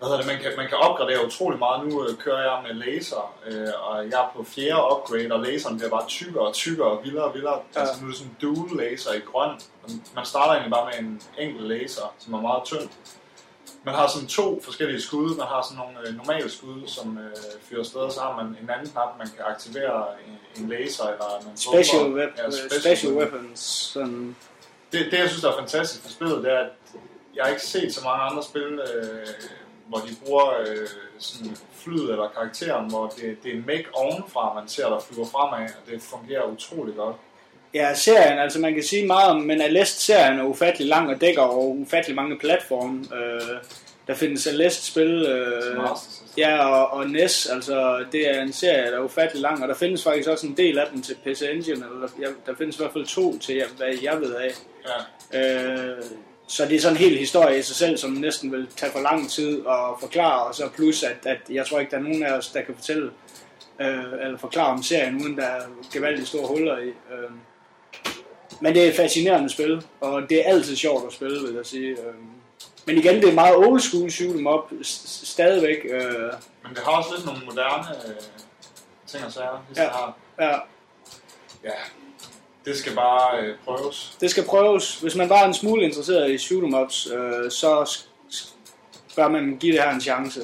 Hvad 0.02 0.10
hedder 0.10 0.22
det, 0.22 0.26
man 0.32 0.42
kan, 0.42 0.52
man 0.56 0.68
kan 0.68 0.78
opgradere 0.78 1.26
utrolig 1.26 1.58
meget. 1.58 1.88
Nu 1.88 2.04
øh, 2.06 2.16
kører 2.16 2.42
jeg 2.42 2.62
med 2.66 2.74
laser, 2.86 3.34
øh, 3.46 3.68
og 3.86 4.04
jeg 4.10 4.18
er 4.24 4.30
på 4.36 4.44
fjerde 4.44 4.82
upgrade, 4.92 5.32
og 5.32 5.40
laseren 5.40 5.76
bliver 5.76 5.90
bare 5.90 6.06
tykkere 6.08 6.46
og 6.46 6.54
tykkere 6.54 6.86
og 6.88 7.04
vildere 7.04 7.24
og 7.24 7.34
vildere. 7.34 7.58
Ja. 7.74 7.80
Altså 7.80 7.94
nu 8.00 8.06
er 8.06 8.10
det 8.10 8.18
sådan 8.18 8.30
en 8.32 8.36
dual 8.54 8.76
laser 8.76 9.12
i 9.12 9.18
grøn. 9.32 9.50
Man 10.14 10.24
starter 10.24 10.52
egentlig 10.52 10.72
bare 10.72 10.86
med 10.90 10.94
en 11.08 11.22
enkelt 11.38 11.68
laser, 11.68 12.14
som 12.18 12.34
er 12.34 12.40
meget 12.40 12.64
tynd. 12.64 12.88
Man 13.84 13.94
har 13.94 14.06
sådan 14.08 14.28
to 14.28 14.60
forskellige 14.64 15.02
skud. 15.02 15.36
Man 15.36 15.46
har 15.46 15.62
sådan 15.62 15.78
nogle 15.84 16.08
øh, 16.08 16.16
normale 16.16 16.50
skud, 16.50 16.86
som 16.86 17.18
øh, 17.18 17.36
fyrer 17.68 17.80
afsted, 17.80 18.10
så 18.10 18.20
har 18.20 18.36
man 18.42 18.46
en 18.62 18.70
anden 18.70 18.88
knap, 18.92 19.08
man 19.18 19.26
kan 19.26 19.44
aktivere 19.46 20.04
en, 20.26 20.62
en 20.62 20.68
laser 20.68 21.04
eller 21.04 21.28
nogle 21.42 21.58
Special, 21.58 22.02
bomber. 22.02 22.26
wep- 22.26 22.42
Ja, 22.44 22.50
special, 22.50 22.80
special 22.80 23.12
weapons. 23.12 23.60
Sådan. 23.60 24.36
det, 24.92 25.06
det, 25.10 25.18
jeg 25.18 25.28
synes, 25.28 25.42
der 25.42 25.52
er 25.52 25.56
fantastisk 25.58 26.04
ved 26.04 26.10
spillet, 26.10 26.44
det 26.44 26.52
er, 26.52 26.58
at 26.58 26.70
jeg 27.34 27.44
har 27.44 27.50
ikke 27.50 27.66
set 27.66 27.94
så 27.94 28.00
mange 28.04 28.22
andre 28.22 28.42
spil, 28.42 28.80
øh, 28.94 29.26
hvor 29.92 29.98
de 30.08 30.14
bruger 30.24 30.46
øh, 30.60 30.88
sådan 31.18 31.56
flyd 31.82 32.00
eller 32.10 32.28
karakteren, 32.34 32.90
hvor 32.90 33.06
det, 33.16 33.36
det 33.42 33.52
er 33.52 33.56
en 33.56 33.64
make 33.66 33.84
ovenfra, 33.94 34.54
man 34.54 34.68
ser, 34.68 34.88
der 34.88 35.00
flyver 35.00 35.26
fremad, 35.26 35.68
og 35.68 35.90
det 35.90 36.02
fungerer 36.02 36.42
utrolig 36.44 36.94
godt. 36.96 37.16
Ja, 37.74 37.94
serien, 37.94 38.38
altså 38.38 38.58
man 38.60 38.74
kan 38.74 38.82
sige 38.82 39.06
meget 39.06 39.30
om, 39.30 39.40
men 39.40 39.60
Alest-serien 39.60 40.38
er 40.38 40.44
ufattelig 40.44 40.88
lang 40.88 41.10
og 41.10 41.20
dækker 41.20 41.42
over 41.42 41.74
ufattelig 41.74 42.16
mange 42.16 42.38
platforme. 42.38 43.04
Øh, 43.16 43.40
Der 44.06 44.14
findes 44.14 44.40
Celeste-spil, 44.42 45.26
øh, 45.26 45.76
ja, 46.38 46.66
og, 46.66 46.90
og 46.98 47.10
NES, 47.10 47.46
altså 47.46 48.04
det 48.12 48.30
er 48.36 48.42
en 48.42 48.52
serie, 48.52 48.90
der 48.90 48.98
er 48.98 49.02
ufattelig 49.04 49.42
lang, 49.42 49.62
og 49.62 49.68
der 49.68 49.74
findes 49.74 50.02
faktisk 50.04 50.28
også 50.28 50.46
en 50.46 50.56
del 50.56 50.78
af 50.78 50.86
dem 50.92 51.02
til 51.02 51.16
PC 51.24 51.42
Engine, 51.52 51.86
eller 51.86 52.08
der, 52.20 52.28
der 52.46 52.54
findes 52.58 52.76
i 52.76 52.78
hvert 52.78 52.92
fald 52.92 53.06
to 53.06 53.38
til, 53.38 53.62
hvad 53.76 53.88
jeg 54.02 54.20
ved 54.20 54.34
af. 54.34 54.50
Ja. 55.32 55.40
Øh, 55.40 56.02
så 56.46 56.64
det 56.66 56.76
er 56.76 56.80
sådan 56.80 56.96
en 56.96 57.02
hel 57.02 57.18
historie 57.18 57.58
i 57.58 57.62
sig 57.62 57.76
selv, 57.76 57.96
som 57.96 58.10
næsten 58.10 58.52
vil 58.52 58.68
tage 58.76 58.92
for 58.92 59.00
lang 59.00 59.30
tid 59.30 59.60
at 59.66 60.00
forklare, 60.00 60.42
og 60.44 60.54
så 60.54 60.68
plus, 60.74 61.02
at, 61.02 61.26
at 61.26 61.38
jeg 61.50 61.66
tror 61.66 61.78
ikke, 61.80 61.90
der 61.90 61.96
er 61.96 62.02
nogen 62.02 62.22
af 62.22 62.32
os, 62.32 62.48
der 62.48 62.62
kan 62.62 62.74
fortælle 62.74 63.10
øh, 63.80 64.04
eller 64.22 64.38
forklare 64.38 64.66
om 64.72 64.82
serien, 64.82 65.22
uden 65.22 65.36
der 65.36 65.44
er 65.46 65.60
gevaldigt 65.92 66.28
store 66.28 66.46
huller 66.48 66.78
i. 66.78 66.88
Øh. 66.88 67.30
Men 68.60 68.74
det 68.74 68.84
er 68.84 68.88
et 68.88 68.96
fascinerende 68.96 69.50
spil, 69.50 69.82
og 70.00 70.22
det 70.30 70.38
er 70.46 70.50
altid 70.50 70.76
sjovt 70.76 71.06
at 71.06 71.12
spille, 71.12 71.46
vil 71.46 71.54
jeg 71.54 71.66
sige. 71.66 71.90
Øh. 71.90 72.14
Men 72.86 72.98
igen, 72.98 73.14
det 73.16 73.28
er 73.28 73.32
meget 73.34 73.56
old 73.56 73.80
school 73.80 74.10
shoot 74.10 74.34
'em 74.36 74.48
up, 74.48 74.72
stadigvæk. 74.82 75.78
Øh, 75.84 76.00
Men 76.62 76.74
det 76.74 76.78
har 76.84 76.92
også 76.92 77.10
lidt 77.16 77.26
nogle 77.26 77.40
moderne 77.44 77.84
øh, 78.08 78.14
ting 79.06 79.24
og 79.24 79.32
sager, 79.32 79.64
hvis 79.68 79.78
Ja. 79.78 79.82
ja. 79.82 79.88
det 79.88 79.96
har. 79.96 80.16
ja, 80.40 80.56
Ja, 81.64 81.70
det 82.64 82.76
skal 82.76 82.94
bare 82.94 83.40
øh, 83.40 83.54
prøves. 83.64 84.16
det 84.20 84.30
skal 84.30 84.44
prøves. 84.44 85.00
Hvis 85.00 85.14
man 85.14 85.28
bare 85.28 85.42
er 85.42 85.46
en 85.46 85.54
smule 85.54 85.84
interesseret 85.84 86.30
i 86.30 86.38
shoot 86.38 86.64
'em 86.64 86.74
ups, 86.74 87.06
øh, 87.06 87.50
så 87.50 87.98
bør 89.16 89.28
man 89.28 89.56
give 89.60 89.72
det 89.72 89.82
her 89.82 89.90
en 89.90 90.00
chance. 90.00 90.40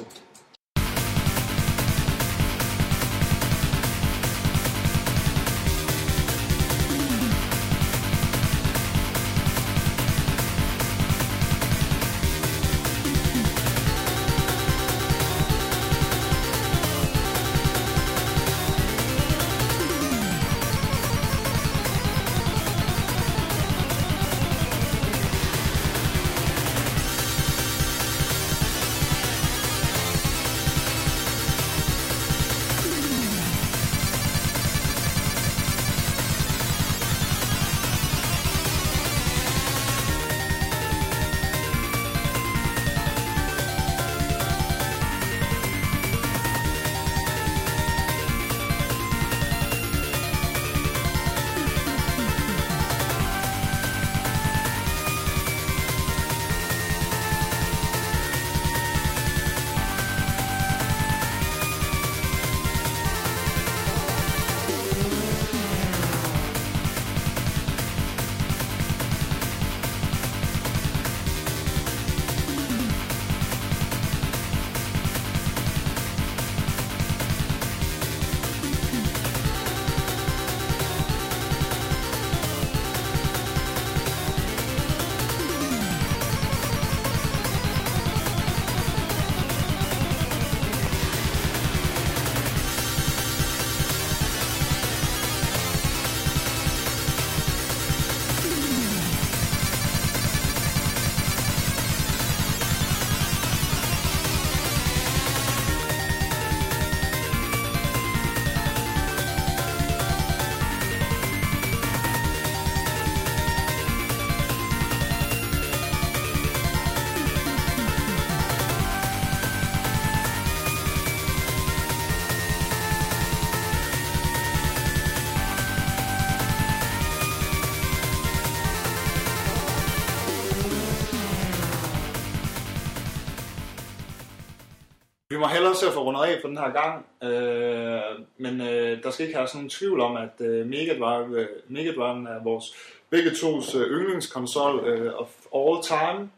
Må 135.39 135.47
hellere 135.47 135.75
se 135.75 135.87
at 135.87 135.93
få 135.93 136.03
rundet 136.03 136.21
af 136.21 136.37
for 136.41 136.47
den 136.47 136.57
her 136.57 136.71
gang, 136.71 137.05
øh, 137.23 138.25
men 138.37 138.61
øh, 138.61 139.03
der 139.03 139.11
skal 139.11 139.25
ikke 139.25 139.37
have 139.37 139.47
sådan 139.47 139.57
nogen 139.57 139.69
tvivl 139.69 139.99
om, 139.99 140.17
at 140.17 140.45
øh, 140.45 140.67
Mega 140.67 140.99
Drive, 140.99 141.39
øh, 141.39 141.47
Mega 141.67 141.91
Drive 141.91 142.29
er 142.29 142.43
vores 142.43 142.65
begge 143.09 143.29
tos 143.29 143.75
øh, 143.75 143.81
yndlingskonsol 143.81 144.87
øh, 144.87 145.13
of 145.15 145.29
all 145.55 145.83
time. 145.83 146.29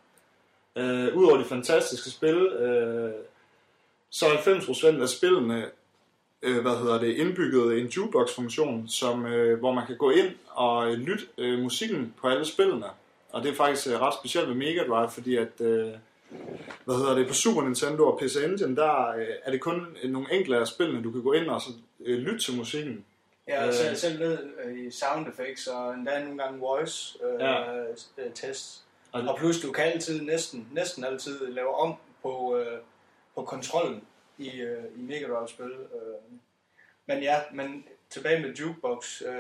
Øh, 0.76 1.18
Udover 1.18 1.38
de 1.38 1.46
fantastiske 1.46 2.10
spil, 2.10 2.38
øh, 2.38 3.12
så 4.10 4.26
er 4.26 4.98
90% 4.98 5.02
af 5.02 5.10
spillene 5.10 5.66
øh, 6.42 6.62
hvad 6.62 6.78
hedder 6.78 7.00
det, 7.00 7.16
indbygget 7.16 7.80
en 7.80 7.88
jukebox-funktion, 7.88 8.88
som, 8.88 9.26
øh, 9.26 9.60
hvor 9.60 9.72
man 9.72 9.88
kan 9.88 9.98
gå 9.98 10.10
ind 10.10 10.30
og 10.50 10.92
øh, 10.92 10.98
lytte 10.98 11.26
øh, 11.38 11.60
musikken 11.60 12.14
på 12.22 12.28
alle 12.28 12.46
spillene. 12.46 12.86
Og 13.32 13.44
det 13.44 13.52
er 13.52 13.56
faktisk 13.56 13.88
øh, 13.88 14.02
ret 14.02 14.14
specielt 14.14 14.48
ved 14.48 14.56
Mega 14.56 14.84
Drive, 14.88 15.10
fordi 15.10 15.36
at, 15.36 15.62
øh, 15.62 15.88
hvad 16.86 16.96
hedder 16.96 17.16
det, 17.16 17.28
på 17.28 17.34
Super 17.34 17.62
Nintendo 17.62 18.08
og 18.08 18.20
PC 18.20 18.36
Engine, 18.46 18.76
der 18.76 19.08
øh, 19.10 19.28
er 19.44 19.52
det 19.52 19.62
kun 19.62 19.98
øh, 20.04 20.12
nogle 20.12 20.28
enkelte 20.34 20.58
af 20.60 20.68
spillene, 20.68 21.04
du 21.04 21.12
kan 21.12 21.22
gå 21.24 21.34
ind 21.34 21.50
og 21.50 21.62
så, 21.62 21.70
øh, 22.06 22.18
lytte 22.20 22.40
til 22.40 22.58
musikken. 22.58 23.06
Ja, 23.48 23.68
Øh. 23.68 23.74
selv, 23.74 23.96
selv 23.96 24.20
ned 24.20 24.38
øh, 24.64 24.80
i 24.88 24.92
sound 24.92 25.28
effects 25.28 25.68
og 25.68 25.94
endda 25.94 26.24
nogle 26.24 26.44
gange 26.44 26.60
voice 26.60 27.18
øh, 27.24 27.40
Ja. 27.40 27.64
tests. 28.36 28.84
Og, 29.12 29.22
Og 29.22 29.38
plus 29.38 29.62
du 29.62 29.72
kan 29.72 29.84
altid, 29.84 30.22
næsten, 30.22 30.68
næsten 30.74 31.04
altid 31.04 31.48
lave 31.48 31.76
om 31.76 31.94
på, 32.22 32.58
øh, 32.58 32.78
på 33.36 33.44
kontrollen 33.44 34.04
i, 34.38 34.62
øh, 34.62 34.84
i 34.96 35.02
Mega 35.02 35.28
Drive 35.28 35.48
spil. 35.48 35.66
Øh. 35.66 36.38
Men 37.08 37.24
ja, 37.24 37.36
men 37.54 37.84
tilbage 38.10 38.42
med 38.42 38.54
jukebox. 38.56 39.22
Øh, 39.22 39.32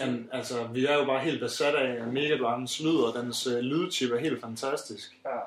jamen, 0.00 0.28
altså, 0.32 0.66
vi 0.66 0.86
er 0.86 0.94
jo 0.94 1.04
bare 1.04 1.20
helt 1.20 1.40
besat 1.40 1.74
af 1.74 2.02
at 2.02 2.08
Mega 2.08 2.36
Drive'ens 2.36 2.82
lyd, 2.84 2.96
og 2.96 3.22
dens 3.22 3.46
øh, 3.46 3.58
lydchip 3.58 4.10
er 4.10 4.18
helt 4.18 4.40
fantastisk. 4.40 5.16
ja. 5.24 5.38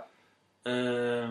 Øh, 0.72 1.30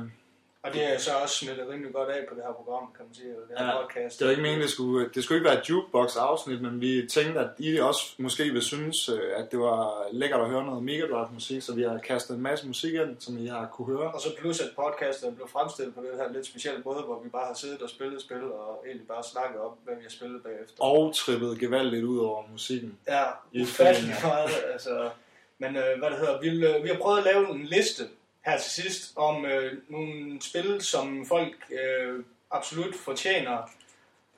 Og 0.67 0.75
det 0.75 0.95
er 0.95 0.99
så 0.99 1.11
også 1.23 1.37
smittet 1.37 1.69
rimelig 1.71 1.93
godt 1.93 2.09
af 2.09 2.25
på 2.29 2.35
det 2.35 2.43
her 2.47 2.53
program, 2.53 2.85
kan 2.97 3.05
man 3.07 3.15
sige, 3.15 3.29
eller 3.29 3.47
det 3.49 3.59
her 3.59 3.67
Ja, 3.67 3.83
podcast. 3.83 4.19
Det 4.19 4.25
var 4.25 4.31
ikke 4.31 4.43
meningen, 4.43 4.63
det 4.63 4.71
skulle, 4.71 5.11
det 5.15 5.25
skulle 5.25 5.39
ikke 5.39 5.49
være 5.51 5.59
et 5.61 5.69
jukebox-afsnit, 5.71 6.63
men 6.63 6.81
vi 6.81 7.07
tænkte, 7.17 7.41
at 7.41 7.51
I 7.59 7.79
også 7.79 8.03
måske 8.19 8.43
ville 8.45 8.63
synes, 8.63 9.09
øh, 9.09 9.21
at 9.37 9.51
det 9.51 9.59
var 9.59 10.07
lækkert 10.13 10.41
at 10.41 10.49
høre 10.49 10.65
noget 10.65 10.83
Mega 10.85 11.07
Drive-musik, 11.13 11.63
så 11.63 11.75
vi 11.75 11.83
har 11.83 11.99
kastet 11.99 12.37
en 12.37 12.43
masse 12.43 12.67
musik 12.67 12.95
ind, 12.95 13.17
som 13.19 13.39
I 13.39 13.47
har 13.47 13.67
kunne 13.67 13.87
høre. 13.97 14.13
Og 14.13 14.21
så 14.21 14.29
plus 14.41 14.61
at 14.61 14.71
podcastet 14.77 15.37
blev 15.37 15.49
fremstillet 15.49 15.95
på 15.95 16.01
den 16.01 16.19
her 16.21 16.33
lidt 16.33 16.47
specielle 16.47 16.83
måde, 16.85 17.03
hvor 17.03 17.21
vi 17.25 17.29
bare 17.29 17.47
har 17.47 17.55
siddet 17.55 17.83
og 17.83 17.91
spillet 17.91 18.21
spil, 18.23 18.45
og 18.45 18.85
egentlig 18.87 19.09
bare 19.09 19.25
snakket 19.33 19.61
om, 19.61 19.73
hvad 19.85 19.95
vi 19.95 20.03
har 20.03 20.11
spillet 20.11 20.43
bagefter. 20.43 20.83
Og 20.83 21.15
trippet 21.15 21.59
gevaldigt 21.59 22.05
ud 22.05 22.19
over 22.19 22.43
musikken. 22.53 22.99
Ja, 23.09 23.25
ufattelig 23.63 24.15
meget. 24.25 24.51
Altså, 24.73 25.11
men 25.59 25.77
øh, 25.77 25.99
hvad 25.99 26.11
det 26.11 26.19
hedder, 26.19 26.41
vi, 26.41 26.49
øh, 26.49 26.85
vi 26.85 26.89
har 26.89 26.99
prøvet 26.99 27.19
at 27.19 27.25
lave 27.25 27.51
en 27.51 27.65
liste 27.65 28.03
her 28.47 28.59
til 28.59 28.71
sidst 28.71 29.13
om 29.17 29.45
øh, 29.45 29.73
nogle 29.89 30.43
spil, 30.43 30.81
som 30.83 31.27
folk 31.27 31.55
øh, 31.71 32.25
absolut 32.51 32.95
fortjener 32.95 33.71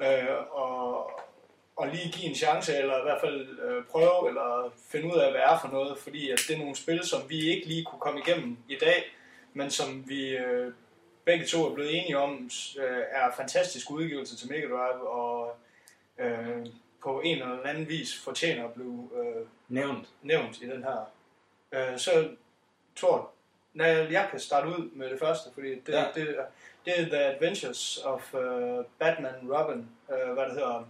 øh, 0.03 0.37
og, 0.51 1.11
og 1.77 1.89
lige 1.89 2.13
give 2.13 2.29
en 2.29 2.35
chance, 2.35 2.77
eller 2.77 2.99
i 2.99 3.03
hvert 3.03 3.21
fald 3.21 3.59
øh, 3.59 3.85
prøve, 3.85 4.29
eller 4.29 4.73
finde 4.93 5.07
ud 5.07 5.19
af, 5.19 5.31
hvad 5.31 5.41
er 5.41 5.59
for 5.61 5.69
noget, 5.69 5.99
fordi 5.99 6.31
at 6.31 6.39
det 6.49 6.55
er 6.55 6.59
nogle 6.59 6.77
spil, 6.77 7.05
som 7.05 7.21
vi 7.29 7.51
ikke 7.51 7.67
lige 7.67 7.85
kunne 7.85 8.01
komme 8.01 8.21
igennem 8.21 8.57
i 8.69 8.77
dag, 8.81 9.05
men 9.53 9.71
som 9.71 10.09
vi 10.09 10.37
øh, 10.37 10.73
begge 11.25 11.47
to 11.47 11.67
er 11.67 11.75
blevet 11.75 11.97
enige 11.97 12.19
om, 12.19 12.51
øh, 12.79 13.03
er 13.11 13.31
fantastiske 13.37 13.91
udgivelser 13.91 14.37
til 14.37 14.49
Mega 14.51 14.67
Drive, 14.67 15.09
og 15.09 15.57
øh, 16.19 16.67
på 17.03 17.21
en 17.21 17.39
eller 17.39 17.63
anden 17.65 17.89
vis 17.89 18.19
fortjener 18.25 18.65
at 18.65 18.73
blive 18.75 19.11
øh, 19.15 19.47
Nævnt. 19.69 20.09
nævnt 20.23 20.63
i 20.63 20.67
den 20.67 20.85
her. 20.85 21.11
Øh, 21.73 21.99
så, 21.99 22.29
Thor, 22.97 23.33
nej, 23.75 23.87
jeg 23.89 24.29
kan 24.31 24.41
starte 24.41 24.69
ud 24.69 24.91
med 24.95 25.11
det 25.11 25.19
første, 25.19 25.51
fordi 25.55 25.69
det, 25.81 25.93
Ja. 25.93 26.05
det, 26.15 26.37
det 26.85 27.01
er 27.01 27.05
The 27.07 27.19
Adventures 27.25 27.99
of 28.05 28.35
uh, 28.35 28.41
Batman 28.99 29.35
Robin, 29.53 29.87
uh, 30.09 30.33
hvad 30.35 30.45
det 30.45 30.53
hedder. 30.53 30.89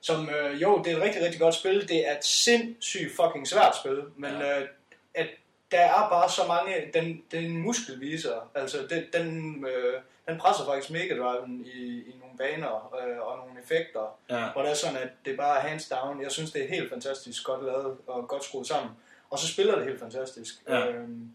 Som, 0.00 0.28
uh, 0.28 0.62
jo, 0.62 0.82
det 0.84 0.92
er 0.92 0.96
et 0.96 1.02
rigtig, 1.02 1.22
rigtig 1.22 1.40
godt 1.40 1.54
spil. 1.54 1.88
Det 1.88 2.08
er 2.08 2.16
et 2.16 2.24
sindssygt 2.24 3.12
fucking 3.16 3.48
svært 3.48 3.76
spil, 3.76 4.02
men 4.16 4.30
Ja. 4.32 4.60
uh, 4.62 4.68
at 5.14 5.26
der 5.70 5.80
er 5.80 6.08
bare 6.08 6.30
så 6.30 6.42
mange, 6.48 6.90
den, 6.94 7.22
den 7.30 7.56
muskelviser, 7.58 8.50
altså 8.54 8.78
det, 8.90 9.08
den, 9.12 9.64
øh, 9.66 10.00
den 10.28 10.38
presser 10.38 10.64
faktisk 10.64 10.90
Mega 10.90 11.16
Driven 11.18 11.66
i, 11.74 12.00
i 12.00 12.16
nogle 12.20 12.38
baner 12.38 12.94
øh, 13.08 13.18
og 13.26 13.38
nogle 13.38 13.60
effekter, 13.62 14.18
Ja. 14.30 14.48
hvor 14.52 14.62
det 14.62 14.70
er 14.70 14.74
sådan, 14.74 14.96
at 14.96 15.08
det 15.24 15.36
bare 15.36 15.56
er 15.58 15.60
hands 15.68 15.88
down. 15.88 16.22
Jeg 16.22 16.30
synes, 16.32 16.50
det 16.52 16.64
er 16.64 16.68
helt 16.68 16.90
fantastisk 16.90 17.44
godt 17.44 17.64
lavet 17.64 17.96
og 18.06 18.28
godt 18.28 18.44
skruet 18.44 18.66
sammen. 18.66 18.90
Og 19.30 19.38
så 19.38 19.48
spiller 19.48 19.74
det 19.76 19.84
helt 19.84 20.00
fantastisk. 20.00 20.54
Ja. 20.68 20.86
Øhm, 20.88 21.28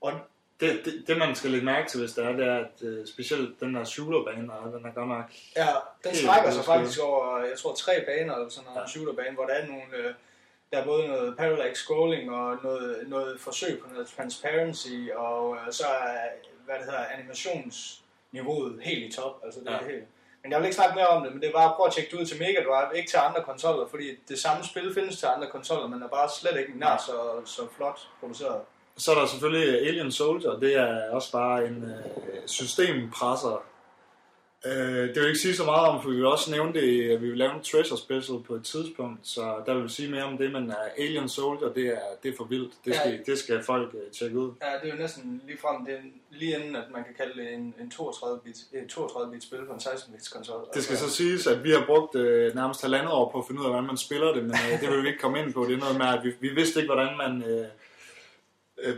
og 0.00 0.12
Det, 0.60 0.80
det, 0.84 1.04
det, 1.06 1.18
man 1.18 1.34
skal 1.34 1.50
lægge 1.50 1.64
mærke 1.66 1.88
til, 1.88 2.00
hvis 2.00 2.12
det 2.12 2.24
er, 2.24 2.32
det 2.32 2.46
er, 2.46 2.56
at 2.58 2.82
øh, 2.82 3.06
specielt 3.06 3.60
den 3.60 3.74
der 3.74 3.84
shooterbane, 3.84 4.42
den 4.74 4.86
er 4.86 4.92
godt 4.94 5.08
nok... 5.08 5.24
ja, 5.56 5.66
den 6.04 6.14
strækker 6.14 6.50
sig 6.50 6.64
faktisk 6.64 7.00
over, 7.02 7.38
jeg 7.38 7.58
tror, 7.58 7.74
tre 7.74 7.92
baner 8.06 8.34
eller 8.34 8.48
sådan 8.48 8.68
noget, 8.68 8.80
Ja. 8.80 8.86
shooterbane, 8.90 9.34
hvor 9.34 9.44
der 9.44 9.54
er 9.54 9.66
nogle... 9.66 9.82
Øh, 9.96 10.14
der 10.72 10.78
er 10.78 10.84
både 10.84 11.08
noget 11.08 11.36
parallax 11.36 11.76
scrolling 11.76 12.30
og 12.34 12.56
noget, 12.62 13.04
noget 13.08 13.40
forsøg 13.40 13.80
på 13.80 13.88
noget 13.92 14.08
transparency, 14.16 14.94
og 15.16 15.56
øh, 15.56 15.72
så 15.72 15.84
er, 15.86 16.16
hvad 16.64 16.74
det 16.74 16.84
hedder, 16.84 17.04
animationsniveauet 17.14 18.80
helt 18.82 19.14
i 19.14 19.16
top. 19.16 19.40
Altså, 19.44 19.60
det 19.60 19.66
Ja. 19.70 19.72
er 19.78 19.84
helt. 19.90 20.04
Men 20.42 20.52
jeg 20.52 20.58
vil 20.60 20.66
ikke 20.66 20.76
snakke 20.76 20.94
mere 20.94 21.06
om 21.06 21.22
det, 21.22 21.32
men 21.32 21.40
det 21.42 21.48
er 21.48 21.52
bare 21.52 21.70
at 21.70 21.74
prøve 21.76 21.86
at 21.86 21.92
tjekke 21.94 22.10
det 22.10 22.20
ud 22.20 22.26
til 22.26 22.38
Mega 22.38 22.62
Drive, 22.68 22.96
ikke 22.96 23.10
til 23.10 23.16
andre 23.18 23.42
konsoller, 23.44 23.86
fordi 23.88 24.18
det 24.28 24.38
samme 24.38 24.64
spil 24.64 24.94
findes 24.94 25.18
til 25.18 25.26
andre 25.26 25.48
konsoller, 25.50 25.86
men 25.88 26.02
er 26.02 26.08
bare 26.08 26.28
slet 26.40 26.60
ikke 26.60 26.78
nær 26.78 26.96
så, 27.06 27.16
så 27.44 27.62
flot 27.76 28.00
produceret. 28.20 28.60
Så 28.98 29.10
er 29.10 29.18
der 29.18 29.26
selvfølgelig 29.26 29.88
Alien 29.88 30.12
Soldier, 30.12 30.58
det 30.58 30.76
er 30.76 31.10
også 31.10 31.32
bare 31.32 31.66
en 31.66 31.84
øh, 31.84 32.46
systempresser. 32.46 33.64
Øh, 34.66 35.08
det 35.08 35.16
vil 35.16 35.26
ikke 35.26 35.40
sige 35.40 35.56
så 35.56 35.64
meget 35.64 35.88
om, 35.88 36.02
for 36.02 36.10
vi 36.10 36.16
vil 36.16 36.26
også 36.26 36.50
nævne 36.50 36.72
det, 36.72 37.10
at 37.10 37.22
vi 37.22 37.28
vil 37.28 37.38
lave 37.38 37.54
en 37.54 37.62
Treasure 37.62 37.98
Special 37.98 38.38
på 38.46 38.54
et 38.54 38.64
tidspunkt, 38.64 39.20
så 39.22 39.54
der 39.66 39.74
vil 39.74 39.84
vi 39.84 39.88
sige 39.88 40.10
mere 40.10 40.22
om 40.24 40.38
det, 40.38 40.52
men 40.52 40.66
uh, 40.68 40.74
Alien 41.04 41.28
Soldier, 41.28 41.68
det 41.72 41.86
er, 41.86 41.98
det 42.22 42.32
er 42.32 42.36
for 42.36 42.44
vildt. 42.44 42.72
Det 42.84 42.94
skal, 42.96 43.10
Ja. 43.12 43.32
det 43.32 43.38
skal 43.38 43.62
folk 43.62 43.94
uh, 43.94 44.00
tjekke 44.18 44.38
ud. 44.38 44.50
Ja, 44.62 44.66
det 44.82 44.88
er 44.90 44.94
jo 44.96 45.00
næsten 45.02 45.42
lige 45.46 45.58
frem, 45.58 45.84
det 45.86 45.94
er 45.94 45.98
lige 46.30 46.56
inden, 46.58 46.76
at 46.76 46.84
man 46.92 47.04
kan 47.04 47.14
kalde 47.16 47.42
det 47.42 47.54
en, 47.54 47.74
en 47.80 47.92
32-bit, 47.94 48.56
et 48.72 48.92
32-bit 48.92 49.42
spil 49.42 49.58
på 49.66 49.72
en 49.72 49.78
16-bits 49.80 50.28
konsol. 50.28 50.60
Det 50.74 50.84
skal 50.84 50.96
så 50.96 51.10
siges, 51.10 51.46
at 51.46 51.64
vi 51.64 51.70
har 51.70 51.84
brugt 51.86 52.14
øh, 52.14 52.54
nærmest 52.54 52.82
halvandet 52.82 53.12
år 53.12 53.30
på 53.32 53.38
at 53.38 53.44
finde 53.46 53.60
ud 53.60 53.66
af, 53.66 53.72
hvordan 53.72 53.86
man 53.86 53.96
spiller 53.96 54.32
det, 54.32 54.42
men 54.42 54.52
øh, 54.72 54.80
det 54.80 54.90
vil 54.90 55.02
vi 55.02 55.08
ikke 55.08 55.20
komme 55.20 55.38
ind 55.42 55.52
på. 55.54 55.64
Det 55.64 55.74
er 55.74 55.78
noget 55.78 55.98
med, 55.98 56.06
at 56.06 56.20
vi, 56.24 56.32
vi 56.40 56.48
vidste 56.48 56.80
ikke, 56.80 56.92
hvordan 56.94 57.16
man 57.16 57.42
øh, 57.50 57.66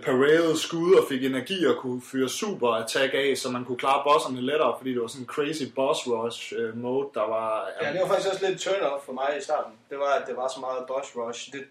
parerede 0.04 0.58
skud 0.58 0.94
og 0.94 1.04
fik 1.08 1.24
energi 1.24 1.64
og 1.66 1.76
kunne 1.76 2.02
fyre 2.02 2.28
super 2.28 2.68
attack 2.68 3.14
af, 3.14 3.36
så 3.36 3.50
man 3.50 3.64
kunne 3.64 3.78
klare 3.78 4.02
bosserne 4.06 4.40
lettere, 4.40 4.74
fordi 4.78 4.90
det 4.94 5.00
var 5.02 5.06
sådan 5.06 5.22
en 5.22 5.26
crazy 5.28 5.62
boss 5.74 6.06
rush 6.06 6.52
øh, 6.56 6.76
mode, 6.76 7.08
der 7.14 7.20
var... 7.20 7.68
Ja, 7.82 7.92
det 7.92 8.00
var 8.00 8.06
faktisk 8.08 8.28
også 8.28 8.46
lidt 8.48 8.60
turn 8.60 8.80
off 8.80 9.04
for 9.04 9.12
mig 9.12 9.28
i 9.38 9.42
starten. 9.42 9.72
Det 9.90 9.98
var, 9.98 10.10
at 10.10 10.26
det 10.28 10.36
var 10.36 10.48
så 10.48 10.60
meget 10.60 10.84
boss 10.88 11.16
rush. 11.16 11.52
Det, 11.52 11.64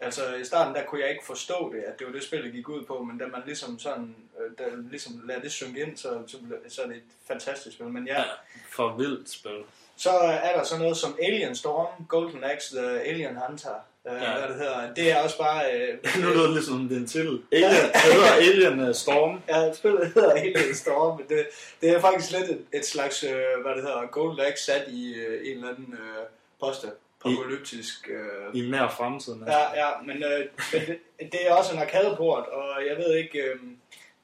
altså 0.00 0.34
i 0.34 0.44
starten, 0.44 0.74
der 0.74 0.82
kunne 0.84 1.00
jeg 1.00 1.10
ikke 1.10 1.26
forstå 1.26 1.72
det, 1.74 1.82
at 1.82 1.98
det 1.98 2.06
var 2.06 2.12
det 2.12 2.22
spil, 2.22 2.44
det 2.44 2.52
gik 2.52 2.68
ud 2.68 2.84
på, 2.84 3.02
men 3.02 3.18
da 3.18 3.26
man 3.26 3.42
ligesom 3.46 3.78
sådan, 3.78 4.16
øh, 4.40 4.58
da 4.58 4.64
ligesom 4.90 5.12
lader 5.28 5.40
det 5.40 5.52
synge 5.52 5.80
ind, 5.80 5.96
så, 5.96 6.08
så, 6.26 6.36
så 6.68 6.82
er 6.82 6.86
det 6.86 6.96
et 6.96 7.02
fantastisk 7.28 7.74
spil. 7.76 7.86
Men 7.88 8.06
ja, 8.06 8.18
Ja, 8.20 8.24
for 8.70 8.96
vildt 8.96 9.30
spil. 9.30 9.58
så 9.96 10.10
er 10.10 10.56
der 10.56 10.64
så 10.64 10.78
noget 10.78 10.96
som 10.96 11.16
Alien 11.22 11.56
Storm, 11.56 12.06
Golden 12.08 12.44
Axe, 12.44 12.76
The 12.76 13.00
Alien 13.00 13.36
Hunter, 13.46 13.74
øh, 14.08 14.22
Ja. 14.22 14.38
hvad 14.38 14.48
det 14.48 14.56
hedder. 14.56 14.94
Det 14.94 15.10
er 15.12 15.22
også 15.22 15.38
bare... 15.38 15.72
Øh, 15.72 15.98
nu 16.22 16.28
lyder 16.30 16.46
det 16.48 16.90
det 16.90 16.96
er 16.96 17.00
en 17.00 17.06
titel. 17.06 17.42
Alien, 17.52 17.70
det 17.70 18.12
hedder 18.12 18.32
Alien 18.32 18.88
uh, 18.88 18.94
Storm. 18.94 19.40
Ja, 19.48 19.72
spillet 19.72 20.12
hedder 20.14 20.32
Alien 20.32 20.74
Storm, 20.74 21.18
men 21.18 21.28
det, 21.28 21.46
det 21.80 21.90
er 21.90 22.00
faktisk 22.00 22.32
lidt 22.32 22.50
et, 22.50 22.64
et 22.72 22.86
slags, 22.86 23.24
øh, 23.24 23.30
hvad 23.62 23.74
det 23.74 23.82
hedder, 23.82 24.06
Golden 24.10 24.40
Axe 24.40 24.64
sat 24.64 24.84
i 24.88 25.14
øh, 25.14 25.48
en 25.50 25.56
eller 25.56 25.68
anden 25.68 25.92
øh, 25.92 26.24
post-apokalyptisk... 26.60 28.10
Øh, 28.10 28.60
I 28.60 28.70
nær 28.70 28.88
fremtiden. 28.88 29.42
altså. 29.42 29.58
ja, 29.58 29.86
ja, 29.86 29.90
men, 30.06 30.22
øh, 30.22 30.46
men 30.72 30.80
det, 30.86 30.98
det 31.32 31.48
er 31.48 31.54
også 31.54 31.72
en 31.72 31.78
arcade-port, 31.78 32.46
og 32.46 32.86
jeg 32.88 32.96
ved 32.96 33.14
ikke, 33.14 33.38
øh, 33.38 33.56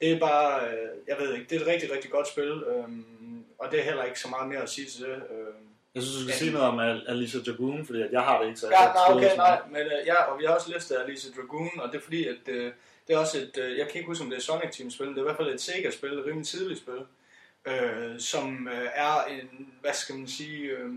det 0.01 0.13
er 0.13 0.19
bare, 0.19 0.61
øh, 0.69 0.89
jeg 1.09 1.17
ved 1.21 1.35
ikke, 1.35 1.47
det 1.51 1.57
er 1.57 1.61
et 1.61 1.67
rigtig, 1.67 1.93
rigtig 1.93 2.11
godt 2.11 2.29
spil, 2.29 2.63
øh, 2.67 2.85
og 3.59 3.71
det 3.71 3.81
er 3.81 3.85
heller 3.85 4.05
ikke 4.05 4.21
så 4.21 4.29
meget 4.29 4.49
mere 4.49 4.63
at 4.63 4.71
sige 4.71 4.87
til 4.87 5.01
det. 5.05 5.11
Øh. 5.31 5.55
Jeg 5.95 6.03
synes, 6.03 6.17
du 6.19 6.23
skal 6.23 6.39
sige 6.39 6.53
noget 6.53 6.67
om 6.69 6.79
Al- 6.79 7.05
Alicia 7.09 7.41
Dragoon, 7.41 7.87
fordi 7.87 8.03
at 8.03 8.13
jeg 8.13 8.21
har 8.23 8.41
det 8.41 8.49
ikke 8.49 8.61
så 8.61 8.67
Ja, 8.69 8.85
nej, 8.85 9.05
okay, 9.09 9.37
nej, 9.37 9.61
men 9.71 9.81
øh, 9.83 10.07
ja, 10.07 10.23
og 10.25 10.39
vi 10.39 10.45
har 10.45 10.55
også 10.55 10.73
listet 10.73 10.97
Alice 10.97 11.33
Dragoon, 11.37 11.81
og 11.81 11.93
det 11.93 11.99
er 11.99 12.03
fordi, 12.03 12.27
at 12.29 12.37
øh, 12.49 12.73
det 13.09 13.15
er 13.15 13.19
også 13.19 13.39
et, 13.39 13.59
øh, 13.59 13.79
jeg 13.79 13.87
kan 13.89 13.97
ikke 13.97 14.07
huske, 14.09 14.25
om 14.25 14.31
det 14.31 14.37
er 14.37 14.43
Sonic 14.43 14.71
Team 14.77 14.91
spil, 14.91 15.07
det 15.09 15.17
er 15.17 15.21
i 15.21 15.23
hvert 15.23 15.37
fald 15.37 15.55
et 15.55 15.61
Sega-spil, 15.61 16.13
et 16.19 16.27
rimelig 16.27 16.47
tidligt 16.47 16.81
spil, 16.81 17.01
øh, 17.65 18.21
som 18.21 18.69
øh, 18.69 18.89
er 18.95 19.25
en, 19.25 19.69
hvad 19.81 19.93
skal 19.93 20.15
man 20.15 20.29
sige, 20.29 20.63
øh, 20.71 20.91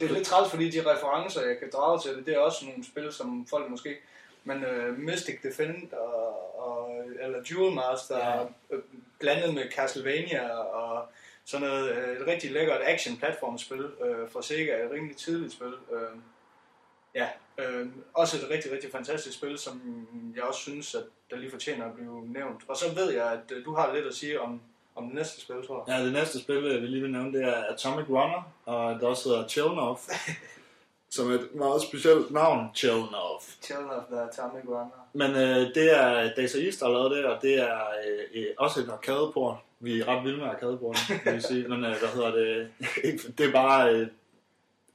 det 0.00 0.10
er 0.10 0.14
lidt 0.14 0.26
træls, 0.26 0.50
fordi 0.50 0.70
de 0.70 0.90
referencer, 0.92 1.46
jeg 1.46 1.58
kan 1.58 1.70
drage 1.72 2.00
til 2.00 2.16
det, 2.16 2.26
det 2.26 2.34
er 2.34 2.38
også 2.38 2.64
nogle 2.66 2.84
spil, 2.84 3.12
som 3.12 3.46
folk 3.50 3.70
måske, 3.70 3.96
men 4.44 4.64
øh, 4.64 4.98
Mystic 4.98 5.40
Defend 5.42 5.92
og, 5.92 6.60
og 6.68 7.04
eller 7.20 7.42
Duel 7.42 7.74
Master, 7.74 8.18
Ja. 8.18 8.40
ja. 8.40 8.44
øh, 8.70 8.82
blandet 9.20 9.54
med 9.54 9.70
Castlevania 9.70 10.48
og 10.58 11.06
sådan 11.44 11.66
noget, 11.66 11.90
øh, 11.90 12.20
et 12.20 12.26
rigtig 12.26 12.52
lækkert 12.52 12.80
action-platformspil 12.84 13.80
øh, 13.80 14.30
fra 14.32 14.42
Sega, 14.42 14.84
et 14.84 14.90
rimelig 14.90 15.16
tidligt 15.16 15.52
spil. 15.52 15.72
Øh, 15.92 16.18
ja, 17.14 17.28
øh, 17.58 17.86
også 18.14 18.36
et 18.36 18.50
rigtig, 18.50 18.72
rigtig 18.72 18.90
fantastisk 18.92 19.38
spil, 19.38 19.58
som 19.58 20.06
jeg 20.36 20.44
også 20.44 20.60
synes, 20.60 20.94
at 20.94 21.04
der 21.30 21.36
lige 21.36 21.50
fortjener 21.50 21.86
at 21.86 21.94
blive 21.94 22.26
nævnt. 22.26 22.62
Og 22.68 22.76
så 22.76 22.94
ved 22.94 23.10
jeg, 23.12 23.32
at 23.32 23.52
øh, 23.52 23.64
du 23.64 23.74
har 23.74 23.94
lidt 23.94 24.06
at 24.06 24.14
sige 24.14 24.40
om, 24.40 24.60
om 24.94 25.04
det 25.04 25.14
næste 25.14 25.40
spil, 25.40 25.66
tror 25.66 25.84
jeg. 25.86 25.98
Ja, 25.98 26.04
det 26.04 26.12
næste 26.12 26.40
spil, 26.40 26.56
øh, 26.56 26.82
vi 26.82 26.86
lige 26.86 27.02
vil 27.02 27.12
nævne, 27.12 27.38
det 27.38 27.44
er 27.48 27.64
Atomic 27.72 28.08
Runner, 28.08 28.52
og 28.64 28.94
det 28.94 29.02
også 29.02 29.28
hedder 29.28 29.48
Chelnov, 29.48 30.00
som 31.16 31.30
et 31.30 31.54
meget 31.54 31.82
specielt 31.82 32.30
navn, 32.30 32.68
Chelnov. 32.74 33.42
Children 33.62 33.90
of 33.90 34.04
the 34.10 34.20
Atomic 34.20 34.64
Runner. 34.68 35.08
Men 35.12 35.30
øh, 35.30 35.74
det 35.74 35.98
er 35.98 36.34
Days 36.34 36.54
East, 36.54 36.80
der 36.80 36.86
har 36.86 36.92
lavet 36.92 37.10
det, 37.10 37.24
og 37.24 37.42
det 37.42 37.54
er 37.58 37.80
øh, 38.34 38.44
også 38.58 38.80
et 38.80 38.88
arkadeport. 38.88 39.56
Vi 39.82 40.00
er 40.00 40.08
ret 40.08 40.24
vilde 40.24 40.38
med 40.38 40.46
arkadeport, 40.46 40.98
vil 41.24 41.32
jeg 41.32 41.42
sige. 41.42 41.68
Men 41.68 41.84
øh, 41.84 41.90
hvad 41.98 42.08
hedder 42.14 42.34
det? 42.34 42.68
det 43.38 43.46
er 43.48 43.52
bare 43.52 43.90
øh, 43.94 44.06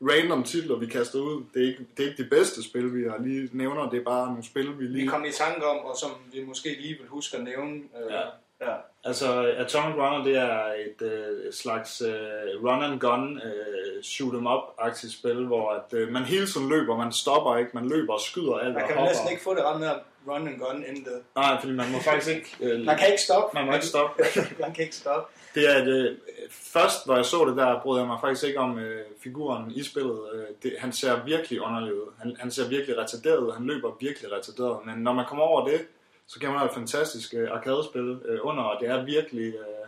random 0.01 0.43
titler, 0.43 0.75
vi 0.75 0.85
kaster 0.85 1.19
ud. 1.19 1.43
Det 1.53 1.63
er, 1.63 1.67
ikke, 1.67 1.85
det 1.97 2.05
er 2.05 2.09
ikke 2.09 2.23
de 2.23 2.29
bedste 2.29 2.63
spil, 2.63 2.93
vi 2.95 3.03
har 3.09 3.17
lige 3.17 3.49
nævner. 3.53 3.89
Det 3.89 3.99
er 3.99 4.03
bare 4.03 4.27
nogle 4.27 4.43
spil, 4.43 4.67
vi 4.79 4.85
Vi 4.85 4.93
lige... 4.93 5.07
kom 5.07 5.25
i 5.25 5.31
tanke 5.31 5.65
om, 5.65 5.77
og 5.77 5.95
som 5.97 6.09
vi 6.33 6.43
måske 6.45 6.69
lige 6.81 6.97
vil 6.99 7.07
huske 7.07 7.37
at 7.37 7.43
nævne. 7.43 7.73
Øh, 7.75 8.11
Ja. 8.11 8.21
ja. 8.71 8.75
Altså, 9.03 9.53
Atomic 9.57 9.95
Runner, 9.95 10.23
det 10.23 10.35
er 10.37 10.63
et 10.87 11.01
øh, 11.11 11.53
slags 11.53 12.01
øh, 12.01 12.63
run 12.63 12.83
and 12.83 12.99
gun 12.99 13.37
øh, 13.45 14.03
shoot 14.03 14.33
'em 14.33 14.47
up-agtigt 14.47 15.13
spil, 15.19 15.45
hvor 15.45 15.69
at, 15.71 15.93
øh, 15.93 16.11
man 16.11 16.23
hele 16.23 16.47
tiden 16.47 16.69
løber, 16.69 16.97
man 16.97 17.11
stopper 17.11 17.57
ikke, 17.57 17.71
man 17.73 17.89
løber 17.89 18.13
og 18.13 18.21
skyder 18.21 18.53
alt 18.55 18.73
Man 18.73 18.81
og 18.83 18.87
kan 18.87 18.95
jo 18.95 18.99
hopper. 18.99 19.11
næsten 19.11 19.29
ikke 19.31 19.43
få 19.43 19.53
det 19.55 19.63
ret 19.63 19.79
med 19.79 19.89
run 20.29 20.47
and 20.47 20.59
gun 20.59 20.83
inden 20.87 21.03
det. 21.05 21.21
Nej, 21.35 21.57
fordi 21.59 21.73
man 21.73 21.91
må 21.91 21.99
faktisk 21.99 22.35
ikke... 22.35 22.57
Øh, 22.59 22.85
Man 22.85 22.97
kan 22.97 23.07
ikke 23.07 23.21
stoppe. 23.21 23.57
man 23.57 23.65
må 23.65 23.73
ikke 23.73 23.85
stoppe. 23.85 24.23
man 24.63 24.73
kan 24.73 24.83
ikke 24.83 24.95
stoppe. 24.95 25.33
Det 25.55 25.77
er 25.77 25.83
det, 25.83 26.17
først, 26.51 27.05
hvor 27.05 27.15
jeg 27.15 27.25
så 27.25 27.45
det 27.45 27.57
der, 27.57 27.81
brød 27.81 27.99
jeg 27.99 28.07
mig 28.07 28.17
faktisk 28.21 28.47
ikke 28.47 28.59
om 28.59 28.79
øh, 28.79 29.01
figuren 29.23 29.71
i 29.71 29.83
spillet. 29.83 30.19
Øh, 30.33 30.43
det, 30.63 30.73
han 30.79 30.91
ser 30.93 31.23
virkelig 31.25 31.61
underlig 31.61 31.93
ud. 31.93 32.11
Han, 32.19 32.35
han 32.39 32.51
ser 32.51 32.67
virkelig 32.69 32.97
retarderet 32.97 33.37
ud. 33.37 33.51
Han 33.53 33.65
løber 33.65 33.97
virkelig 34.01 34.31
retarderet. 34.31 34.85
Men 34.85 34.97
når 34.97 35.13
man 35.13 35.25
kommer 35.25 35.45
over 35.45 35.67
det, 35.67 35.81
så 36.27 36.39
kan 36.39 36.49
man 36.49 36.57
have 36.57 36.69
et 36.69 36.75
fantastisk 36.75 37.33
øh, 37.33 37.47
arkadespil 37.51 38.19
øh, 38.25 38.39
under, 38.41 38.63
og 38.63 38.81
det 38.81 38.89
er 38.89 39.03
virkelig, 39.05 39.47
øh, 39.47 39.86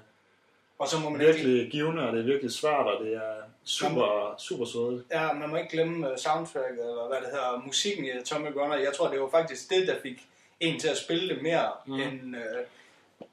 Og 0.80 0.88
så 0.88 1.00
må 1.00 1.10
man 1.10 1.22
ikke, 1.22 1.34
virkelig 1.34 1.72
givende, 1.72 2.08
og 2.08 2.14
det 2.14 2.20
er 2.20 2.26
virkelig 2.26 2.52
svært, 2.52 2.86
og 2.86 3.06
det 3.06 3.14
er 3.14 3.34
super, 3.64 4.36
super 4.38 4.66
sødt. 4.66 5.06
ja, 5.12 5.34
man 5.34 5.50
må 5.50 5.56
ikke 5.56 5.70
glemme 5.70 6.12
øh, 6.12 6.18
soundtracket, 6.18 6.80
eller 6.80 7.08
hvad 7.08 7.18
det 7.18 7.30
hedder, 7.32 7.62
musikken 7.66 8.06
i 8.06 8.10
Atomic 8.10 8.56
Runner. 8.56 8.78
Jeg 8.78 8.94
tror, 8.94 9.10
det 9.10 9.22
var 9.22 9.30
faktisk 9.30 9.70
det, 9.70 9.88
der 9.88 9.96
fik 10.04 10.28
en 10.60 10.80
til 10.80 10.88
at 10.88 10.98
spille 10.98 11.36
det 11.36 11.42
mere, 11.42 11.72
mm. 11.86 11.94
end... 11.94 12.36
Øh, 12.36 12.66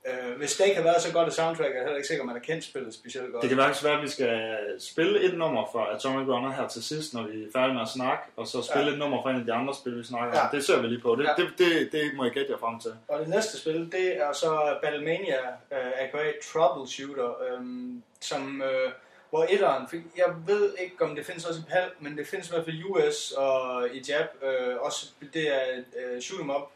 øh, 0.08 0.36
hvis 0.36 0.56
det 0.56 0.64
ikke 0.64 0.76
havde 0.76 0.84
været 0.86 1.02
så 1.02 1.12
godt 1.12 1.28
et 1.28 1.34
soundtrack, 1.34 1.70
er 1.70 1.74
jeg 1.74 1.82
heller 1.82 1.96
ikke 1.96 2.08
sikker, 2.08 2.22
at 2.22 2.26
man 2.26 2.34
har 2.36 2.42
kendt 2.42 2.64
spillet 2.64 2.94
specielt 2.94 3.32
godt. 3.32 3.42
Det 3.42 3.48
kan 3.50 3.58
faktisk 3.58 3.84
være, 3.84 3.96
at 3.96 4.02
vi 4.02 4.08
skal 4.08 4.58
spille 4.78 5.20
et 5.22 5.34
nummer 5.38 5.68
fra 5.72 5.94
Atomic 5.96 6.28
Runner 6.28 6.52
her 6.52 6.68
til 6.68 6.82
sidst, 6.84 7.14
når 7.14 7.22
vi 7.22 7.42
er 7.42 7.46
færdige 7.54 7.74
med 7.74 7.82
at 7.82 7.88
snakke, 7.88 8.22
og 8.36 8.46
så 8.46 8.62
spille 8.62 8.86
Ja. 8.86 8.92
et 8.92 8.98
nummer 8.98 9.22
fra 9.22 9.30
en 9.30 9.36
af 9.40 9.44
de 9.44 9.52
andre 9.52 9.74
spil, 9.74 9.98
vi 9.98 10.04
snakker 10.04 10.40
om. 10.40 10.48
Ja. 10.52 10.56
Det 10.56 10.66
ser 10.66 10.80
vi 10.80 10.86
lige 10.86 11.00
på. 11.00 11.16
Det, 11.16 11.24
Ja. 11.24 11.32
det, 11.42 11.48
det, 11.58 11.92
det 11.92 12.10
må 12.14 12.24
jeg 12.24 12.32
gætte 12.32 12.52
jer 12.52 12.58
frem 12.58 12.80
til. 12.80 12.92
Og 13.08 13.18
det 13.20 13.28
næste 13.28 13.58
spil, 13.58 13.92
det 13.92 14.16
er 14.22 14.32
så 14.32 14.76
Battlemania, 14.82 15.38
uh, 15.70 15.76
aka 16.02 16.32
Troubleshooter, 16.52 17.34
um, 17.58 18.02
som, 18.20 18.62
uh, 18.64 18.92
hvor 19.30 19.46
etteren 19.50 19.88
fik, 19.90 20.00
jeg 20.16 20.34
ved 20.46 20.74
ikke 20.82 21.04
om 21.04 21.16
det 21.16 21.26
findes 21.26 21.44
også 21.44 21.60
i 21.60 21.70
PAL, 21.72 21.90
men 22.00 22.16
det 22.18 22.26
findes 22.26 22.48
i 22.48 22.50
hvert 22.52 22.64
fald 22.64 22.76
i 22.76 22.82
US 22.82 23.30
og 23.32 23.88
i 23.92 24.04
Jap, 24.08 24.26
uh, 24.42 24.86
også 24.86 25.06
det 25.34 25.54
er 25.54 25.62
uh, 25.78 26.20
shoot 26.20 26.40
'em 26.40 26.50
up, 26.56 26.70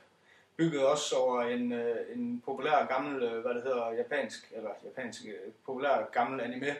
bygget 0.61 0.83
også 0.87 1.17
over 1.17 1.43
en, 1.43 1.73
uh, 1.73 2.17
en 2.17 2.43
populær 2.47 2.87
gammel, 2.93 3.15
uh, 3.29 3.39
hvad 3.45 3.55
det 3.55 3.63
hedder, 3.63 3.93
japansk, 4.03 4.41
eller 4.57 4.71
japansk, 4.85 5.21
uh, 5.25 5.53
populær 5.67 6.09
gammel 6.13 6.41
anime, 6.41 6.73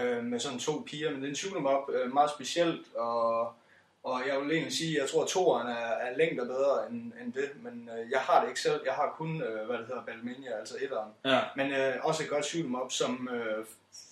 uh, 0.00 0.24
med 0.24 0.38
sådan 0.40 0.58
to 0.58 0.72
piger, 0.86 1.10
men 1.10 1.18
det 1.20 1.26
er 1.26 1.30
en 1.30 1.36
shoot 1.36 1.56
'em 1.56 1.68
up, 1.74 1.84
uh, 1.88 2.12
meget 2.12 2.30
specielt, 2.30 2.84
og 2.96 3.52
Og 4.02 4.22
jeg 4.28 4.40
vil 4.40 4.50
egentlig 4.50 4.72
sige, 4.72 4.96
at 4.96 5.00
jeg 5.02 5.10
tror, 5.10 5.22
at 5.22 5.28
toeren 5.28 5.68
er, 5.68 5.90
er 6.06 6.16
længder 6.16 6.44
bedre 6.44 6.90
end, 6.90 7.12
end 7.22 7.32
det, 7.32 7.50
men 7.62 7.88
øh, 7.92 8.10
jeg 8.10 8.20
har 8.20 8.40
det 8.40 8.48
ikke 8.48 8.60
selv. 8.60 8.80
Jeg 8.84 8.92
har 8.92 9.14
kun, 9.18 9.42
øh, 9.42 9.66
hvad 9.66 9.78
det 9.78 9.86
hedder, 9.86 10.02
Balminia, 10.06 10.58
altså 10.60 10.74
etteren. 10.80 11.10
Ja. 11.24 11.40
Men 11.56 11.72
øh, 11.72 11.94
også 12.02 12.22
et 12.22 12.28
godt 12.28 12.44
shoot 12.44 12.64
'em 12.66 12.82
up, 12.82 12.92
som 12.92 13.28
øh, 13.32 13.64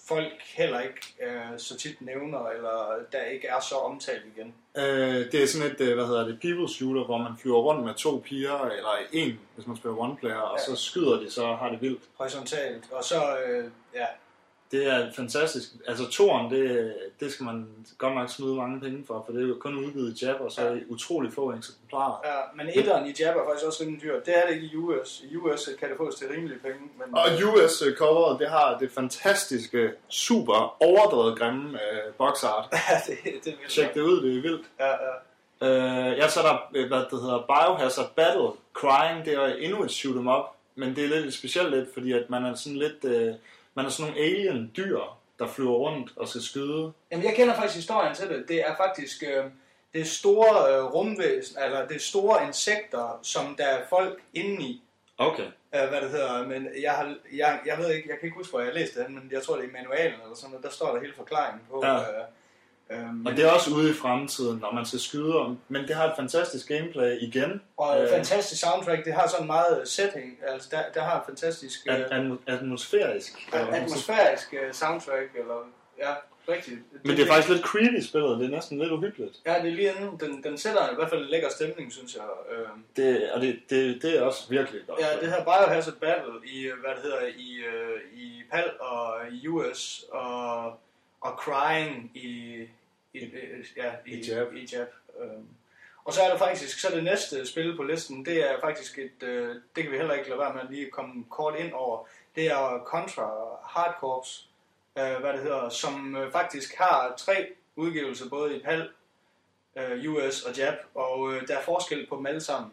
folk 0.08 0.32
heller 0.56 0.80
ikke 0.80 1.14
øh, 1.22 1.58
så 1.58 1.76
tit 1.76 2.00
nævner, 2.02 2.46
eller 2.48 2.94
der 3.12 3.22
ikke 3.22 3.46
er 3.48 3.60
så 3.60 3.74
omtalt 3.74 4.22
igen. 4.36 4.54
Øh, 4.76 5.32
det 5.32 5.42
er 5.42 5.46
sådan 5.46 5.70
et, 5.72 5.80
øh, 5.80 5.94
hvad 5.94 6.06
hedder 6.06 6.26
det, 6.26 6.40
people 6.40 6.68
shooter, 6.68 7.04
hvor 7.04 7.18
man 7.18 7.32
flyver 7.42 7.58
rundt 7.58 7.84
med 7.84 7.94
to 7.94 8.22
piger, 8.24 8.60
eller 8.64 8.88
en, 9.12 9.40
hvis 9.54 9.66
man 9.66 9.76
spiller 9.76 9.98
one 9.98 10.16
player, 10.16 10.36
og 10.36 10.58
Ja. 10.58 10.64
så 10.76 10.82
skyder 10.82 11.20
de, 11.20 11.30
så 11.30 11.46
har 11.46 11.68
det 11.70 11.80
vildt. 11.82 12.02
Horisontalt. 12.18 12.84
Og 12.92 13.04
så, 13.04 13.38
øh, 13.46 13.70
ja, 13.94 14.06
Det 14.70 14.86
er 14.86 15.12
fantastisk. 15.12 15.68
Altså 15.88 16.10
toren, 16.10 16.50
det, 16.50 16.94
det 17.20 17.32
skal 17.32 17.44
man 17.44 17.68
godt 17.98 18.14
nok 18.14 18.30
smide 18.30 18.54
mange 18.54 18.80
penge 18.80 19.04
for, 19.06 19.22
for 19.26 19.32
det 19.32 19.42
er 19.42 19.48
jo 19.48 19.56
kun 19.60 19.78
udgivet 19.84 20.22
i 20.22 20.24
Jab, 20.24 20.40
og 20.40 20.52
så 20.52 20.60
er 20.60 20.72
det 20.74 20.84
utrolig 20.88 21.32
få 21.32 21.52
eksemplarer. 21.52 22.20
ja, 22.24 22.36
men 22.54 22.72
etteren 22.74 23.06
i 23.06 23.14
Jab 23.20 23.36
er 23.36 23.44
faktisk 23.46 23.66
også 23.66 23.82
rimelig 23.82 24.02
dyrt. 24.02 24.26
Det 24.26 24.38
er 24.38 24.46
det 24.46 24.54
ikke 24.54 24.66
i 24.66 24.76
US. 24.76 25.22
I 25.30 25.36
US 25.36 25.68
kan 25.80 25.88
det 25.88 25.96
fås 25.96 26.14
til 26.14 26.26
rimelige 26.28 26.58
penge. 26.58 26.78
Men, 26.98 27.14
Og 27.14 27.26
US 27.48 27.82
øh, 27.82 27.96
coveret, 27.96 28.40
det 28.40 28.48
har 28.48 28.78
det 28.78 28.90
fantastiske, 28.92 29.92
super 30.08 30.76
overdrevet 30.82 31.38
grimme 31.38 31.68
øh, 31.68 32.12
box 32.18 32.44
art. 32.44 32.68
ja, 32.72 32.78
det, 33.06 33.18
det 33.44 33.54
vil 33.60 33.68
Tjek 33.68 33.94
det 33.94 34.00
ud, 34.00 34.22
det 34.22 34.36
er 34.38 34.42
vildt. 34.42 34.66
Ja, 34.80 34.86
ja. 34.88 35.14
Øh, 35.62 36.18
jeg 36.18 36.30
så 36.30 36.40
er 36.40 36.44
der, 36.44 36.58
øh, 36.74 36.88
hvad 36.88 36.98
det 36.98 37.20
hedder, 37.20 37.38
Biohazard 37.38 38.10
Battle. 38.16 38.48
Crying, 38.74 39.24
det 39.24 39.34
er 39.34 39.46
endnu 39.46 39.82
et 39.84 39.90
shoot 39.90 40.16
'em 40.16 40.30
up, 40.38 40.44
men 40.74 40.96
det 40.96 41.04
er 41.04 41.08
lidt 41.08 41.34
specielt 41.34 41.70
lidt, 41.70 41.94
fordi 41.94 42.12
at 42.12 42.30
man 42.30 42.44
er 42.44 42.54
sådan 42.54 42.78
lidt, 42.78 43.04
øh, 43.04 43.34
man 43.76 43.86
er 43.86 43.90
sådan 43.90 44.12
nogle 44.12 44.26
alien 44.26 44.72
dyr, 44.76 45.00
der 45.38 45.46
flyver 45.46 45.72
rundt 45.74 46.12
og 46.16 46.28
skal 46.28 46.42
skyde. 46.42 46.92
Jamen, 47.10 47.26
jeg 47.26 47.34
kender 47.34 47.54
faktisk 47.54 47.76
historien 47.76 48.14
til 48.14 48.28
det. 48.28 48.44
Det 48.48 48.60
er 48.68 48.76
faktisk 48.76 49.22
øh, 49.22 49.44
det 49.96 50.00
er 50.00 50.06
store 50.06 50.72
øh, 50.72 50.84
rumvæsen, 50.84 51.62
eller 51.62 51.86
det 51.88 51.96
er 51.96 52.00
store 52.00 52.46
insekter, 52.46 53.18
som 53.22 53.54
der 53.58 53.64
er 53.64 53.86
folk 53.88 54.22
indeni. 54.34 54.82
Okay. 55.18 55.46
Øh, 55.74 55.88
hvad 55.88 56.00
det 56.00 56.10
hedder, 56.10 56.46
men 56.46 56.68
jeg, 56.82 56.92
har, 56.92 57.14
jeg, 57.32 57.60
jeg 57.66 57.78
ved 57.78 57.90
ikke, 57.94 58.08
jeg 58.08 58.18
kan 58.18 58.26
ikke 58.26 58.36
huske, 58.36 58.50
hvor 58.50 58.60
jeg 58.60 58.68
har 58.68 58.74
læst 58.74 58.94
det, 58.94 59.10
men 59.10 59.28
jeg 59.32 59.42
tror, 59.42 59.56
det 59.56 59.64
er 59.64 59.68
i 59.68 59.72
manualen 59.72 60.20
eller 60.22 60.36
sådan 60.36 60.50
noget, 60.50 60.64
der 60.64 60.70
står 60.70 60.92
der 60.94 61.00
hele 61.00 61.12
forklaringen 61.16 61.62
på. 61.70 61.80
Ja. 61.84 61.94
Øh, 61.94 62.24
øh, 62.90 62.98
men, 63.14 63.26
Og 63.26 63.32
det 63.36 63.44
er 63.44 63.50
også 63.50 63.70
ude 63.74 63.90
i 63.90 63.94
fremtiden, 63.94 64.58
når 64.58 64.72
man 64.72 64.86
skal 64.86 65.00
skyde 65.00 65.36
om. 65.36 65.58
Men 65.68 65.88
det 65.88 65.96
har 65.96 66.04
et 66.04 66.12
fantastisk 66.16 66.68
gameplay 66.68 67.18
igen. 67.20 67.62
og 67.76 67.96
øh, 67.96 68.02
øh, 68.02 68.08
fantastisk 68.10 68.60
soundtrack, 68.62 69.04
det 69.04 69.14
har 69.14 69.28
sådan 69.28 69.46
meget 69.46 69.88
setting, 69.88 70.38
altså 70.48 70.68
der, 70.70 70.80
der 70.94 71.00
har 71.02 71.18
en 71.20 71.24
fantastisk 71.26 71.86
øh, 71.88 71.94
At, 71.94 72.12
atmosfærisk. 72.46 73.50
hvad 73.50 73.60
man 73.64 73.72
siger. 73.72 73.82
atmosfærisk 73.84 74.54
øh, 74.54 74.72
soundtrack, 74.72 75.30
eller 75.38 75.54
ja, 75.98 76.12
rigtigt. 76.48 76.80
Men 77.04 77.16
det 77.16 77.22
er 77.22 77.26
faktisk 77.26 77.48
lidt 77.48 77.62
creepy 77.62 78.00
spillet, 78.00 78.38
det 78.38 78.46
er 78.46 78.50
næsten 78.50 78.78
lidt 78.78 78.92
uhyggeligt. 78.92 79.36
Ja, 79.46 79.54
det 79.62 79.70
er 79.70 79.74
lige 79.74 79.90
inden, 79.98 80.20
den, 80.20 80.42
den 80.42 80.58
sætter 80.58 80.92
i 80.92 80.94
hvert 80.94 81.10
fald 81.10 81.20
en 81.24 81.30
lækker 81.30 81.48
stemning, 81.50 81.92
synes 81.92 82.14
jeg. 82.14 82.22
Øh, 82.52 82.66
Det, 82.96 83.30
og 83.32 83.40
det, 83.40 83.58
det, 83.70 84.02
det 84.02 84.18
er 84.18 84.22
også 84.22 84.40
virkelig 84.50 84.80
godt. 84.88 85.00
Ja, 85.00 85.06
det 85.20 85.28
her 85.28 85.44
Biohazard 85.44 85.94
Battle 85.94 86.32
i, 86.46 86.62
øh, 86.66 86.72
hvad 86.84 86.90
det 86.94 87.02
hedder, 87.02 87.20
i, 87.36 87.56
øh, 87.56 88.20
i 88.22 88.42
PAL 88.52 88.70
og 88.80 89.14
i 89.32 89.48
US, 89.48 90.04
og, 90.12 90.64
og 91.26 91.38
Crying 91.38 92.10
i, 92.14 92.28
i, 93.12 93.18
øh, 93.18 93.66
ja, 93.76 93.92
i, 94.06 94.14
I 94.14 94.30
Jab. 94.30 94.54
I 94.54 94.68
Jab. 94.72 94.88
øhm. 95.20 95.48
Og 96.04 96.12
så 96.12 96.22
er 96.22 96.28
der 96.28 96.38
faktisk, 96.38 96.80
så 96.80 96.88
det 96.90 97.04
næste 97.04 97.46
spil 97.46 97.76
på 97.76 97.82
listen, 97.82 98.24
det 98.24 98.50
er 98.50 98.60
faktisk 98.60 98.98
et, 98.98 99.22
øh, 99.22 99.54
det 99.76 99.82
kan 99.82 99.92
vi 99.92 99.96
heller 99.96 100.14
ikke 100.14 100.28
lade 100.28 100.40
være 100.40 100.54
med 100.54 100.62
at 100.62 100.70
lige 100.70 100.90
komme 100.90 101.24
kort 101.30 101.58
ind 101.58 101.72
over, 101.72 102.04
det 102.36 102.46
er 102.46 102.82
Contra 102.84 103.30
Hardcorps, 103.64 104.48
øh, 104.98 105.16
hvad 105.20 105.32
det 105.32 105.40
hedder, 105.40 105.68
som 105.68 106.16
øh, 106.16 106.32
faktisk 106.32 106.74
har 106.74 107.14
tre 107.16 107.48
udgivelser, 107.76 108.28
både 108.28 108.56
i 108.56 108.62
PAL, 108.62 108.90
øh, 109.76 110.12
US 110.12 110.42
og 110.42 110.56
Jab, 110.56 110.74
og 110.94 111.32
øh, 111.32 111.48
der 111.48 111.58
er 111.58 111.62
forskel 111.62 112.06
på 112.06 112.16
dem 112.16 112.26
alle 112.26 112.40
sammen. 112.40 112.72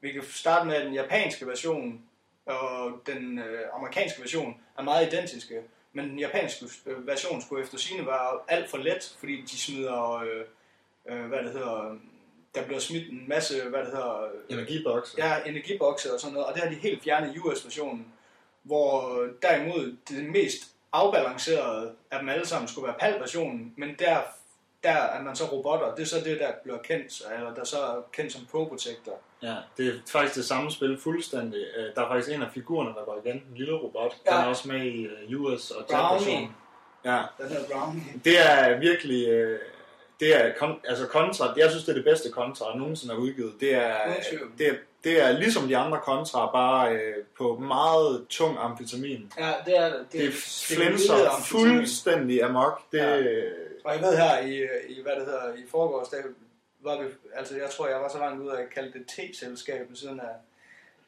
Vi 0.00 0.12
kan 0.12 0.22
starte 0.22 0.66
med 0.66 0.84
den 0.84 0.94
japanske 0.94 1.46
version 1.46 2.02
og 2.46 3.00
den 3.06 3.38
øh, 3.38 3.60
amerikanske 3.74 4.20
version 4.20 4.60
er 4.78 4.82
meget 4.82 5.06
identiske, 5.06 5.62
men 5.94 6.08
den 6.08 6.18
japanske 6.18 6.66
øh, 6.86 7.06
version 7.06 7.42
skulle 7.42 7.62
efter 7.62 7.78
sine 7.78 8.06
være 8.06 8.40
alt 8.48 8.70
for 8.70 8.78
let, 8.78 9.16
fordi 9.18 9.40
de 9.40 9.58
smider, 9.58 10.12
øh, 10.12 10.44
øh, 11.08 11.26
hvad 11.26 11.38
det 11.38 11.52
hedder, 11.52 11.96
der 12.54 12.64
bliver 12.64 12.80
smidt 12.80 13.10
en 13.10 13.24
masse, 13.28 13.62
hvad 13.68 13.80
det 13.80 13.88
hedder, 13.88 14.28
Energiboks. 14.48 15.14
ja, 15.18 15.36
energibokse 15.46 16.14
og 16.14 16.20
sådan 16.20 16.34
noget, 16.34 16.46
og 16.46 16.54
det 16.54 16.62
har 16.62 16.70
de 16.70 16.76
helt 16.76 17.02
fjernet 17.02 17.34
i 17.34 17.38
US-versionen, 17.38 18.06
hvor 18.62 19.24
derimod 19.42 19.96
det 20.08 20.24
mest 20.24 20.62
afbalancerede 20.92 21.94
af 22.10 22.18
dem 22.18 22.28
alle 22.28 22.46
sammen 22.46 22.68
skulle 22.68 22.86
være 22.86 22.96
PAL-versionen, 22.98 23.74
men 23.76 23.94
der, 23.98 24.20
der 24.84 24.90
er 24.90 25.22
man 25.22 25.36
så 25.36 25.44
robotter, 25.44 25.94
det 25.94 26.02
er 26.02 26.06
så 26.06 26.16
det, 26.24 26.38
der 26.40 26.48
bliver 26.62 26.78
kendt, 26.78 27.22
eller 27.36 27.54
der 27.54 27.64
så 27.64 27.76
er 27.76 28.04
kendt 28.12 28.32
som 28.32 28.46
Pro 28.50 28.64
Protector. 28.64 29.12
Ja, 29.42 29.54
det 29.76 29.88
er 29.88 29.92
faktisk 30.08 30.34
det 30.36 30.44
samme 30.44 30.70
spil 30.70 30.98
fuldstændig. 31.02 31.64
Øh, 31.76 31.84
Der 31.96 32.02
er 32.02 32.08
faktisk 32.08 32.36
en 32.36 32.42
af 32.42 32.48
figurerne, 32.54 32.90
der 32.90 33.04
går 33.04 33.20
igen, 33.24 33.36
en 33.36 33.56
lille 33.56 33.74
robot. 33.74 34.16
Ja. 34.26 34.30
Den 34.30 34.40
er 34.40 34.46
også 34.46 34.68
med 34.68 34.80
i 34.84 35.04
øh, 35.04 35.40
US 35.40 35.70
og 35.70 35.84
Brownie. 35.90 36.48
Ja, 37.04 37.22
Den 37.38 37.48
her 37.48 37.58
Brownie. 37.72 38.02
det 38.24 38.50
er 38.50 38.78
virkelig... 38.78 39.28
øh, 39.28 39.58
Det 40.20 40.36
er, 40.36 40.52
altså 40.88 41.06
Contra, 41.06 41.52
jeg 41.56 41.70
synes 41.70 41.84
det 41.84 41.90
er 41.92 41.96
det 41.96 42.04
bedste 42.04 42.30
Contra, 42.30 42.70
der 42.72 42.76
nogensinde 42.78 43.14
er 43.14 43.18
udgivet. 43.18 43.52
Det 43.60 43.74
er, 43.74 43.96
det 44.58 44.66
er, 44.68 44.74
det 45.04 45.22
er 45.22 45.32
ligesom 45.32 45.68
de 45.68 45.76
andre 45.76 45.98
Contra, 45.98 46.50
bare 46.52 46.92
øh, 46.94 47.14
på 47.38 47.56
meget 47.58 48.26
tung 48.30 48.58
amfetamin. 48.60 49.32
Ja, 49.38 49.52
det 49.66 49.78
er 49.78 49.84
det. 49.92 50.06
Det 50.12 50.24
er 50.26 50.30
flænser 50.76 51.14
lille 51.14 51.28
amfetamin. 51.28 51.76
fuldstændig 51.76 52.42
amok. 52.42 52.80
Det, 52.92 52.98
Ja. 52.98 53.22
Og 53.84 53.94
jeg 53.94 54.02
ved 54.02 54.16
her 54.16 54.38
i, 54.38 54.62
i 54.88 55.02
hvad 55.02 55.16
det 55.16 55.26
hedder, 55.26 55.54
i 55.54 55.66
forgårs, 55.70 56.08
der 56.08 56.22
var 56.80 57.02
vi, 57.02 57.08
altså 57.34 57.56
jeg 57.56 57.70
tror, 57.70 57.88
jeg 57.88 58.00
var 58.00 58.08
så 58.08 58.18
langt 58.18 58.42
ude 58.42 58.58
af 58.58 58.62
at 58.62 58.70
kalde 58.70 58.92
det 58.92 59.06
T-selskab 59.06 59.88
ved 59.88 59.96
siden 59.96 60.20
af, 60.20 60.34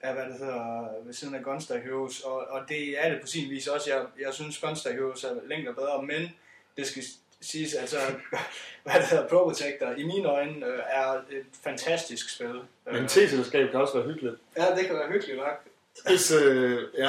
af, 0.00 0.14
hvad 0.14 0.24
det 0.24 0.38
hedder, 0.38 0.88
ved 1.04 1.14
siden 1.14 1.34
af 1.34 1.42
Gunstar 1.42 1.78
Heroes, 1.78 2.20
og, 2.20 2.36
og 2.36 2.60
det 2.68 3.04
er 3.04 3.10
det 3.10 3.20
på 3.20 3.26
sin 3.26 3.50
vis 3.50 3.66
også. 3.66 3.90
Jeg, 3.90 4.04
jeg 4.26 4.34
synes, 4.34 4.58
Gunstar 4.58 4.92
Heroes 4.92 5.24
er 5.24 5.34
længere 5.46 5.74
bedre, 5.74 6.02
men 6.02 6.30
det 6.76 6.86
skal 6.86 7.02
siges, 7.40 7.74
altså, 7.74 7.96
hvad 8.84 8.94
det 8.94 9.04
hedder, 9.04 9.28
Pro 9.28 9.44
Protector, 9.44 9.90
i 9.90 10.04
mine 10.04 10.28
øjne, 10.28 10.66
øh, 10.66 10.78
er 10.88 11.12
et 11.12 11.46
fantastisk 11.64 12.34
spil. 12.34 12.60
Men 12.86 12.96
Øh, 12.96 13.08
te-selskab 13.08 13.70
kan 13.70 13.80
også 13.80 13.94
være 13.98 14.06
hyggeligt. 14.06 14.36
Ja, 14.56 14.74
det 14.76 14.86
kan 14.86 14.94
være 14.94 15.08
hyggeligt 15.08 15.38
nok. 15.38 15.64
Hvis, 16.06 16.32
øh, 16.32 16.82
ja, 16.98 17.08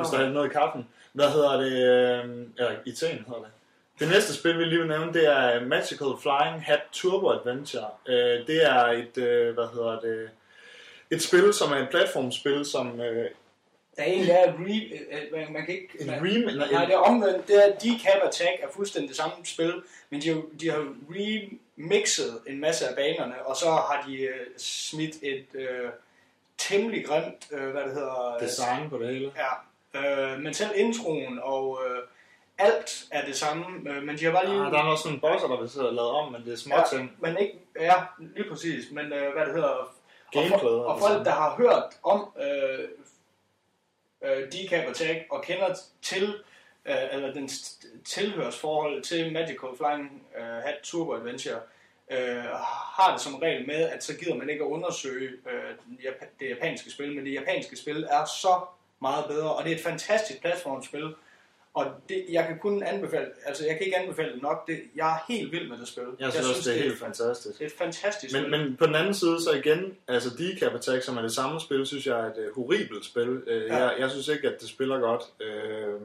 hvis 0.00 0.10
der 0.10 0.18
er 0.18 0.30
noget 0.30 0.50
i 0.50 0.52
kaffen. 0.52 0.88
Hvad 1.12 1.30
hedder 1.30 1.56
det? 1.56 1.72
Øh, 1.72 2.46
eller 2.58 2.72
i 2.84 2.92
teen 2.92 3.24
hedder 3.26 3.40
det. 3.40 3.50
Det 3.98 4.08
næste 4.08 4.34
spil, 4.34 4.58
vi 4.58 4.64
lige 4.64 4.78
vil 4.78 4.88
nævne, 4.88 5.12
det 5.12 5.26
er 5.26 5.64
Magical 5.64 6.08
Flying 6.22 6.64
Hat 6.64 6.80
Turbo 6.92 7.28
Adventure. 7.30 7.88
Øh, 8.06 8.46
det 8.46 8.64
er 8.64 8.84
et, 8.84 9.18
øh, 9.18 9.54
hvad 9.54 9.68
hedder 9.74 10.00
det, 10.00 10.30
et 11.10 11.22
spil, 11.22 11.52
som 11.52 11.72
er 11.72 11.76
et 11.76 11.88
platformspil, 11.90 12.64
som 12.64 13.00
øh, 13.00 13.30
Der 13.96 14.02
er 14.02 14.06
egentlig 14.06 14.30
er 14.30 14.52
re, 14.52 15.30
man, 15.32 15.52
man 15.52 15.66
kan 15.66 15.74
ikke... 15.74 15.88
en 16.00 16.06
man, 16.06 16.16
rem... 16.16 16.58
Nej, 16.72 16.84
det 16.84 16.94
er 16.94 16.98
omvendt. 16.98 17.48
Det 17.48 17.66
er 17.66 17.78
Decap 17.78 18.22
Attack 18.22 18.62
er 18.62 18.68
fuldstændig 18.74 19.08
det 19.08 19.16
samme 19.16 19.34
spil, 19.44 19.82
men 20.10 20.20
de 20.20 20.42
de 20.60 20.70
har 20.70 20.94
remixet 21.10 22.40
en 22.46 22.60
masse 22.60 22.88
af 22.88 22.96
banerne, 22.96 23.46
og 23.46 23.56
så 23.56 23.66
har 23.70 24.04
de 24.08 24.16
øh, 24.22 24.46
smidt 24.56 25.16
et 25.22 25.46
øh, 25.54 25.90
temmelig 26.58 27.06
grimt, 27.06 27.48
øh, 27.52 27.70
hvad 27.70 27.82
det 27.82 27.92
hedder... 27.94 28.38
design 28.40 28.90
på 28.90 28.98
det 28.98 29.08
hele. 29.08 29.32
Ja, 29.36 30.32
øh, 30.32 30.40
men 30.40 30.54
selv 30.54 30.70
introen 30.76 31.38
og 31.42 31.80
øh, 31.86 32.02
alt 32.58 33.04
er 33.10 33.24
det 33.24 33.36
samme, 33.36 33.90
øh, 33.90 34.02
men 34.02 34.18
de 34.18 34.24
har 34.24 34.32
bare 34.32 34.46
lige... 34.46 34.60
Ah, 34.66 34.72
der 34.72 34.78
er 34.78 34.82
også 34.82 35.08
en 35.08 35.20
bosser, 35.20 35.48
der 35.48 35.60
vil 35.60 35.70
sidde 35.70 35.88
og 35.88 35.94
lavet 35.94 36.10
om, 36.10 36.32
men 36.32 36.44
det 36.44 36.52
er 36.52 36.56
små 36.56 36.76
ting. 36.92 37.02
Ja, 37.22 37.28
men 37.28 37.38
ikke, 37.38 37.58
ja, 37.80 37.94
lige 38.18 38.48
præcis, 38.50 38.90
men 38.90 39.12
øh, 39.12 39.32
hvad 39.32 39.46
det 39.46 39.54
hedder... 39.54 39.68
Og, 39.68 39.88
Gameplayet 40.32 40.60
for, 40.60 40.68
er 40.68 40.84
og 40.84 40.94
det 40.94 41.08
folk, 41.08 41.24
der 41.24 41.30
har 41.30 41.56
hørt 41.56 41.84
om 42.02 42.32
øh, 42.42 42.88
øh, 44.24 44.52
Decap 44.52 44.84
Attack 44.90 45.26
og 45.30 45.42
kender 45.42 45.74
til, 46.02 46.34
øh, 46.84 46.96
eller 47.12 47.32
den 47.32 47.50
tilhørsforhold 48.04 49.02
til 49.02 49.32
Magical 49.32 49.68
Flying 49.76 50.22
øh, 50.38 50.44
Hat 50.44 50.74
Turbo 50.82 51.12
Adventure, 51.12 51.60
øh, 52.10 52.44
har 52.96 53.12
det 53.12 53.20
som 53.20 53.34
regel 53.34 53.66
med, 53.66 53.88
at 53.88 54.04
så 54.04 54.14
gider 54.16 54.34
man 54.34 54.50
ikke 54.50 54.64
at 54.64 54.68
undersøge 54.68 55.30
øh, 55.30 56.00
det 56.40 56.48
japanske 56.48 56.90
spil, 56.90 57.14
men 57.14 57.24
det 57.24 57.34
japanske 57.34 57.76
spil 57.76 58.06
er 58.10 58.24
så 58.24 58.60
meget 59.00 59.24
bedre, 59.28 59.54
og 59.54 59.64
det 59.64 59.72
er 59.72 59.76
et 59.76 59.82
fantastisk 59.82 60.40
platformspil, 60.40 61.14
og 61.74 61.86
det, 62.08 62.24
jeg 62.28 62.46
kan 62.46 62.58
kun 62.58 62.82
anbefale, 62.82 63.26
altså 63.46 63.66
jeg 63.66 63.76
kan 63.76 63.86
ikke 63.86 63.98
anbefale 63.98 64.32
det 64.32 64.42
nok, 64.42 64.66
det, 64.66 64.80
jeg 64.96 65.12
er 65.12 65.32
helt 65.32 65.52
vild 65.52 65.68
med 65.68 65.78
det 65.78 65.88
spil. 65.88 66.04
Jeg 66.20 66.32
synes 66.32 66.48
også, 66.48 66.70
det 66.70 66.78
er 66.78 66.82
helt 66.82 66.98
fantastisk. 66.98 67.58
Det 67.58 67.64
er 67.64 67.68
et 67.68 67.78
fantastisk 67.78 68.34
Men, 68.34 68.42
spil. 68.42 68.50
men 68.50 68.76
på 68.76 68.86
den 68.86 68.94
anden 68.94 69.14
side, 69.14 69.42
så 69.42 69.52
igen, 69.52 69.96
altså 70.08 70.30
Decap 70.38 70.74
Attack, 70.74 71.02
som 71.02 71.16
er 71.16 71.22
det 71.22 71.32
samme 71.32 71.60
spil, 71.60 71.86
synes 71.86 72.06
jeg 72.06 72.20
er 72.20 72.24
et 72.24 72.48
uh, 72.48 72.54
horribelt 72.54 73.04
spil. 73.04 73.28
Uh, 73.28 73.48
ja. 73.48 73.76
jeg, 73.76 73.94
jeg 73.98 74.10
synes 74.10 74.28
ikke, 74.28 74.48
at 74.48 74.60
det 74.60 74.68
spiller 74.68 74.98
godt. 74.98 75.22
Uh, 75.40 76.00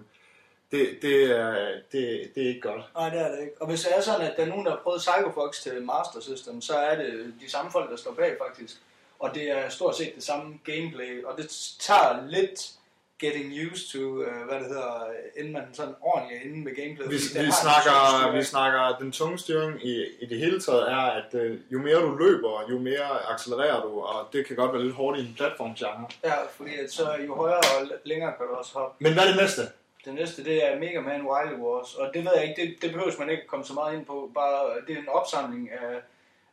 det, 0.72 0.97
det, 1.01 1.24
er, 1.38 1.72
det, 1.91 2.32
det 2.36 2.43
er 2.43 2.47
ikke 2.47 2.61
godt. 2.61 2.82
Nej, 2.95 3.09
det 3.09 3.20
er 3.22 3.32
det 3.32 3.41
ikke. 3.41 3.61
Og 3.61 3.67
hvis 3.67 3.82
det 3.82 3.97
er 3.97 4.01
sådan, 4.01 4.28
at 4.28 4.34
der 4.38 4.43
er 4.43 4.47
nogen, 4.47 4.65
der 4.65 4.72
har 4.72 4.80
prøvet 4.84 4.99
Psycho 4.99 5.32
Fox 5.34 5.61
til 5.61 5.84
Master 5.84 6.20
System, 6.22 6.61
så 6.61 6.74
er 6.74 6.95
det 6.95 7.34
de 7.41 7.51
samme 7.51 7.72
folk, 7.72 7.91
der 7.91 7.97
står 7.97 8.13
bag 8.13 8.36
faktisk. 8.47 8.76
Og 9.20 9.36
det 9.36 9.51
er 9.51 9.70
stort 9.70 9.97
set 9.97 10.15
det 10.15 10.24
samme 10.24 10.59
gameplay, 10.63 11.24
og 11.24 11.38
det 11.38 11.76
tager 11.80 12.28
lidt 12.28 12.78
getting 13.20 13.72
used 13.72 13.86
to, 13.93 13.99
uh, 13.99 14.47
hvad 14.47 14.59
det 14.59 14.67
hedder, 14.67 15.05
inden 15.38 15.53
man 15.53 15.63
sådan 15.74 15.95
ordentligt 16.01 16.41
er 16.41 16.45
inde 16.45 16.63
med 16.63 16.76
gameplayet. 16.76 17.11
Vi, 17.11 17.45
vi, 17.45 17.51
snakker, 17.63 18.32
vi 18.38 18.43
snakker, 18.43 18.97
den 18.97 19.11
tunge 19.11 19.38
styring 19.38 19.86
i, 19.86 20.05
i 20.20 20.26
det 20.26 20.38
hele 20.38 20.61
taget 20.61 20.91
er, 20.91 21.05
at 21.20 21.34
øh, 21.34 21.59
jo 21.72 21.80
mere 21.80 21.95
du 21.95 22.15
løber, 22.15 22.65
jo 22.70 22.80
mere 22.80 23.32
accelererer 23.32 23.82
du, 23.82 23.99
og 23.99 24.30
det 24.34 24.47
kan 24.47 24.55
godt 24.55 24.74
være 24.74 24.84
lidt 24.84 24.95
hårdt 24.95 25.20
i 25.20 25.22
en 25.22 25.34
platformgenre. 25.38 26.07
Ja, 26.24 26.34
fordi 26.57 26.76
at 26.84 26.91
så 26.91 27.15
jo 27.28 27.36
højere 27.36 27.57
og 27.57 27.88
længere 28.03 28.34
kan 28.38 28.45
du 28.47 28.53
også 28.53 28.74
hoppe. 28.74 29.03
Men 29.03 29.13
hvad 29.13 29.24
er 29.24 29.28
det 29.28 29.41
næste? 29.41 29.61
Det 30.05 30.13
næste, 30.13 30.43
det 30.43 30.72
er 30.72 30.80
Mega 30.80 30.99
Man 30.99 31.22
Wily 31.22 31.59
Wars, 31.59 31.95
og 31.95 32.11
det 32.13 32.26
ved 32.26 32.32
jeg 32.36 32.43
ikke, 32.49 32.61
det, 32.61 32.82
det 32.82 32.91
behøver 32.91 33.11
man 33.20 33.30
ikke 33.30 33.47
komme 33.47 33.65
så 33.65 33.74
meget 33.74 33.97
ind 33.97 34.05
på. 34.05 34.32
Bare, 34.36 34.82
det 34.88 34.95
er 34.95 34.99
en 34.99 35.09
opsamling 35.09 35.72
af, 35.72 36.01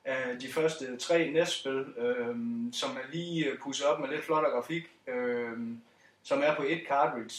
af 0.04 0.38
de 0.40 0.52
første 0.52 0.96
tre 0.96 1.30
NES-spil, 1.30 1.84
øhm, 1.98 2.72
som 2.72 2.90
er 2.90 3.12
lige 3.12 3.46
pusset 3.62 3.86
op 3.86 4.00
med 4.00 4.08
lidt 4.08 4.24
flottere 4.24 4.52
grafik, 4.52 4.82
øhm, 5.06 5.80
som 6.26 6.42
er 6.42 6.54
på 6.56 6.62
et 6.62 6.80
cartridge. 6.88 7.36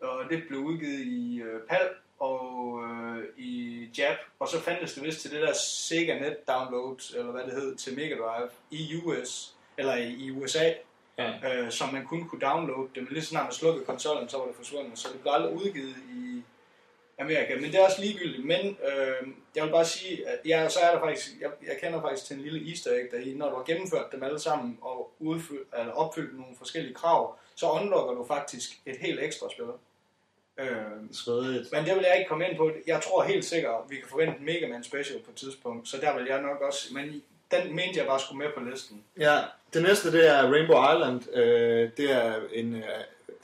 Og 0.00 0.30
det 0.30 0.42
blev 0.48 0.60
udgivet 0.60 1.00
i 1.06 1.42
øh, 1.42 1.60
PAL 1.68 1.88
og 2.20 2.80
øh, 2.84 3.24
i 3.36 3.52
Jap, 3.98 4.16
og 4.38 4.48
så 4.48 4.60
fandtes 4.60 4.94
det 4.94 5.02
vist 5.02 5.20
til 5.20 5.30
det 5.30 5.42
der 5.42 5.52
Sega 5.52 6.18
Net 6.18 6.48
Download, 6.48 7.14
eller 7.16 7.32
hvad 7.32 7.42
det 7.44 7.52
hed, 7.52 7.76
til 7.76 7.94
Mega 7.96 8.14
Drive 8.14 8.50
i 8.70 8.96
US, 9.04 9.54
eller 9.78 9.94
i, 9.94 10.12
i 10.12 10.30
USA, 10.30 10.72
Ja. 11.18 11.32
øh, 11.54 11.70
som 11.70 11.92
man 11.92 12.06
kun 12.06 12.28
kunne 12.28 12.40
downloade 12.40 12.88
det, 12.94 13.02
men 13.02 13.12
lige 13.12 13.22
så 13.22 13.28
snart 13.28 13.44
man 13.44 13.52
slukkede 13.52 13.84
konsollen, 13.84 14.28
så 14.28 14.38
var 14.38 14.46
det 14.46 14.54
forsvundet, 14.56 14.98
så 14.98 15.08
det 15.12 15.20
blev 15.20 15.32
aldrig 15.32 15.54
udgivet 15.54 15.94
i 16.12 16.42
Amerika, 17.18 17.54
men 17.54 17.64
det 17.64 17.74
er 17.74 17.84
også 17.84 18.00
ligegyldigt, 18.00 18.46
men 18.46 18.60
øh, 18.88 19.28
jeg 19.54 19.64
vil 19.64 19.70
bare 19.70 19.84
sige, 19.84 20.28
at 20.28 20.38
ja, 20.44 20.68
så 20.68 20.78
er 20.80 20.92
der 20.92 21.00
faktisk, 21.00 21.28
jeg, 21.40 21.50
jeg 21.66 21.76
kender 21.80 22.00
faktisk 22.00 22.26
til 22.26 22.36
en 22.36 22.42
lille 22.42 22.68
easter 22.70 22.90
egg 22.90 23.08
der 23.10 23.18
i, 23.18 23.34
når 23.34 23.50
du 23.50 23.56
har 23.56 23.62
gennemført 23.64 24.12
dem 24.12 24.22
alle 24.22 24.38
sammen 24.38 24.78
og 24.82 25.12
udfyldt, 25.18 25.68
eller 25.78 25.92
opfyldt 25.92 26.38
nogle 26.40 26.56
forskellige 26.58 26.94
krav, 26.94 27.38
så 27.58 27.70
unlocker 27.70 28.14
du 28.14 28.24
faktisk 28.26 28.70
et 28.86 28.96
helt 29.00 29.20
ekstra 29.20 29.46
spil. 29.50 29.64
Øh, 30.58 30.66
Svedigt. 31.12 31.72
men 31.72 31.84
det 31.84 31.94
vil 31.94 32.04
jeg 32.08 32.18
ikke 32.18 32.28
komme 32.28 32.48
ind 32.48 32.56
på. 32.56 32.70
Jeg 32.86 33.00
tror 33.02 33.22
helt 33.22 33.44
sikkert, 33.44 33.74
at 33.84 33.90
vi 33.90 33.96
kan 33.96 34.08
forvente 34.08 34.34
en 34.38 34.44
Mega 34.44 34.68
Man 34.68 34.84
Special 34.84 35.18
på 35.18 35.30
et 35.30 35.36
tidspunkt, 35.36 35.88
så 35.88 35.96
der 36.00 36.16
vil 36.18 36.26
jeg 36.28 36.42
nok 36.42 36.60
også, 36.60 36.94
men 36.94 37.22
den 37.50 37.76
mente 37.76 37.98
jeg 37.98 38.06
bare 38.06 38.20
skulle 38.20 38.38
med 38.38 38.52
på 38.56 38.60
listen. 38.70 39.04
Ja, 39.18 39.36
det 39.74 39.82
næste 39.82 40.12
det 40.12 40.28
er 40.28 40.52
Rainbow 40.52 40.94
Island. 40.94 41.36
Øh, 41.36 41.90
det 41.96 42.12
er 42.12 42.34
en 42.52 42.74
øh, 42.74 42.82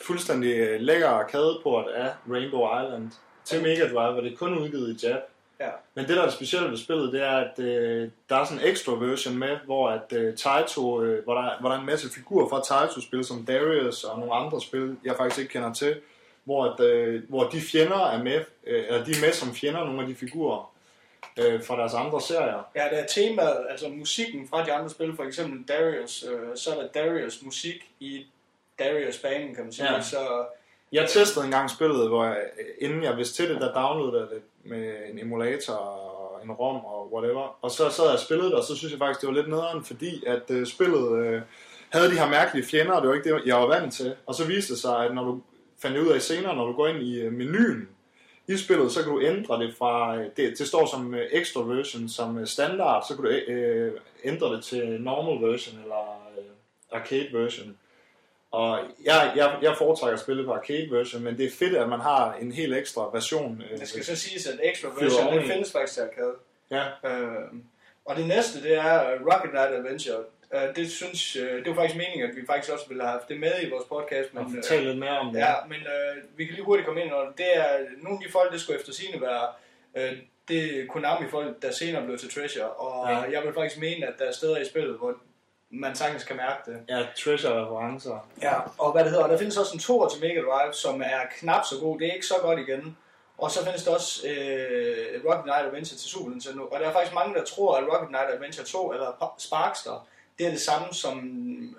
fuldstændig 0.00 0.56
øh, 0.58 0.80
lækker 0.80 1.08
arcade-port 1.08 1.88
af 1.88 2.10
Rainbow 2.30 2.84
Island 2.84 3.10
til 3.44 3.62
Mega 3.62 3.88
Drive, 3.88 4.16
og 4.16 4.22
det 4.22 4.32
er 4.32 4.36
kun 4.36 4.58
udgivet 4.58 5.02
i 5.02 5.06
Jap. 5.06 5.20
Ja. 5.60 5.68
Men 5.94 6.06
det, 6.06 6.16
der 6.16 6.22
er 6.22 6.26
det 6.26 6.34
specielle 6.34 6.70
ved 6.70 6.76
spillet, 6.76 7.12
det 7.12 7.22
er, 7.22 7.36
at 7.36 7.58
øh, 7.58 8.10
der 8.28 8.36
er 8.36 8.44
sådan 8.44 8.58
en 8.58 8.68
ekstra 8.68 8.92
version 8.92 9.38
med, 9.38 9.56
hvor 9.64 9.88
at 9.88 10.12
øh, 10.12 10.36
Taito, 10.36 11.02
øh, 11.02 11.24
hvor, 11.24 11.34
der, 11.34 11.60
hvor 11.60 11.68
der 11.68 11.76
er 11.76 11.80
en 11.80 11.86
masse 11.86 12.10
figurer 12.10 12.48
fra 12.48 12.62
Taito-spil, 12.64 13.24
som 13.24 13.46
Darius 13.46 14.04
og 14.04 14.18
nogle 14.18 14.34
andre 14.34 14.60
spil, 14.60 14.96
jeg 15.04 15.16
faktisk 15.16 15.40
ikke 15.40 15.52
kender 15.52 15.72
til, 15.72 15.96
hvor, 16.44 16.64
at, 16.64 16.80
øh, 16.80 17.22
hvor 17.28 17.48
de 17.48 17.60
fjender 17.60 18.06
er 18.06 18.22
med, 18.22 18.44
øh, 18.66 18.84
eller 18.88 19.04
de 19.04 19.10
er 19.10 19.20
med 19.20 19.32
som 19.32 19.54
fjender, 19.54 19.84
nogle 19.84 20.02
af 20.02 20.08
de 20.08 20.14
figurer 20.14 20.72
øh, 21.36 21.64
fra 21.64 21.76
deres 21.76 21.94
andre 21.94 22.20
serier. 22.20 22.62
Ja, 22.76 22.80
der 22.80 23.02
er 23.02 23.06
temaet, 23.06 23.66
altså 23.70 23.88
musikken 23.88 24.48
fra 24.48 24.64
de 24.64 24.72
andre 24.72 24.90
spil, 24.90 25.16
for 25.16 25.24
eksempel 25.24 25.68
Darius, 25.68 26.24
øh, 26.30 26.56
så 26.56 26.70
er 26.70 26.82
der 26.82 26.88
Darius 26.88 27.42
musik 27.42 27.90
i 28.00 28.26
Darius 28.78 29.18
banen, 29.18 29.54
kan 29.54 29.64
man 29.64 29.72
sige. 29.72 29.86
Ja. 29.86 29.94
Ja. 29.94 30.02
Så 30.02 30.44
Jeg 30.92 31.08
testede 31.08 31.44
engang 31.44 31.70
spillet, 31.70 32.08
hvor 32.08 32.24
jeg, 32.24 32.36
inden 32.78 33.02
jeg 33.02 33.16
vidste 33.16 33.42
til 33.42 33.54
det, 33.54 33.60
der 33.60 33.72
downloadede 33.72 34.20
jeg 34.20 34.30
det 34.30 34.42
med 34.64 34.94
en 35.10 35.18
emulator 35.18 35.74
og 35.74 36.44
en 36.44 36.52
ROM 36.52 36.76
og 36.76 37.12
whatever. 37.12 37.58
Og 37.62 37.70
så 37.70 37.88
sad 37.90 38.04
jeg 38.04 38.14
og 38.14 38.20
spillede 38.20 38.48
det, 38.48 38.54
og 38.54 38.64
så 38.64 38.76
synes 38.76 38.92
jeg 38.92 38.98
faktisk, 38.98 39.20
det 39.20 39.28
var 39.28 39.34
lidt 39.34 39.48
nederen, 39.48 39.84
fordi 39.84 40.24
at 40.26 40.50
øh, 40.50 40.66
spillet 40.66 41.18
øh, 41.18 41.42
havde 41.90 42.10
de 42.10 42.18
her 42.18 42.28
mærkelige 42.28 42.66
fjender, 42.66 42.92
og 42.92 43.02
det 43.02 43.08
var 43.08 43.14
ikke 43.14 43.34
det, 43.34 43.46
jeg 43.46 43.56
var 43.56 43.66
vant 43.66 43.94
til. 43.94 44.14
Og 44.26 44.34
så 44.34 44.46
viste 44.46 44.72
det 44.72 44.80
sig, 44.80 45.04
at 45.04 45.14
når 45.14 45.24
du 45.24 45.40
fandt 45.82 45.98
ud 45.98 46.08
af 46.08 46.22
senere, 46.22 46.56
når 46.56 46.66
du 46.66 46.72
går 46.72 46.86
ind 46.86 47.02
i 47.02 47.20
øh, 47.20 47.32
menuen 47.32 47.88
i 48.48 48.56
spillet, 48.56 48.92
så 48.92 49.02
kan 49.02 49.12
du 49.12 49.20
ændre 49.20 49.62
det 49.62 49.74
fra, 49.78 50.16
øh, 50.16 50.26
det, 50.36 50.58
det 50.58 50.66
står 50.66 50.86
som 50.86 51.14
øh, 51.14 51.26
extra 51.32 51.60
version, 51.60 52.08
som 52.08 52.38
øh, 52.38 52.46
standard, 52.46 53.04
så 53.08 53.14
kan 53.14 53.24
du 53.24 53.30
øh, 53.30 53.92
ændre 54.24 54.56
det 54.56 54.64
til 54.64 55.00
normal 55.00 55.50
version 55.50 55.78
eller 55.82 56.28
øh, 56.38 56.44
arcade 57.00 57.28
version. 57.32 57.76
Og 58.54 58.78
jeg, 59.04 59.32
jeg, 59.36 59.58
jeg 59.62 59.74
foretrækker 59.78 60.14
at 60.14 60.20
spille 60.20 60.44
på 60.44 60.52
arcade 60.52 60.88
version, 60.90 61.22
men 61.22 61.38
det 61.38 61.46
er 61.46 61.50
fedt, 61.58 61.76
at 61.76 61.88
man 61.88 62.00
har 62.00 62.34
en 62.34 62.52
helt 62.52 62.74
ekstra 62.74 63.10
version. 63.12 63.62
øh, 63.72 63.78
det 63.80 63.88
skal 63.88 64.04
så 64.04 64.16
siges, 64.16 64.46
at 64.46 64.60
Extra 64.62 64.88
Flyder 64.88 65.04
version, 65.04 65.26
den 65.26 65.34
oveni. 65.38 65.52
findes 65.52 65.72
faktisk 65.72 65.94
til 65.94 66.00
arcade. 66.00 66.34
Ja, 66.70 66.84
Øh, 67.10 67.44
og 68.04 68.16
det 68.16 68.26
næste, 68.26 68.62
det 68.62 68.74
er 68.78 69.00
Rocket 69.28 69.50
Knight 69.50 69.72
Adventure. 69.78 70.24
Øh, 70.54 70.76
det 70.76 70.90
synes, 70.90 71.36
øh, 71.36 71.64
det 71.64 71.68
var 71.68 71.74
faktisk 71.74 71.96
meningen, 71.96 72.30
at 72.30 72.36
vi 72.36 72.42
faktisk 72.46 72.72
også 72.72 72.88
ville 72.88 73.02
have 73.02 73.12
haft 73.12 73.28
det 73.28 73.40
med 73.40 73.52
i 73.62 73.70
vores 73.70 73.84
podcast, 73.84 74.28
og 74.34 74.44
men, 74.44 74.56
øh, 74.56 74.62
fortæl 74.62 74.82
lidt 74.86 74.98
mere 74.98 75.18
om 75.18 75.32
det. 75.32 75.38
Ja, 75.40 75.54
men 75.68 75.80
øh, 75.94 76.22
vi 76.36 76.44
kan 76.44 76.54
lige 76.54 76.64
hurtigt 76.64 76.86
komme 76.86 77.02
ind 77.04 77.12
over 77.12 77.24
det. 77.26 77.38
Det 77.38 77.50
er 77.56 77.68
nogle 78.02 78.18
af 78.18 78.22
de 78.26 78.32
folk, 78.32 78.52
det 78.52 78.60
skulle 78.60 78.78
efter 78.78 78.92
sigende 78.92 79.20
være 79.20 79.44
øh, 79.96 80.12
det 80.48 80.88
Konami-folk, 80.88 81.62
der 81.62 81.70
senere 81.70 82.04
blev 82.04 82.18
til 82.18 82.30
Treasure. 82.34 82.70
Og 82.70 83.10
ja. 83.10 83.18
jeg 83.34 83.42
vil 83.44 83.54
faktisk 83.54 83.80
mene, 83.80 84.06
at 84.06 84.14
der 84.18 84.24
er 84.24 84.32
steder 84.32 84.58
i 84.58 84.64
spillet, 84.64 84.98
hvor 84.98 85.14
man 85.80 85.94
sagtens 85.96 86.24
kan 86.24 86.36
mærke 86.36 86.70
det. 86.70 86.80
Ja, 86.88 87.06
treasure-referencer. 87.24 88.28
Ja, 88.42 88.54
og 88.78 88.92
hvad 88.92 89.02
det 89.04 89.10
hedder, 89.10 89.24
og 89.24 89.30
der 89.30 89.38
findes 89.38 89.56
også 89.56 89.74
en 89.74 89.80
toer 89.80 90.08
til 90.08 90.20
Mega 90.20 90.40
Drive, 90.40 90.72
som 90.72 91.02
er 91.02 91.20
knap 91.38 91.64
så 91.70 91.74
god. 91.80 91.98
Det 91.98 92.08
er 92.08 92.12
ikke 92.12 92.26
så 92.26 92.34
godt 92.42 92.58
igen. 92.58 92.96
Og 93.38 93.50
så 93.50 93.64
findes 93.64 93.84
der 93.84 93.94
også 93.94 94.28
øh, 94.28 95.22
Rocket 95.28 95.42
Knight 95.44 95.66
Adventure 95.66 95.98
til 95.98 96.08
Super 96.10 96.30
Nintendo. 96.30 96.62
Og 96.62 96.80
der 96.80 96.88
er 96.88 96.92
faktisk 96.92 97.14
mange, 97.14 97.34
der 97.34 97.44
tror, 97.44 97.76
at 97.76 97.84
Rocket 97.92 98.08
Knight 98.08 98.30
Adventure 98.34 98.66
2 98.66 98.92
eller 98.92 99.06
Pa- 99.22 99.34
Sparkster, 99.38 100.06
det 100.38 100.46
er 100.46 100.50
det 100.50 100.60
samme 100.60 100.86
som, 100.92 101.16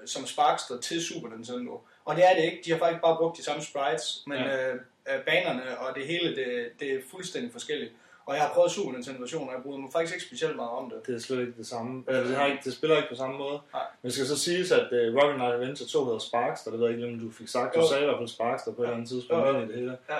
som 0.05 0.25
Sparkster 0.25 0.79
til 0.79 1.05
Super 1.05 1.29
Nintendo. 1.29 1.81
Og 2.05 2.15
det 2.15 2.25
er 2.31 2.35
det 2.35 2.43
ikke. 2.43 2.61
De 2.65 2.71
har 2.71 2.77
faktisk 2.79 3.01
bare 3.01 3.15
brugt 3.17 3.37
de 3.37 3.43
samme 3.43 3.61
sprites, 3.63 4.23
men 4.27 4.37
Ja. 4.37 4.43
ja. 4.55 4.67
øh, 4.73 4.75
øh, 5.09 5.19
banerne 5.25 5.77
og 5.79 5.95
det 5.95 6.07
hele, 6.07 6.35
det, 6.35 6.69
det 6.79 6.91
er 6.93 6.99
fuldstændig 7.11 7.51
forskelligt. 7.51 7.91
Og 8.27 8.35
jeg 8.35 8.43
har 8.43 8.53
prøvet 8.53 8.71
Super 8.71 8.91
Nintendo-versionen, 8.91 9.49
og 9.49 9.55
jeg 9.55 9.63
bryder 9.63 9.77
mig 9.79 9.89
faktisk 9.91 10.13
ikke 10.15 10.25
specielt 10.25 10.55
meget 10.55 10.71
om 10.71 10.89
det. 10.89 11.07
Det 11.07 11.15
er 11.15 11.19
slet 11.19 11.39
ikke 11.39 11.53
det 11.57 11.67
samme. 11.67 12.03
Altså, 12.07 12.23
det, 12.29 12.37
har 12.37 12.45
ikke, 12.45 12.61
det 12.65 12.73
spiller 12.73 12.97
ikke 12.97 13.09
på 13.09 13.15
samme 13.15 13.37
måde. 13.37 13.59
Nej. 13.73 13.81
Men 14.01 14.07
det 14.07 14.13
skal 14.13 14.25
så 14.27 14.37
siges, 14.39 14.71
at 14.71 14.87
uh, 14.91 15.15
Rocket 15.17 15.35
Knight 15.35 15.53
Adventure 15.53 15.89
2 15.89 16.05
hedder 16.05 16.19
Sparkster. 16.19 16.71
Det 16.71 16.79
ved 16.79 16.87
jeg 16.87 16.95
ikke, 16.97 17.13
om 17.13 17.19
du 17.19 17.31
fik 17.31 17.47
sagt. 17.47 17.75
Du 17.75 17.79
Jo. 17.79 17.87
sagde 17.87 18.03
i 18.03 18.05
hvert 18.05 18.17
fald 18.19 18.27
Sparkster 18.27 18.71
på 18.71 18.81
et 18.81 18.85
eller 18.85 18.95
andet 18.95 19.09
tidspunkt 19.09 19.47
Jo, 19.47 19.57
i 19.57 19.61
det 19.67 19.75
hele. 19.75 19.97
Ja. 20.09 20.17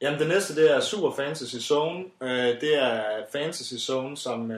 Jamen, 0.00 0.18
det 0.20 0.28
næste, 0.28 0.56
det 0.56 0.70
er 0.76 0.80
Super 0.80 1.10
Fantasy 1.10 1.56
Zone. 1.56 2.04
Uh, 2.20 2.28
det 2.62 2.72
er 2.82 3.02
Fantasy 3.32 3.74
Zone, 3.74 4.16
som... 4.16 4.50
Uh, 4.50 4.56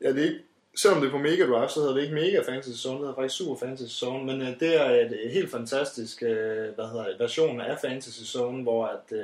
ja, 0.00 0.08
det 0.12 0.18
er 0.18 0.28
ikke, 0.28 0.40
selvom 0.82 1.00
det 1.00 1.06
er 1.06 1.10
på 1.10 1.18
Mega 1.18 1.46
Drive, 1.46 1.68
så 1.68 1.80
hedder 1.80 1.94
det 1.94 2.02
ikke 2.02 2.14
Mega 2.14 2.40
Fantasy 2.48 2.78
Zone, 2.82 2.94
det 2.98 3.00
hedder 3.06 3.14
faktisk 3.14 3.36
Super 3.38 3.56
Fantasy 3.66 3.94
Zone, 3.94 4.24
men 4.24 4.40
uh, 4.40 4.48
det 4.60 4.80
er 4.80 4.90
et 4.90 5.30
helt 5.32 5.50
fantastisk 5.50 6.22
uh, 6.22 6.28
hvad 6.74 6.86
hedder 6.92 7.06
det, 7.08 7.16
version 7.18 7.60
af 7.60 7.78
Fantasy 7.80 8.22
Zone, 8.24 8.62
hvor 8.62 8.86
at, 8.86 9.12
uh, 9.12 9.18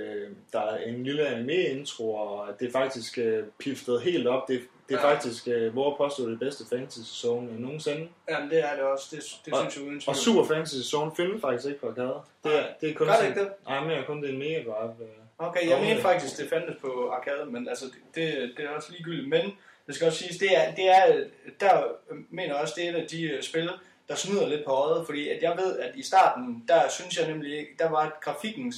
der 0.52 0.60
er 0.60 0.76
en 0.76 1.04
lille 1.04 1.26
anime-intro, 1.28 2.14
og 2.14 2.46
det 2.60 2.68
er 2.68 2.72
faktisk 2.72 3.18
uh, 3.18 3.44
piftet 3.58 4.00
helt 4.00 4.26
op. 4.26 4.48
Det, 4.48 4.60
det 4.88 4.94
er 4.94 5.00
Ja. 5.08 5.12
faktisk, 5.14 5.46
uh, 5.46 5.72
hvor 5.72 5.96
påstår, 5.96 6.24
det 6.26 6.38
bedste 6.38 6.64
Fantasy 6.76 6.98
Zone 7.22 7.50
uh, 7.50 7.58
nogensinde. 7.60 8.08
Jamen, 8.30 8.50
det 8.50 8.58
er 8.58 8.74
det 8.76 8.84
også. 8.84 9.06
Det, 9.10 9.22
det 9.44 9.52
Og- 9.52 9.58
synes 9.60 9.76
jeg 9.76 9.84
uden 9.84 10.00
tvivl. 10.00 10.08
Og 10.10 10.16
Super 10.16 10.44
Fantasy 10.44 10.90
Zone 10.90 11.10
findes 11.16 11.40
faktisk 11.40 11.66
ikke 11.68 11.80
på 11.80 11.88
arcade. 11.88 12.14
Det 12.44 12.58
er, 12.60 12.64
det 12.80 12.90
er 12.90 12.94
kun 12.94 13.06
Gør 13.06 13.14
det 13.20 13.28
ikke 13.28 13.40
det? 13.40 13.48
Nej, 13.68 13.84
men 13.84 14.04
kun 14.06 14.22
det 14.22 14.28
er 14.28 14.32
en 14.32 14.38
Mega 14.38 14.62
Drive. 14.64 14.90
Uh, 15.00 15.06
Okay, 15.38 15.68
jeg 15.70 15.80
mener 15.80 16.00
faktisk, 16.02 16.38
det 16.38 16.48
fandtes 16.48 16.76
på 16.80 17.10
arcade, 17.16 17.46
men 17.50 17.68
altså, 17.68 17.84
det, 18.14 18.24
det 18.56 18.64
er 18.64 18.68
også 18.76 18.88
ligegyldigt. 18.92 19.28
Men 19.28 19.40
det 19.86 19.94
skal 19.94 20.06
også 20.06 20.18
siges, 20.18 20.38
det 20.38 20.56
er, 20.56 20.74
det 20.74 20.88
er 20.88 21.24
der 21.60 21.82
mener 22.30 22.54
jeg 22.54 22.62
også, 22.62 22.74
det 22.76 22.86
er 22.86 22.90
et 22.90 23.02
af 23.02 23.08
de 23.08 23.22
øh, 23.22 23.42
spil, 23.42 23.70
der 24.08 24.14
snyder 24.14 24.48
lidt 24.48 24.64
på 24.64 24.70
øjet, 24.70 25.06
fordi 25.06 25.28
at 25.28 25.42
jeg 25.42 25.56
ved, 25.56 25.78
at 25.78 25.96
i 25.96 26.02
starten, 26.02 26.64
der 26.68 26.88
synes 26.88 27.18
jeg 27.18 27.28
nemlig 27.28 27.66
der 27.78 27.90
var 27.90 28.18
grafikken 28.20 28.74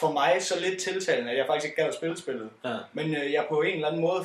for 0.00 0.12
mig 0.12 0.42
så 0.42 0.60
lidt 0.60 0.80
tiltalende, 0.80 1.30
at 1.30 1.38
jeg 1.38 1.46
faktisk 1.46 1.64
ikke 1.64 1.82
gad 1.82 1.88
at 1.88 1.94
spille 1.94 2.16
spillet. 2.16 2.50
ja. 2.64 2.76
Men 2.92 3.16
øh, 3.16 3.32
jeg 3.32 3.46
på 3.48 3.60
en 3.62 3.74
eller 3.74 3.88
anden 3.88 4.02
måde 4.02 4.24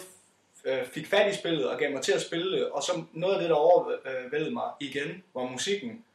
øh, 0.65 0.85
fik 0.85 1.07
fat 1.07 1.33
i 1.33 1.37
spillet 1.37 1.69
og 1.69 1.79
gav 1.79 1.91
mig 1.91 2.01
til 2.01 2.11
at 2.11 2.21
spille 2.21 2.57
det, 2.57 2.69
og 2.69 2.83
så 2.83 3.03
noget 3.13 3.33
af 3.33 3.39
det, 3.41 3.49
der 3.49 3.55
overvældede 3.55 4.51
mig 4.51 4.69
igen, 4.79 5.23
var 5.33 5.43
musikken. 5.43 6.05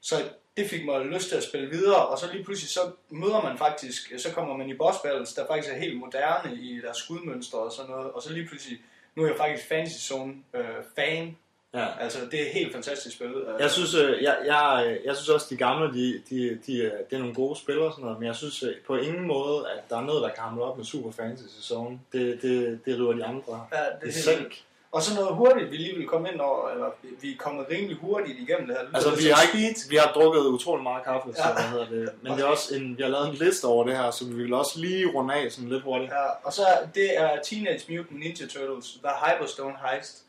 Så 0.00 0.14
det 0.56 0.70
fik 0.70 0.84
mig 0.84 1.00
lyst 1.00 1.28
til 1.28 1.36
at 1.36 1.42
spille 1.42 1.70
videre, 1.70 2.06
og 2.06 2.18
så 2.18 2.32
lige 2.32 2.44
pludselig 2.44 2.70
så 2.70 2.80
møder 3.10 3.42
man 3.42 3.58
faktisk, 3.58 4.12
så 4.18 4.32
kommer 4.32 4.56
man 4.56 4.68
i 4.68 4.74
boss 4.74 4.98
battles, 4.98 5.32
der 5.32 5.46
faktisk 5.46 5.72
er 5.72 5.78
helt 5.78 5.98
moderne 5.98 6.56
i 6.56 6.80
deres 6.80 6.96
skudmønstre 6.96 7.58
og 7.58 7.72
sådan 7.72 7.90
noget, 7.90 8.12
og 8.12 8.22
så 8.22 8.32
lige 8.32 8.46
pludselig, 8.46 8.78
nu 9.16 9.22
er 9.22 9.26
jeg 9.28 9.36
faktisk 9.36 9.68
Fantasy 9.68 10.08
Zone 10.08 10.34
øh, 10.54 10.64
fan, 10.96 11.36
ja. 11.74 11.86
altså 12.00 12.18
det 12.30 12.40
er 12.48 12.52
helt 12.52 12.72
fantastisk 12.72 13.16
spil. 13.16 13.26
Øh, 13.26 13.60
Jeg 13.60 13.70
synes, 13.70 13.94
øh, 13.94 14.22
jeg, 14.22 14.38
jeg, 14.46 14.98
jeg 15.04 15.16
synes 15.16 15.28
også, 15.28 15.46
de 15.50 15.56
gamle, 15.56 15.92
de, 15.94 16.22
de, 16.30 16.58
de, 16.66 16.76
øh, 16.78 16.90
det 17.10 17.16
er 17.16 17.18
nogle 17.18 17.34
gode 17.34 17.58
spillere 17.58 17.86
og 17.86 17.92
sådan 17.92 18.04
noget, 18.04 18.18
men 18.18 18.26
jeg 18.26 18.36
synes 18.36 18.62
øh, 18.62 18.74
på 18.86 18.96
ingen 18.96 19.26
måde, 19.26 19.64
at 19.70 19.90
der 19.90 19.96
er 19.96 20.04
noget, 20.04 20.22
der 20.22 20.28
kan 20.28 20.42
hamle 20.42 20.62
op 20.64 20.76
med 20.76 20.84
Super 20.84 21.10
Fantasy 21.12 21.60
Zone. 21.60 22.00
Det, 22.12 22.42
det, 22.42 22.80
det 22.84 22.98
river 22.98 23.12
de 23.12 23.24
andre. 23.24 23.66
ja, 23.72 23.78
Det 24.02 24.08
er 24.08 24.12
sænk. 24.22 24.62
Og 24.92 25.02
så 25.02 25.14
noget 25.14 25.34
hurtigt, 25.34 25.70
vi 25.70 25.76
lige 25.76 25.96
vil 25.96 26.06
komme 26.06 26.32
ind 26.32 26.40
over, 26.40 26.70
eller 26.70 26.90
vi- 27.20 27.32
er 27.32 27.36
kommet 27.38 27.66
rimelig 27.70 27.96
hurtigt 27.96 28.38
igennem 28.38 28.66
det 28.66 28.76
her. 28.76 28.84
Altså, 28.94 29.10
vi 29.16 29.22
har, 29.28 29.42
ikke, 29.58 29.80
vi 29.90 29.96
har 29.96 30.12
drukket 30.12 30.40
utrolig 30.40 30.82
meget 30.82 31.04
kaffe, 31.04 31.32
så 31.34 31.42
Ja. 31.48 31.52
hvad 31.54 31.62
hedder 31.64 31.88
det. 31.88 32.12
Men 32.22 32.32
det 32.32 32.40
er 32.40 32.44
også 32.46 32.74
en, 32.76 32.96
vi 32.98 33.02
har 33.02 33.10
lavet 33.10 33.28
en 33.28 33.34
liste 33.34 33.64
over 33.64 33.84
det 33.86 33.96
her, 33.96 34.10
så 34.10 34.24
vi 34.24 34.34
vil 34.34 34.54
også 34.54 34.80
lige 34.80 35.06
runde 35.14 35.34
af 35.34 35.52
sådan 35.52 35.68
lidt 35.70 35.82
hurtigt. 35.82 36.10
Ja, 36.10 36.26
og 36.44 36.52
så 36.52 36.62
det 36.94 37.18
er 37.20 37.30
Teenage 37.42 37.84
Mutant 37.88 38.18
Ninja 38.20 38.46
Turtles, 38.46 38.98
The 39.04 39.12
Hyperstone 39.24 39.74
Heist. 39.84 40.22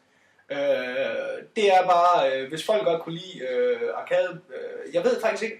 Øh, 0.51 0.57
det 1.55 1.73
er 1.73 1.83
bare, 1.87 2.31
øh, 2.41 2.49
hvis 2.49 2.65
folk 2.65 2.83
godt 2.83 3.01
kunne 3.01 3.15
lide 3.15 3.39
øh, 3.51 3.79
arcade, 3.95 4.39
øh, 4.55 4.93
jeg 4.95 5.03
ved 5.03 5.21
faktisk 5.21 5.43
ikke, 5.43 5.57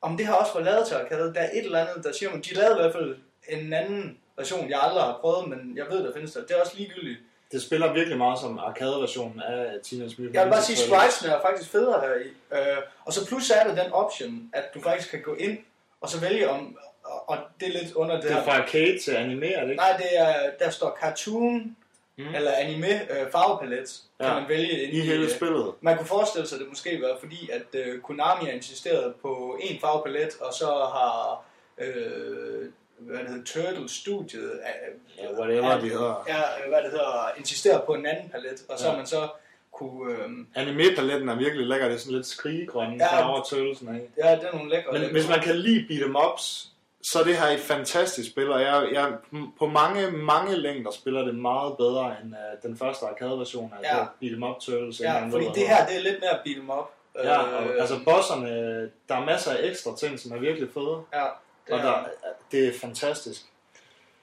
om 0.00 0.16
det 0.16 0.26
har 0.26 0.34
også 0.34 0.52
været 0.54 0.64
lavet 0.64 0.86
til 0.86 0.94
arcade. 0.94 1.34
Der 1.34 1.40
er 1.40 1.50
et 1.52 1.64
eller 1.64 1.86
andet, 1.86 2.04
der 2.04 2.12
siger 2.12 2.30
mig, 2.30 2.44
de 2.44 2.54
lavede 2.54 2.78
i 2.78 2.82
hvert 2.82 2.92
fald 2.92 3.16
en 3.48 3.72
anden 3.72 4.18
version, 4.36 4.70
jeg 4.70 4.78
aldrig 4.82 5.02
har 5.02 5.18
prøvet, 5.20 5.48
men 5.48 5.72
jeg 5.76 5.86
ved, 5.90 6.04
der 6.04 6.12
findes 6.14 6.32
der. 6.32 6.40
Det 6.40 6.50
er 6.56 6.60
også 6.60 6.76
ligegyldigt. 6.76 7.20
Det 7.54 7.62
spiller 7.62 7.92
virkelig 7.92 8.18
meget 8.18 8.38
som 8.40 8.58
arcade-versionen 8.58 9.40
af 9.42 9.66
Teenage 9.82 10.14
Mutant 10.18 10.34
Jeg 10.34 10.44
vil 10.44 10.50
bare 10.50 10.62
sige, 10.62 10.76
Ninja 10.76 10.98
spritesene 10.98 11.32
er 11.32 11.40
faktisk 11.42 11.70
federe 11.70 12.00
her 12.00 12.14
i. 12.14 12.28
Øh, 12.58 12.82
og 13.04 13.12
så 13.12 13.26
plus 13.26 13.50
er 13.50 13.64
der 13.66 13.82
den 13.84 13.92
option, 13.92 14.50
at 14.52 14.64
du 14.74 14.80
faktisk 14.80 15.10
kan 15.10 15.22
gå 15.22 15.34
ind, 15.34 15.58
og 16.00 16.08
så 16.08 16.20
vælge 16.20 16.50
om, 16.50 16.76
og, 17.04 17.28
og 17.28 17.38
det 17.60 17.68
er 17.68 17.72
lidt 17.82 17.92
under 17.92 18.14
det, 18.14 18.22
Det 18.24 18.30
er 18.30 18.34
her. 18.34 18.44
fra 18.44 18.62
arcade 18.62 18.98
til 19.04 19.10
anime, 19.10 19.46
er 19.46 19.60
det 19.62 19.70
ikke? 19.70 19.82
Nej, 19.82 19.96
det 19.96 20.06
er, 20.18 20.34
der 20.58 20.70
står 20.70 20.98
cartoon, 21.02 21.76
Mm. 22.18 22.34
eller 22.34 22.52
anime 22.52 22.88
øh, 23.12 23.30
farvepalet, 23.32 24.00
kan 24.20 24.28
Ja. 24.28 24.34
man 24.34 24.48
vælge 24.48 24.82
ind 24.82 24.92
I 24.92 25.00
hele 25.00 25.24
øh, 25.24 25.30
spillet. 25.30 25.72
Man 25.80 25.96
kunne 25.96 26.06
forestille 26.06 26.46
sig, 26.48 26.56
at 26.56 26.60
det 26.60 26.68
måske 26.68 27.00
var 27.02 27.16
fordi, 27.20 27.50
at 27.52 27.80
øh, 27.80 28.00
Konami 28.00 28.44
har 28.44 28.52
insisteret 28.52 29.14
på 29.22 29.58
en 29.60 29.80
farvepalet, 29.80 30.30
og 30.40 30.54
så 30.54 30.66
har 30.66 31.44
øh, 31.78 32.68
hvad 33.06 33.18
det 33.18 33.28
hedder, 33.28 33.44
Turtle 33.44 33.88
Studiet 33.88 34.42
øh, 34.52 35.24
Ja, 35.24 35.40
whatever 35.40 35.74
de 35.80 35.88
hedder. 35.88 36.24
ja, 36.28 36.36
øh, 36.64 36.68
hvad 36.68 36.82
det 36.82 36.90
hedder, 36.90 37.30
insisteret 37.38 37.82
på 37.86 37.94
en 37.94 38.06
anden 38.06 38.28
palet, 38.28 38.62
og 38.68 38.78
så 38.78 38.84
Ja. 38.84 38.90
har 38.90 38.96
man 38.98 39.06
så 39.06 39.28
kunne... 39.72 40.12
Øh, 40.12 40.28
Anime-paletten 40.54 41.28
er 41.28 41.34
virkelig 41.34 41.66
lækker. 41.66 41.88
Det 41.88 41.94
er 41.94 41.98
sådan 41.98 42.14
lidt 42.16 42.26
skrigegrønne 42.26 42.96
Ja. 43.00 43.16
farver 43.20 43.42
tøvelsen 43.42 43.88
af. 43.88 44.00
ja, 44.24 44.36
det 44.36 44.44
er 44.48 44.52
nogle 44.52 44.70
lækre... 44.70 44.92
Men 44.92 45.02
lækre- 45.02 45.12
hvis 45.12 45.28
man 45.28 45.40
kan 45.40 45.56
lide 45.56 45.84
beat 45.88 46.02
em 46.02 46.16
ups, 46.32 46.68
så 47.02 47.20
er 47.20 47.24
det 47.24 47.36
her 47.36 47.46
et 47.46 47.60
fantastisk 47.60 48.30
spil, 48.30 48.52
og 48.52 48.60
jeg, 48.60 48.88
jeg 48.92 49.12
på 49.58 49.66
mange, 49.66 50.10
mange 50.10 50.56
længder 50.56 50.90
spiller 50.90 51.24
det 51.24 51.34
meget 51.34 51.76
bedre 51.76 52.16
end 52.22 52.32
uh, 52.32 52.62
den 52.70 52.78
første 52.78 53.06
arcade-version 53.06 53.72
af 53.82 53.96
Ja. 53.98 54.04
beat 54.20 54.32
em 54.32 54.42
up 54.42 54.60
Turtles. 54.60 55.00
Ja, 55.00 55.28
fordi 55.30 55.44
det 55.44 55.68
her, 55.68 55.86
det 55.86 55.96
er 55.96 56.00
lidt 56.00 56.20
mere 56.20 56.38
beat 56.44 56.56
em 56.56 56.70
up. 56.70 56.90
Ja, 57.24 57.38
og, 57.38 57.62
Øh, 57.64 57.80
altså 57.80 57.94
bosserne, 58.04 58.80
der 59.08 59.14
er 59.16 59.24
masser 59.24 59.50
af 59.50 59.56
ekstra 59.62 59.96
ting, 59.96 60.20
som 60.20 60.32
er 60.32 60.38
virkelig 60.38 60.68
fede, 60.74 61.00
ja, 61.14 61.24
og 61.70 61.78
er, 61.78 61.82
der, 61.82 62.04
det 62.52 62.68
er 62.68 62.78
fantastisk. 62.80 63.40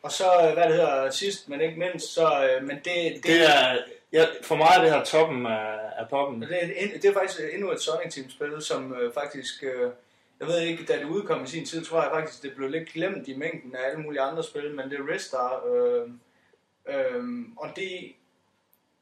og 0.01 0.11
så, 0.11 0.47
øh, 0.47 0.53
hvad 0.53 0.63
det 0.63 0.75
hedder, 0.75 1.09
sidst, 1.09 1.49
men 1.49 1.61
ikke 1.61 1.79
mindst, 1.79 2.13
så, 2.13 2.49
øh, 2.49 2.63
men 2.63 2.75
det, 2.75 2.85
det, 2.85 3.23
Det 3.23 3.49
er, 3.49 3.77
ja, 4.13 4.25
for 4.43 4.55
mig 4.55 4.67
er 4.77 4.81
det 4.81 4.91
her 4.91 5.03
toppen 5.03 5.45
af, 5.45 5.79
af 5.97 6.09
poppen. 6.09 6.41
det, 6.41 6.83
er, 6.83 6.99
det 7.01 7.05
er 7.05 7.13
faktisk 7.13 7.39
endnu 7.53 7.71
et 7.71 7.81
Sonic 7.81 8.13
Team 8.13 8.29
spil, 8.29 8.61
som 8.61 8.93
øh, 8.93 9.13
faktisk, 9.13 9.63
øh, 9.63 9.91
jeg 10.39 10.47
ved 10.47 10.59
ikke, 10.61 10.85
da 10.85 10.97
det 10.97 11.05
udkom 11.05 11.43
i 11.43 11.47
sin 11.47 11.65
tid, 11.65 11.85
tror 11.85 12.01
jeg 12.01 12.11
faktisk, 12.13 12.43
det 12.43 12.55
blev 12.55 12.69
lidt 12.69 12.89
glemt 12.93 13.27
i 13.27 13.35
mængden 13.35 13.75
af 13.75 13.89
alle 13.89 14.01
mulige 14.01 14.21
andre 14.21 14.43
spil, 14.43 14.75
men 14.75 14.89
det 14.89 14.99
er 14.99 15.13
Ristar, 15.13 15.65
øh, 15.67 16.09
øh, 16.87 17.23
og 17.57 17.69
det, 17.75 18.13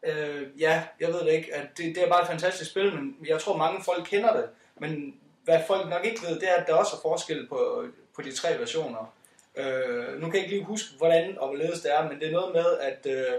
øh, 0.03 0.47
ja, 0.59 0.83
jeg 0.99 1.07
ved 1.07 1.19
det 1.19 1.31
ikke, 1.31 1.55
at 1.55 1.67
det, 1.77 1.95
det 1.95 2.03
er 2.03 2.09
bare 2.09 2.21
et 2.21 2.27
fantastisk 2.27 2.71
spil, 2.71 2.93
men 2.93 3.15
jeg 3.27 3.41
tror 3.41 3.57
mange 3.57 3.83
folk 3.83 4.05
kender 4.05 4.33
det, 4.33 4.45
men 4.79 5.15
hvad 5.43 5.59
folk 5.67 5.89
nok 5.89 6.05
ikke 6.05 6.21
ved, 6.21 6.39
det 6.39 6.49
er, 6.49 6.53
at 6.53 6.67
der 6.67 6.73
også 6.73 6.95
er 6.95 7.01
forskel 7.01 7.47
på, 7.47 7.85
på 8.19 8.25
de 8.29 8.35
tre 8.35 8.59
versioner. 8.59 9.13
Øh, 9.55 10.21
nu 10.21 10.25
kan 10.25 10.33
jeg 10.35 10.43
ikke 10.43 10.55
lige 10.55 10.65
huske, 10.65 10.87
hvordan 10.97 11.37
og 11.39 11.47
hvorledes 11.47 11.79
det 11.81 11.95
er, 11.95 12.09
men 12.09 12.19
det 12.19 12.27
er 12.27 12.31
noget 12.31 12.53
med, 12.53 12.65
at, 12.81 13.05
øh, 13.17 13.33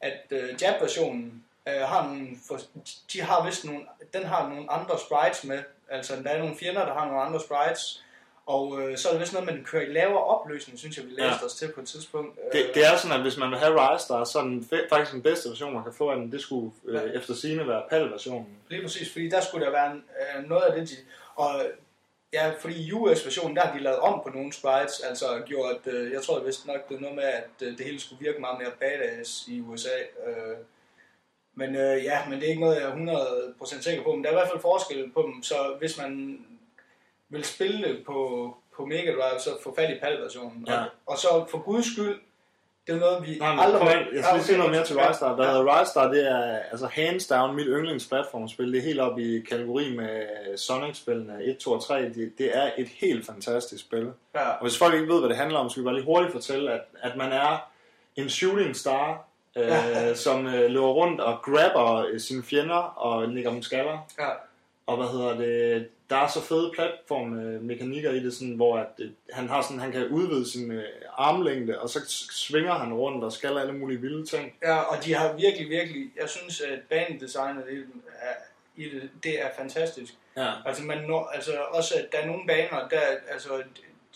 at 0.00 0.20
øh, 0.30 0.62
Jab-versionen 0.62 1.44
øh, 1.68 1.74
har 1.80 2.06
nogle, 2.06 2.28
for, 2.48 2.58
de 3.12 3.20
har 3.20 3.46
vist 3.46 3.64
nogle, 3.64 3.80
den 4.14 4.24
har 4.24 4.48
nogle 4.48 4.72
andre 4.72 4.98
sprites 4.98 5.44
med, 5.44 5.58
altså 5.90 6.16
der 6.24 6.30
er 6.30 6.38
nogle 6.38 6.56
fjender, 6.56 6.84
der 6.84 6.94
har 6.94 7.06
nogle 7.06 7.22
andre 7.22 7.40
sprites, 7.40 8.04
og 8.46 8.80
øh, 8.82 8.98
så 8.98 9.08
er 9.08 9.12
det 9.12 9.20
vist 9.20 9.32
noget, 9.32 9.46
man 9.46 9.64
kører 9.64 9.82
i 9.82 9.92
lavere 9.92 10.24
opløsning, 10.24 10.78
synes 10.78 10.96
jeg, 10.96 11.04
vi 11.06 11.10
læste 11.10 11.24
Ja. 11.40 11.46
os 11.46 11.54
til 11.54 11.72
på 11.74 11.80
et 11.80 11.86
tidspunkt. 11.88 12.38
Øh, 12.38 12.60
Det, 12.60 12.70
det 12.74 12.86
er 12.86 12.96
sådan, 12.96 13.16
at 13.16 13.22
hvis 13.22 13.36
man 13.36 13.50
vil 13.50 13.58
have 13.58 13.92
Ristar, 13.94 14.24
så 14.24 14.38
er 14.38 14.42
den 14.42 14.68
fe- 14.72 14.88
faktisk 14.88 15.12
den 15.12 15.22
bedste 15.22 15.48
version, 15.48 15.74
man 15.74 15.82
kan 15.84 15.92
få 15.92 16.10
af 16.10 16.16
den. 16.16 16.32
Det 16.32 16.40
skulle 16.40 16.72
øh, 16.84 16.94
Ja. 16.94 17.18
efter 17.18 17.34
sigende 17.34 17.68
være 17.68 17.82
PAL-versionen. 17.90 18.58
Lige 18.68 18.82
præcis, 18.82 19.12
fordi 19.12 19.28
der 19.28 19.40
skulle 19.40 19.64
der 19.66 19.72
være 19.72 19.90
en, 19.92 20.04
øh, 20.38 20.48
noget 20.48 20.62
af 20.62 20.80
det, 20.80 20.88
de, 20.90 20.94
og 21.36 21.62
ja, 22.32 22.52
fordi 22.60 22.86
i 22.86 22.92
US-versionen, 22.92 23.56
der 23.56 23.62
har 23.62 23.76
de 23.76 23.82
lavet 23.82 23.98
om 23.98 24.20
på 24.24 24.30
nogle 24.30 24.52
sprites, 24.52 25.00
altså 25.00 25.42
gjort, 25.46 25.86
øh, 25.86 26.12
jeg 26.12 26.22
tror 26.22 26.44
vist 26.44 26.66
nok, 26.66 26.88
det 26.88 26.96
er 26.96 27.00
noget 27.00 27.16
med, 27.16 27.24
at 27.24 27.50
øh, 27.62 27.78
det 27.78 27.86
hele 27.86 28.00
skulle 28.00 28.24
virke 28.24 28.40
meget 28.40 28.58
mere 28.58 28.72
badass 28.80 29.48
i 29.48 29.60
USA. 29.60 29.98
Øh, 30.26 30.56
men 31.54 31.76
øh, 31.76 32.04
ja, 32.04 32.28
men 32.28 32.38
det 32.38 32.44
er 32.44 32.48
ikke 32.48 32.60
noget, 32.60 32.76
jeg 32.76 32.84
er 32.84 33.54
100% 33.60 33.82
sikker 33.82 34.02
på, 34.02 34.14
men 34.14 34.24
der 34.24 34.30
er 34.30 34.34
i 34.34 34.36
hvert 34.36 34.48
fald 34.48 34.60
forskel 34.60 35.10
på 35.10 35.22
dem, 35.22 35.42
så 35.42 35.76
hvis 35.78 35.98
man 35.98 36.40
vil 37.28 37.44
spille 37.44 38.04
på, 38.06 38.56
på 38.76 38.84
Mega 38.84 39.12
Drive, 39.12 39.40
så 39.40 39.50
få 39.62 39.74
fat 39.74 39.90
i 39.90 39.98
PAL-versionen. 39.98 40.64
Ja. 40.68 40.80
Og, 40.80 40.86
og 41.06 41.18
så 41.18 41.46
for 41.50 41.58
guds 41.58 41.92
skyld, 41.92 42.20
det 42.86 42.94
er 42.94 42.98
noget, 42.98 43.26
vi 43.26 43.38
Nej, 43.38 43.50
men 43.50 43.64
aldrig... 43.64 43.82
an, 43.96 44.06
jeg 44.14 44.24
skal 44.24 44.34
lige 44.36 44.44
sige 44.44 44.58
noget 44.58 44.72
mere 44.72 44.84
til 44.84 44.96
Ja, 44.96 45.08
Ristar. 45.08 45.34
Hvad 45.34 45.44
ja. 45.44 45.50
hedder 45.52 45.80
Ristar, 45.80 46.12
det 46.12 46.30
er 46.30 46.58
altså 46.70 46.86
hands 46.86 47.26
down 47.26 47.56
mit 47.56 47.66
yndlingsplatformspil. 47.68 48.72
Det 48.72 48.78
er 48.78 48.82
helt 48.82 49.00
op 49.00 49.18
i 49.18 49.40
kategori 49.48 49.96
med 49.96 50.26
Sonic-spillene 50.56 51.44
1, 51.44 51.56
2 51.58 51.72
og 51.72 51.84
3. 51.84 52.02
Det, 52.02 52.32
det 52.38 52.56
er 52.58 52.70
et 52.78 52.88
helt 52.88 53.26
fantastisk 53.26 53.84
spil. 53.84 54.10
Ja, 54.34 54.48
Og 54.48 54.62
hvis 54.62 54.78
folk 54.78 54.94
ikke 54.94 55.08
ved, 55.12 55.18
hvad 55.20 55.28
det 55.28 55.36
handler 55.36 55.58
om, 55.58 55.68
så 55.68 55.72
skal 55.72 55.82
vi 55.82 55.84
bare 55.84 55.94
lige 55.94 56.04
hurtigt 56.04 56.32
fortælle, 56.32 56.72
at, 56.72 56.80
at 57.02 57.16
man 57.16 57.32
er 57.32 57.68
en 58.16 58.28
shooting 58.30 58.76
star, 58.76 59.24
øh, 59.56 59.62
Ja. 59.66 60.14
som 60.14 60.46
øh, 60.46 60.70
løber 60.70 60.88
rundt 60.88 61.20
og 61.20 61.38
grabber 61.42 62.06
øh, 62.12 62.20
sine 62.20 62.42
fjender 62.42 62.76
og 62.76 63.28
nikker 63.28 63.50
dem 63.50 63.62
skaller. 63.62 63.98
ja. 64.18 64.28
Og 64.86 64.96
hvad 64.96 65.06
hedder 65.06 65.36
det? 65.36 65.88
Der 66.12 66.18
er 66.18 66.28
så 66.28 66.40
fede 66.40 66.70
platformmekanikker 66.74 68.10
i 68.10 68.24
det, 68.24 68.34
sådan, 68.34 68.54
hvor 68.54 68.78
at, 68.78 68.86
øh, 68.98 69.10
han 69.30 69.48
har 69.48 69.62
sådan, 69.62 69.78
han 69.78 69.92
kan 69.92 70.08
udvide 70.08 70.50
sin 70.50 70.70
øh, 70.70 70.84
armlængde, 71.16 71.80
og 71.80 71.88
så 71.88 72.00
svinger 72.30 72.72
han 72.72 72.94
rundt 72.94 73.24
og 73.24 73.32
skal 73.32 73.58
alle 73.58 73.72
mulige 73.72 74.00
vilde 74.00 74.26
ting. 74.26 74.54
Ja, 74.62 74.76
og 74.76 75.04
de 75.04 75.14
har 75.14 75.32
virkelig, 75.32 75.70
virkelig, 75.70 76.10
jeg 76.20 76.28
synes, 76.28 76.60
at 76.60 76.78
banedesignet 76.90 77.64
i, 77.70 77.76
er, 78.20 78.34
i 78.76 78.84
det, 78.84 79.10
det 79.22 79.42
er 79.42 79.48
fantastisk. 79.58 80.14
Ja. 80.36 80.52
Altså, 80.66 80.82
man 80.82 81.04
når, 81.08 81.30
altså 81.34 81.52
også, 81.70 81.94
at 81.94 82.12
der 82.12 82.18
er 82.18 82.26
nogle 82.26 82.46
baner, 82.46 82.88
der, 82.88 83.00
altså, 83.30 83.48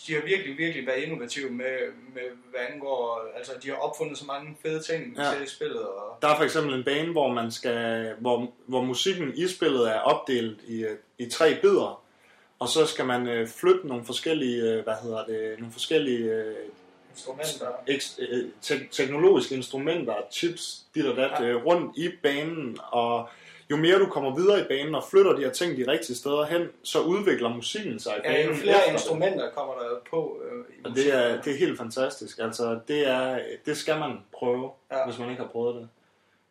de 0.07 0.15
har 0.15 0.21
virkelig, 0.23 0.59
virkelig 0.59 0.87
været 0.87 1.03
innovative 1.03 1.51
med, 1.51 1.77
med 2.15 2.23
hvad 2.51 2.61
angår, 2.71 3.29
altså, 3.37 3.53
de 3.63 3.69
har 3.69 3.77
opfundet 3.77 4.19
så 4.19 4.25
mange 4.25 4.57
fede 4.63 4.83
ting 4.83 5.17
Ja. 5.19 5.31
til 5.39 5.49
spillet, 5.49 5.83
og 5.83 6.19
Der 6.23 6.29
er 6.29 6.37
for 6.37 6.45
eksempel 6.45 6.75
en 6.75 6.85
bane, 6.85 7.13
hvor 7.13 7.33
man 7.33 7.51
skal, 7.53 8.13
hvor, 8.21 8.51
hvor 8.67 8.83
musikken 8.83 9.33
i 9.37 9.49
spillet 9.49 9.89
er 9.91 9.99
opdelt 10.01 10.59
i, 10.67 10.85
øh, 10.85 10.97
i 11.19 11.29
tre 11.29 11.55
bidder, 11.63 12.03
og 12.59 12.69
så 12.69 12.87
skal 12.87 13.07
man 13.07 13.29
øh, 13.29 13.49
flytte 13.49 13.87
nogle 13.89 14.05
forskellige, 14.05 14.63
øh, 14.63 14.85
hvad 14.85 14.95
hedder 15.03 15.25
det, 15.25 15.55
nogle 15.59 15.73
forskellige 15.73 16.31
øh, 16.33 16.55
instrumenter. 17.13 17.67
eks, 17.87 18.19
øh, 18.29 18.45
te- 18.63 18.87
teknologiske 18.91 19.55
instrumenter, 19.55 20.15
chips, 20.33 20.83
dit 20.95 21.07
og 21.07 21.17
dat, 21.17 21.31
Ja. 21.41 21.45
øh, 21.45 21.65
rundt 21.67 21.97
i 21.99 22.11
banen, 22.23 22.79
og 22.83 23.29
jo 23.71 23.77
mere 23.77 23.99
du 23.99 24.07
kommer 24.07 24.35
videre 24.37 24.61
i 24.61 24.65
banen 24.65 24.95
og 24.95 25.05
flytter 25.11 25.33
de 25.33 25.43
her 25.43 25.51
ting 25.51 25.77
de 25.77 25.91
rigtige 25.91 26.17
steder 26.17 26.45
hen, 26.47 26.69
så 26.83 27.01
udvikler 27.01 27.49
musikken 27.49 28.01
sig 28.01 28.13
i 28.13 28.21
Ja, 28.25 28.33
banen 28.33 28.49
jo 28.49 28.55
flere 28.55 28.75
efter 28.77 28.85
det. 28.87 28.93
instrumenter 28.93 29.51
kommer 29.51 29.75
der 29.75 29.89
på 30.11 30.41
øh, 30.45 30.59
i 30.59 30.81
Og 30.85 30.91
det 30.91 30.91
musikken. 30.91 31.19
er, 31.19 31.43
det 31.43 31.53
er 31.55 31.59
helt 31.59 31.79
fantastisk. 31.79 32.39
Altså, 32.39 32.81
det, 32.89 33.09
er, 33.09 33.39
det 33.67 33.77
skal 33.77 33.99
man 33.99 34.19
prøve, 34.33 34.71
ja. 34.91 34.99
Ja. 34.99 35.05
hvis 35.07 35.19
man 35.19 35.31
ikke 35.31 35.43
har 35.43 35.49
prøvet 35.51 35.75
det. 35.75 35.89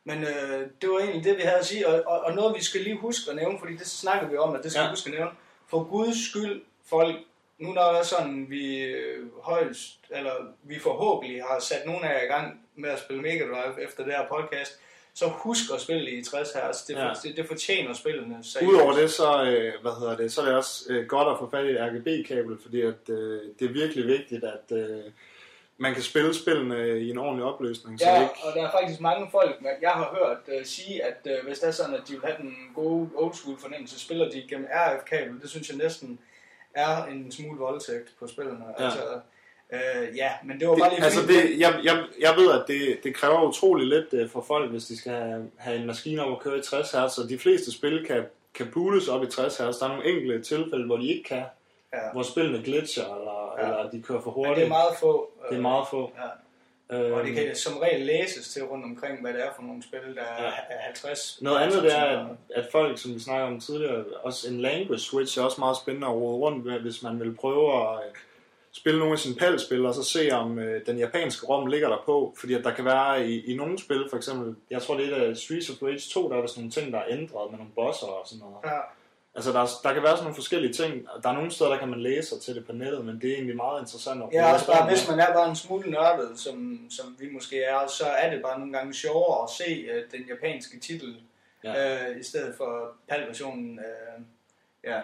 Men 0.03 0.23
øh, 0.23 0.67
det 0.81 0.89
var 0.89 0.99
egentlig 0.99 1.23
det, 1.23 1.37
vi 1.37 1.41
havde 1.41 1.59
at 1.59 1.65
sige, 1.65 1.87
og, 1.87 2.03
og, 2.07 2.19
og 2.25 2.35
noget, 2.35 2.55
vi 2.57 2.63
skal 2.63 2.81
lige 2.81 2.97
huske 2.97 3.29
at 3.31 3.35
nævne, 3.35 3.59
fordi 3.59 3.75
det 3.75 3.87
snakker 3.87 4.27
vi 4.29 4.37
om, 4.37 4.55
at 4.55 4.63
det 4.63 4.71
skal 4.71 4.79
Ja. 4.79 4.83
ja. 4.83 4.89
vi 4.89 4.91
huske 4.91 5.07
at 5.09 5.13
nævne. 5.15 5.31
For 5.67 5.83
Guds 5.83 6.29
skyld, 6.29 6.61
folk, 6.89 7.15
nu 7.59 7.73
når 7.73 7.91
det 7.91 7.99
er 7.99 8.03
sådan, 8.03 8.45
vi 8.49 8.83
øh, 8.83 9.27
højst, 9.41 9.99
eller 10.09 10.31
vi 10.63 10.79
forhåbentlig 10.79 11.43
har 11.43 11.59
sat 11.59 11.85
nogle 11.85 12.09
af 12.09 12.17
jer 12.19 12.23
i 12.23 12.27
gang 12.27 12.61
med 12.75 12.89
at 12.89 12.99
spille 12.99 13.21
Mega 13.21 13.43
Drive 13.43 13.83
efter 13.83 14.03
det 14.03 14.13
her 14.13 14.25
podcast, 14.27 14.79
så 15.15 15.27
husk 15.27 15.63
at 15.73 15.81
spille 15.81 16.11
i 16.11 16.23
60 16.23 16.51
hertz. 16.53 16.85
Det, 16.85 16.93
Ja. 16.93 17.05
ja. 17.07 17.13
det, 17.23 17.37
det 17.37 17.47
fortjener 17.47 17.93
spillene. 17.93 18.37
seriøst. 18.43 18.73
Udover 18.73 18.93
det, 18.93 19.11
så, 19.11 19.43
øh, 19.43 19.73
hvad 19.81 19.91
hedder 19.99 20.17
det, 20.17 20.31
så 20.31 20.41
er 20.41 20.45
det 20.45 20.55
også 20.55 20.83
øh, 20.89 21.07
godt 21.07 21.27
at 21.27 21.35
få 21.39 21.49
fat 21.49 21.65
i 21.65 21.69
et 21.69 21.77
RGB-kabel, 21.79 22.57
fordi 22.61 22.81
at, 22.81 23.09
øh, 23.09 23.41
det 23.59 23.69
er 23.69 23.73
virkelig 23.73 24.07
vigtigt, 24.07 24.43
at 24.43 24.77
øh, 24.77 25.03
man 25.77 25.93
kan 25.93 26.03
spille 26.03 26.33
spillene 26.33 26.99
i 26.99 27.09
en 27.09 27.17
ordentlig 27.17 27.45
opløsning. 27.45 27.99
Så 27.99 28.05
Ja, 28.05 28.21
ikke, 28.21 28.33
og 28.43 28.53
der 28.55 28.67
er 28.67 28.71
faktisk 28.71 29.01
mange 29.01 29.27
folk, 29.31 29.55
jeg 29.81 29.91
har 29.91 30.17
hørt 30.19 30.59
uh, 30.59 30.65
sige, 30.65 31.03
at 31.03 31.17
uh, 31.25 31.47
hvis 31.47 31.59
det 31.59 31.67
er 31.67 31.71
sådan, 31.71 31.95
at 31.95 32.01
de 32.07 32.13
vil 32.13 32.21
have 32.23 32.37
den 32.37 32.55
gode 32.75 33.09
old 33.15 33.33
school 33.33 33.57
fornemmelse, 33.59 33.95
så 33.95 34.05
spiller 34.05 34.29
de 34.29 34.43
gennem 34.49 34.67
RF-kabel. 34.73 35.41
Det 35.41 35.49
synes 35.49 35.69
jeg 35.69 35.77
næsten 35.77 36.19
er 36.73 37.05
en 37.05 37.31
smule 37.31 37.59
voldtægt 37.59 38.13
på 38.19 38.27
spillene. 38.27 38.65
Ja. 38.79 38.85
Altså, 38.85 39.01
uh, 39.73 40.17
ja, 40.17 40.31
men 40.43 40.59
det 40.59 40.67
var 40.67 40.75
bare 40.77 40.89
lige 40.89 40.99
det, 40.99 41.05
altså 41.05 41.21
det, 41.27 41.59
jeg, 41.59 41.79
jeg, 41.83 42.03
jeg 42.19 42.33
ved, 42.37 42.51
at 42.51 42.63
det, 42.67 42.97
det 43.03 43.15
kræver 43.15 43.41
utrolig 43.49 43.87
lidt 43.87 44.13
øh, 44.13 44.29
for 44.29 44.41
folk, 44.47 44.71
hvis 44.71 44.85
de 44.85 44.97
skal 44.97 45.11
have, 45.11 45.51
have 45.57 45.77
en 45.79 45.87
maskine 45.87 46.21
op 46.23 46.31
at 46.31 46.39
køre 46.39 46.57
i 46.57 46.61
60 46.61 46.91
Hz, 46.91 47.17
og 47.17 47.29
de 47.29 47.37
fleste 47.39 47.71
spil 47.71 48.05
kan, 48.05 48.23
kan 48.53 48.67
bootes 48.73 49.07
op 49.07 49.23
i 49.23 49.27
60 49.27 49.57
Hz. 49.57 49.59
Der 49.79 49.85
er 49.85 49.87
nogle 49.87 50.05
enkelte 50.09 50.41
tilfælde, 50.43 50.85
hvor 50.85 50.97
de 50.97 51.07
ikke 51.07 51.23
kan, 51.23 51.43
Ja. 51.93 51.99
hvor 52.13 52.23
spillene 52.23 52.63
glitcher, 52.63 53.03
eller, 53.03 53.55
Ja. 53.59 53.63
eller 53.79 53.91
de 53.91 54.01
kører 54.01 54.21
for 54.21 54.29
Men 54.31 54.35
hurtigt. 54.35 54.55
det 54.57 54.63
er 54.65 54.69
meget 54.69 54.95
få. 54.99 55.29
øh, 55.43 55.49
det 55.49 55.57
er 55.57 55.61
meget 55.61 55.87
få. 55.89 56.11
Ja. 56.17 56.29
Øhm, 56.97 57.13
Og 57.13 57.23
det 57.23 57.33
kan 57.35 57.55
som 57.55 57.77
regel 57.77 58.05
læses 58.05 58.47
til 58.53 58.63
rundt 58.63 58.85
omkring, 58.85 59.21
hvad 59.21 59.33
det 59.33 59.41
er 59.41 59.49
for 59.55 59.63
nogle 59.63 59.83
spil, 59.83 59.99
der 60.15 60.21
er 60.21 60.43
Ja. 60.43 60.49
er 60.69 60.79
50. 60.85 61.37
Noget 61.41 61.57
andet 61.59 61.83
det 61.83 61.97
er, 61.97 62.03
at, 62.05 62.25
at 62.55 62.67
folk, 62.71 62.97
som 62.99 63.13
vi 63.15 63.19
snakker 63.19 63.47
om 63.47 63.59
tidligere, 63.59 64.03
også 64.23 64.49
en 64.49 64.61
language 64.61 64.99
switch 64.99 65.39
er 65.39 65.43
også 65.43 65.61
meget 65.61 65.77
spændende 65.77 66.07
at 66.07 66.13
rode 66.13 66.37
rundt 66.37 66.65
med, 66.65 66.79
hvis 66.79 67.03
man 67.03 67.19
vil 67.19 67.35
prøve 67.35 67.73
at 67.81 67.95
øh, 67.95 68.11
spille 68.77 68.99
nogle 68.99 69.13
af 69.13 69.19
sine 69.19 69.35
PAL-spil, 69.35 69.85
og 69.85 69.95
så 69.95 70.03
se 70.03 70.31
om 70.31 70.59
øh, 70.59 70.85
den 70.85 70.97
japanske 70.97 71.47
rom 71.47 71.67
ligger 71.67 71.89
der 71.89 72.03
på. 72.05 72.35
Fordi 72.39 72.53
at 72.53 72.63
der 72.63 72.73
kan 72.73 72.85
være 72.85 73.27
i, 73.27 73.45
i 73.45 73.55
nogle 73.55 73.79
spil, 73.79 74.07
for 74.09 74.17
eksempel, 74.17 74.55
jeg 74.69 74.81
tror 74.81 74.97
det 74.97 75.13
er 75.13 75.15
et 75.15 75.21
af 75.21 75.37
Streets 75.37 75.69
of 75.69 75.83
Rage 75.83 76.09
2, 76.13 76.29
der 76.29 76.35
er 76.35 76.41
der 76.41 76.47
sådan 76.47 76.61
nogle 76.61 76.71
ting, 76.71 76.93
der 76.93 76.99
er 76.99 77.05
ændret 77.09 77.51
med 77.51 77.57
nogle 77.57 77.73
bosser 77.75 78.07
og 78.07 78.27
sådan 78.27 78.39
noget. 78.39 78.55
Ja. 78.65 78.79
Altså, 79.35 79.51
der, 79.51 79.59
er, 79.59 79.67
der 79.83 79.93
kan 79.93 80.03
være 80.03 80.11
sådan 80.11 80.23
nogle 80.23 80.35
forskellige 80.35 80.73
ting. 80.73 81.07
Der 81.23 81.29
er 81.29 81.33
nogle 81.33 81.51
steder, 81.51 81.69
der 81.69 81.77
kan 81.77 81.89
man 81.89 82.01
læse 82.01 82.29
sig 82.29 82.41
til 82.41 82.55
det 82.55 82.65
på 82.65 82.71
nettet, 82.73 83.05
men 83.05 83.21
det 83.21 83.29
er 83.29 83.33
egentlig 83.33 83.55
meget 83.55 83.81
interessant 83.81 84.23
at 84.23 84.29
Ja, 84.33 84.53
også 84.53 84.67
bare, 84.67 84.87
hvis 84.87 85.09
man 85.09 85.19
er 85.19 85.33
bare 85.33 85.49
en 85.49 85.55
smule 85.55 85.91
nørdet, 85.91 86.39
som, 86.39 86.79
som 86.89 87.15
vi 87.19 87.29
måske 87.31 87.63
er, 87.63 87.87
så 87.87 88.05
er 88.05 88.29
det 88.29 88.41
bare 88.41 88.59
nogle 88.59 88.73
gange 88.73 88.93
sjovere 88.93 89.43
at 89.43 89.49
se 89.49 89.85
uh, 89.89 90.19
den 90.19 90.27
japanske 90.27 90.79
titel, 90.79 91.15
ja. 91.63 92.11
uh, 92.11 92.19
i 92.19 92.23
stedet 92.23 92.55
for 92.57 92.95
PAL-versionen. 93.09 93.79
Uh, 93.79 94.23
ja. 94.83 95.01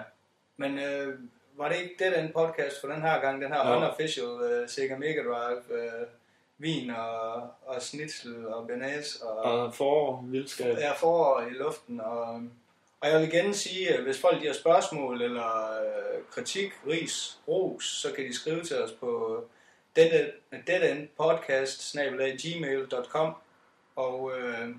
Men 0.57 0.73
uh, 0.73 1.13
var 1.57 1.69
det 1.69 1.77
ikke 1.77 1.95
det, 1.99 2.15
den 2.15 2.31
podcast 2.33 2.81
for 2.81 2.87
den 2.87 3.01
her 3.01 3.21
gang, 3.21 3.41
den 3.41 3.53
her 3.53 3.69
ja. 3.69 3.77
unofficial 3.77 4.25
uh, 4.25 4.69
Sega 4.69 4.95
Mega 4.95 5.21
Drive, 5.21 5.63
uh, 5.69 6.07
vin 6.57 6.89
og, 6.89 7.33
og 7.65 7.81
snitsel 7.81 8.47
og 8.47 8.67
benæs 8.67 9.15
og, 9.15 9.37
og 9.37 9.75
forår, 9.75 10.25
vildskab. 10.27 10.77
Ja, 10.77 10.91
forår 10.91 11.41
i 11.41 11.53
luften 11.53 12.01
og... 12.01 12.41
Og 13.01 13.09
jeg 13.09 13.19
vil 13.19 13.27
igen 13.27 13.53
sige, 13.53 13.93
at 13.93 14.03
hvis 14.03 14.21
folk 14.21 14.45
har 14.45 14.53
spørgsmål 14.53 15.21
eller 15.21 15.81
øh, 15.81 16.23
kritik, 16.31 16.71
ris, 16.87 17.39
ros, 17.47 17.85
så 17.85 18.13
kan 18.13 18.25
de 18.25 18.35
skrive 18.35 18.63
til 18.63 18.83
os 18.83 18.91
på 18.91 19.43
dette, 19.95 20.31
dette 20.67 21.07
podcast 21.17 21.95
gmail.com 22.37 23.33
og 23.95 24.31
øh, 24.37 24.69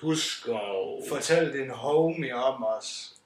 husk 0.00 0.48
at 0.48 1.08
fortæl 1.08 1.52
din 1.52 1.70
homie 1.70 2.34
om 2.34 2.64
os. 2.64 3.17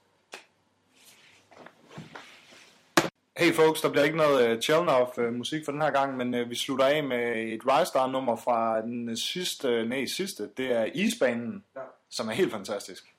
Hey 3.37 3.53
folks, 3.53 3.81
der 3.81 3.89
bliver 3.89 4.03
ikke 4.03 4.17
noget 4.17 4.55
uh, 4.55 4.61
Chelnov 4.61 5.13
uh, 5.17 5.33
musik 5.33 5.65
for 5.65 5.71
den 5.71 5.81
her 5.81 5.91
gang, 5.91 6.17
men 6.17 6.33
uh, 6.33 6.49
vi 6.49 6.55
slutter 6.55 6.85
af 6.85 7.03
med 7.03 7.35
et 7.35 7.61
Rystar 7.67 8.07
nummer 8.07 8.35
fra 8.35 8.81
den 8.81 9.17
sidste, 9.17 9.85
nej 9.85 10.05
sidste, 10.05 10.49
det 10.57 10.71
er 10.71 10.85
Isbanen, 10.85 11.63
ja. 11.75 11.81
som 12.09 12.27
er 12.27 12.31
helt 12.31 12.51
fantastisk. 12.51 13.15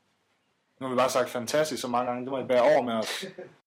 Nu 0.80 0.86
har 0.86 0.94
vi 0.94 0.98
bare 0.98 1.10
sagt 1.10 1.30
fantastisk 1.30 1.82
så 1.82 1.88
mange 1.88 2.10
gange, 2.10 2.24
det 2.24 2.30
må 2.30 2.39
I 2.39 2.47
bære 2.47 2.62
over 2.62 2.82
med 2.82 2.93
os. 2.93 3.24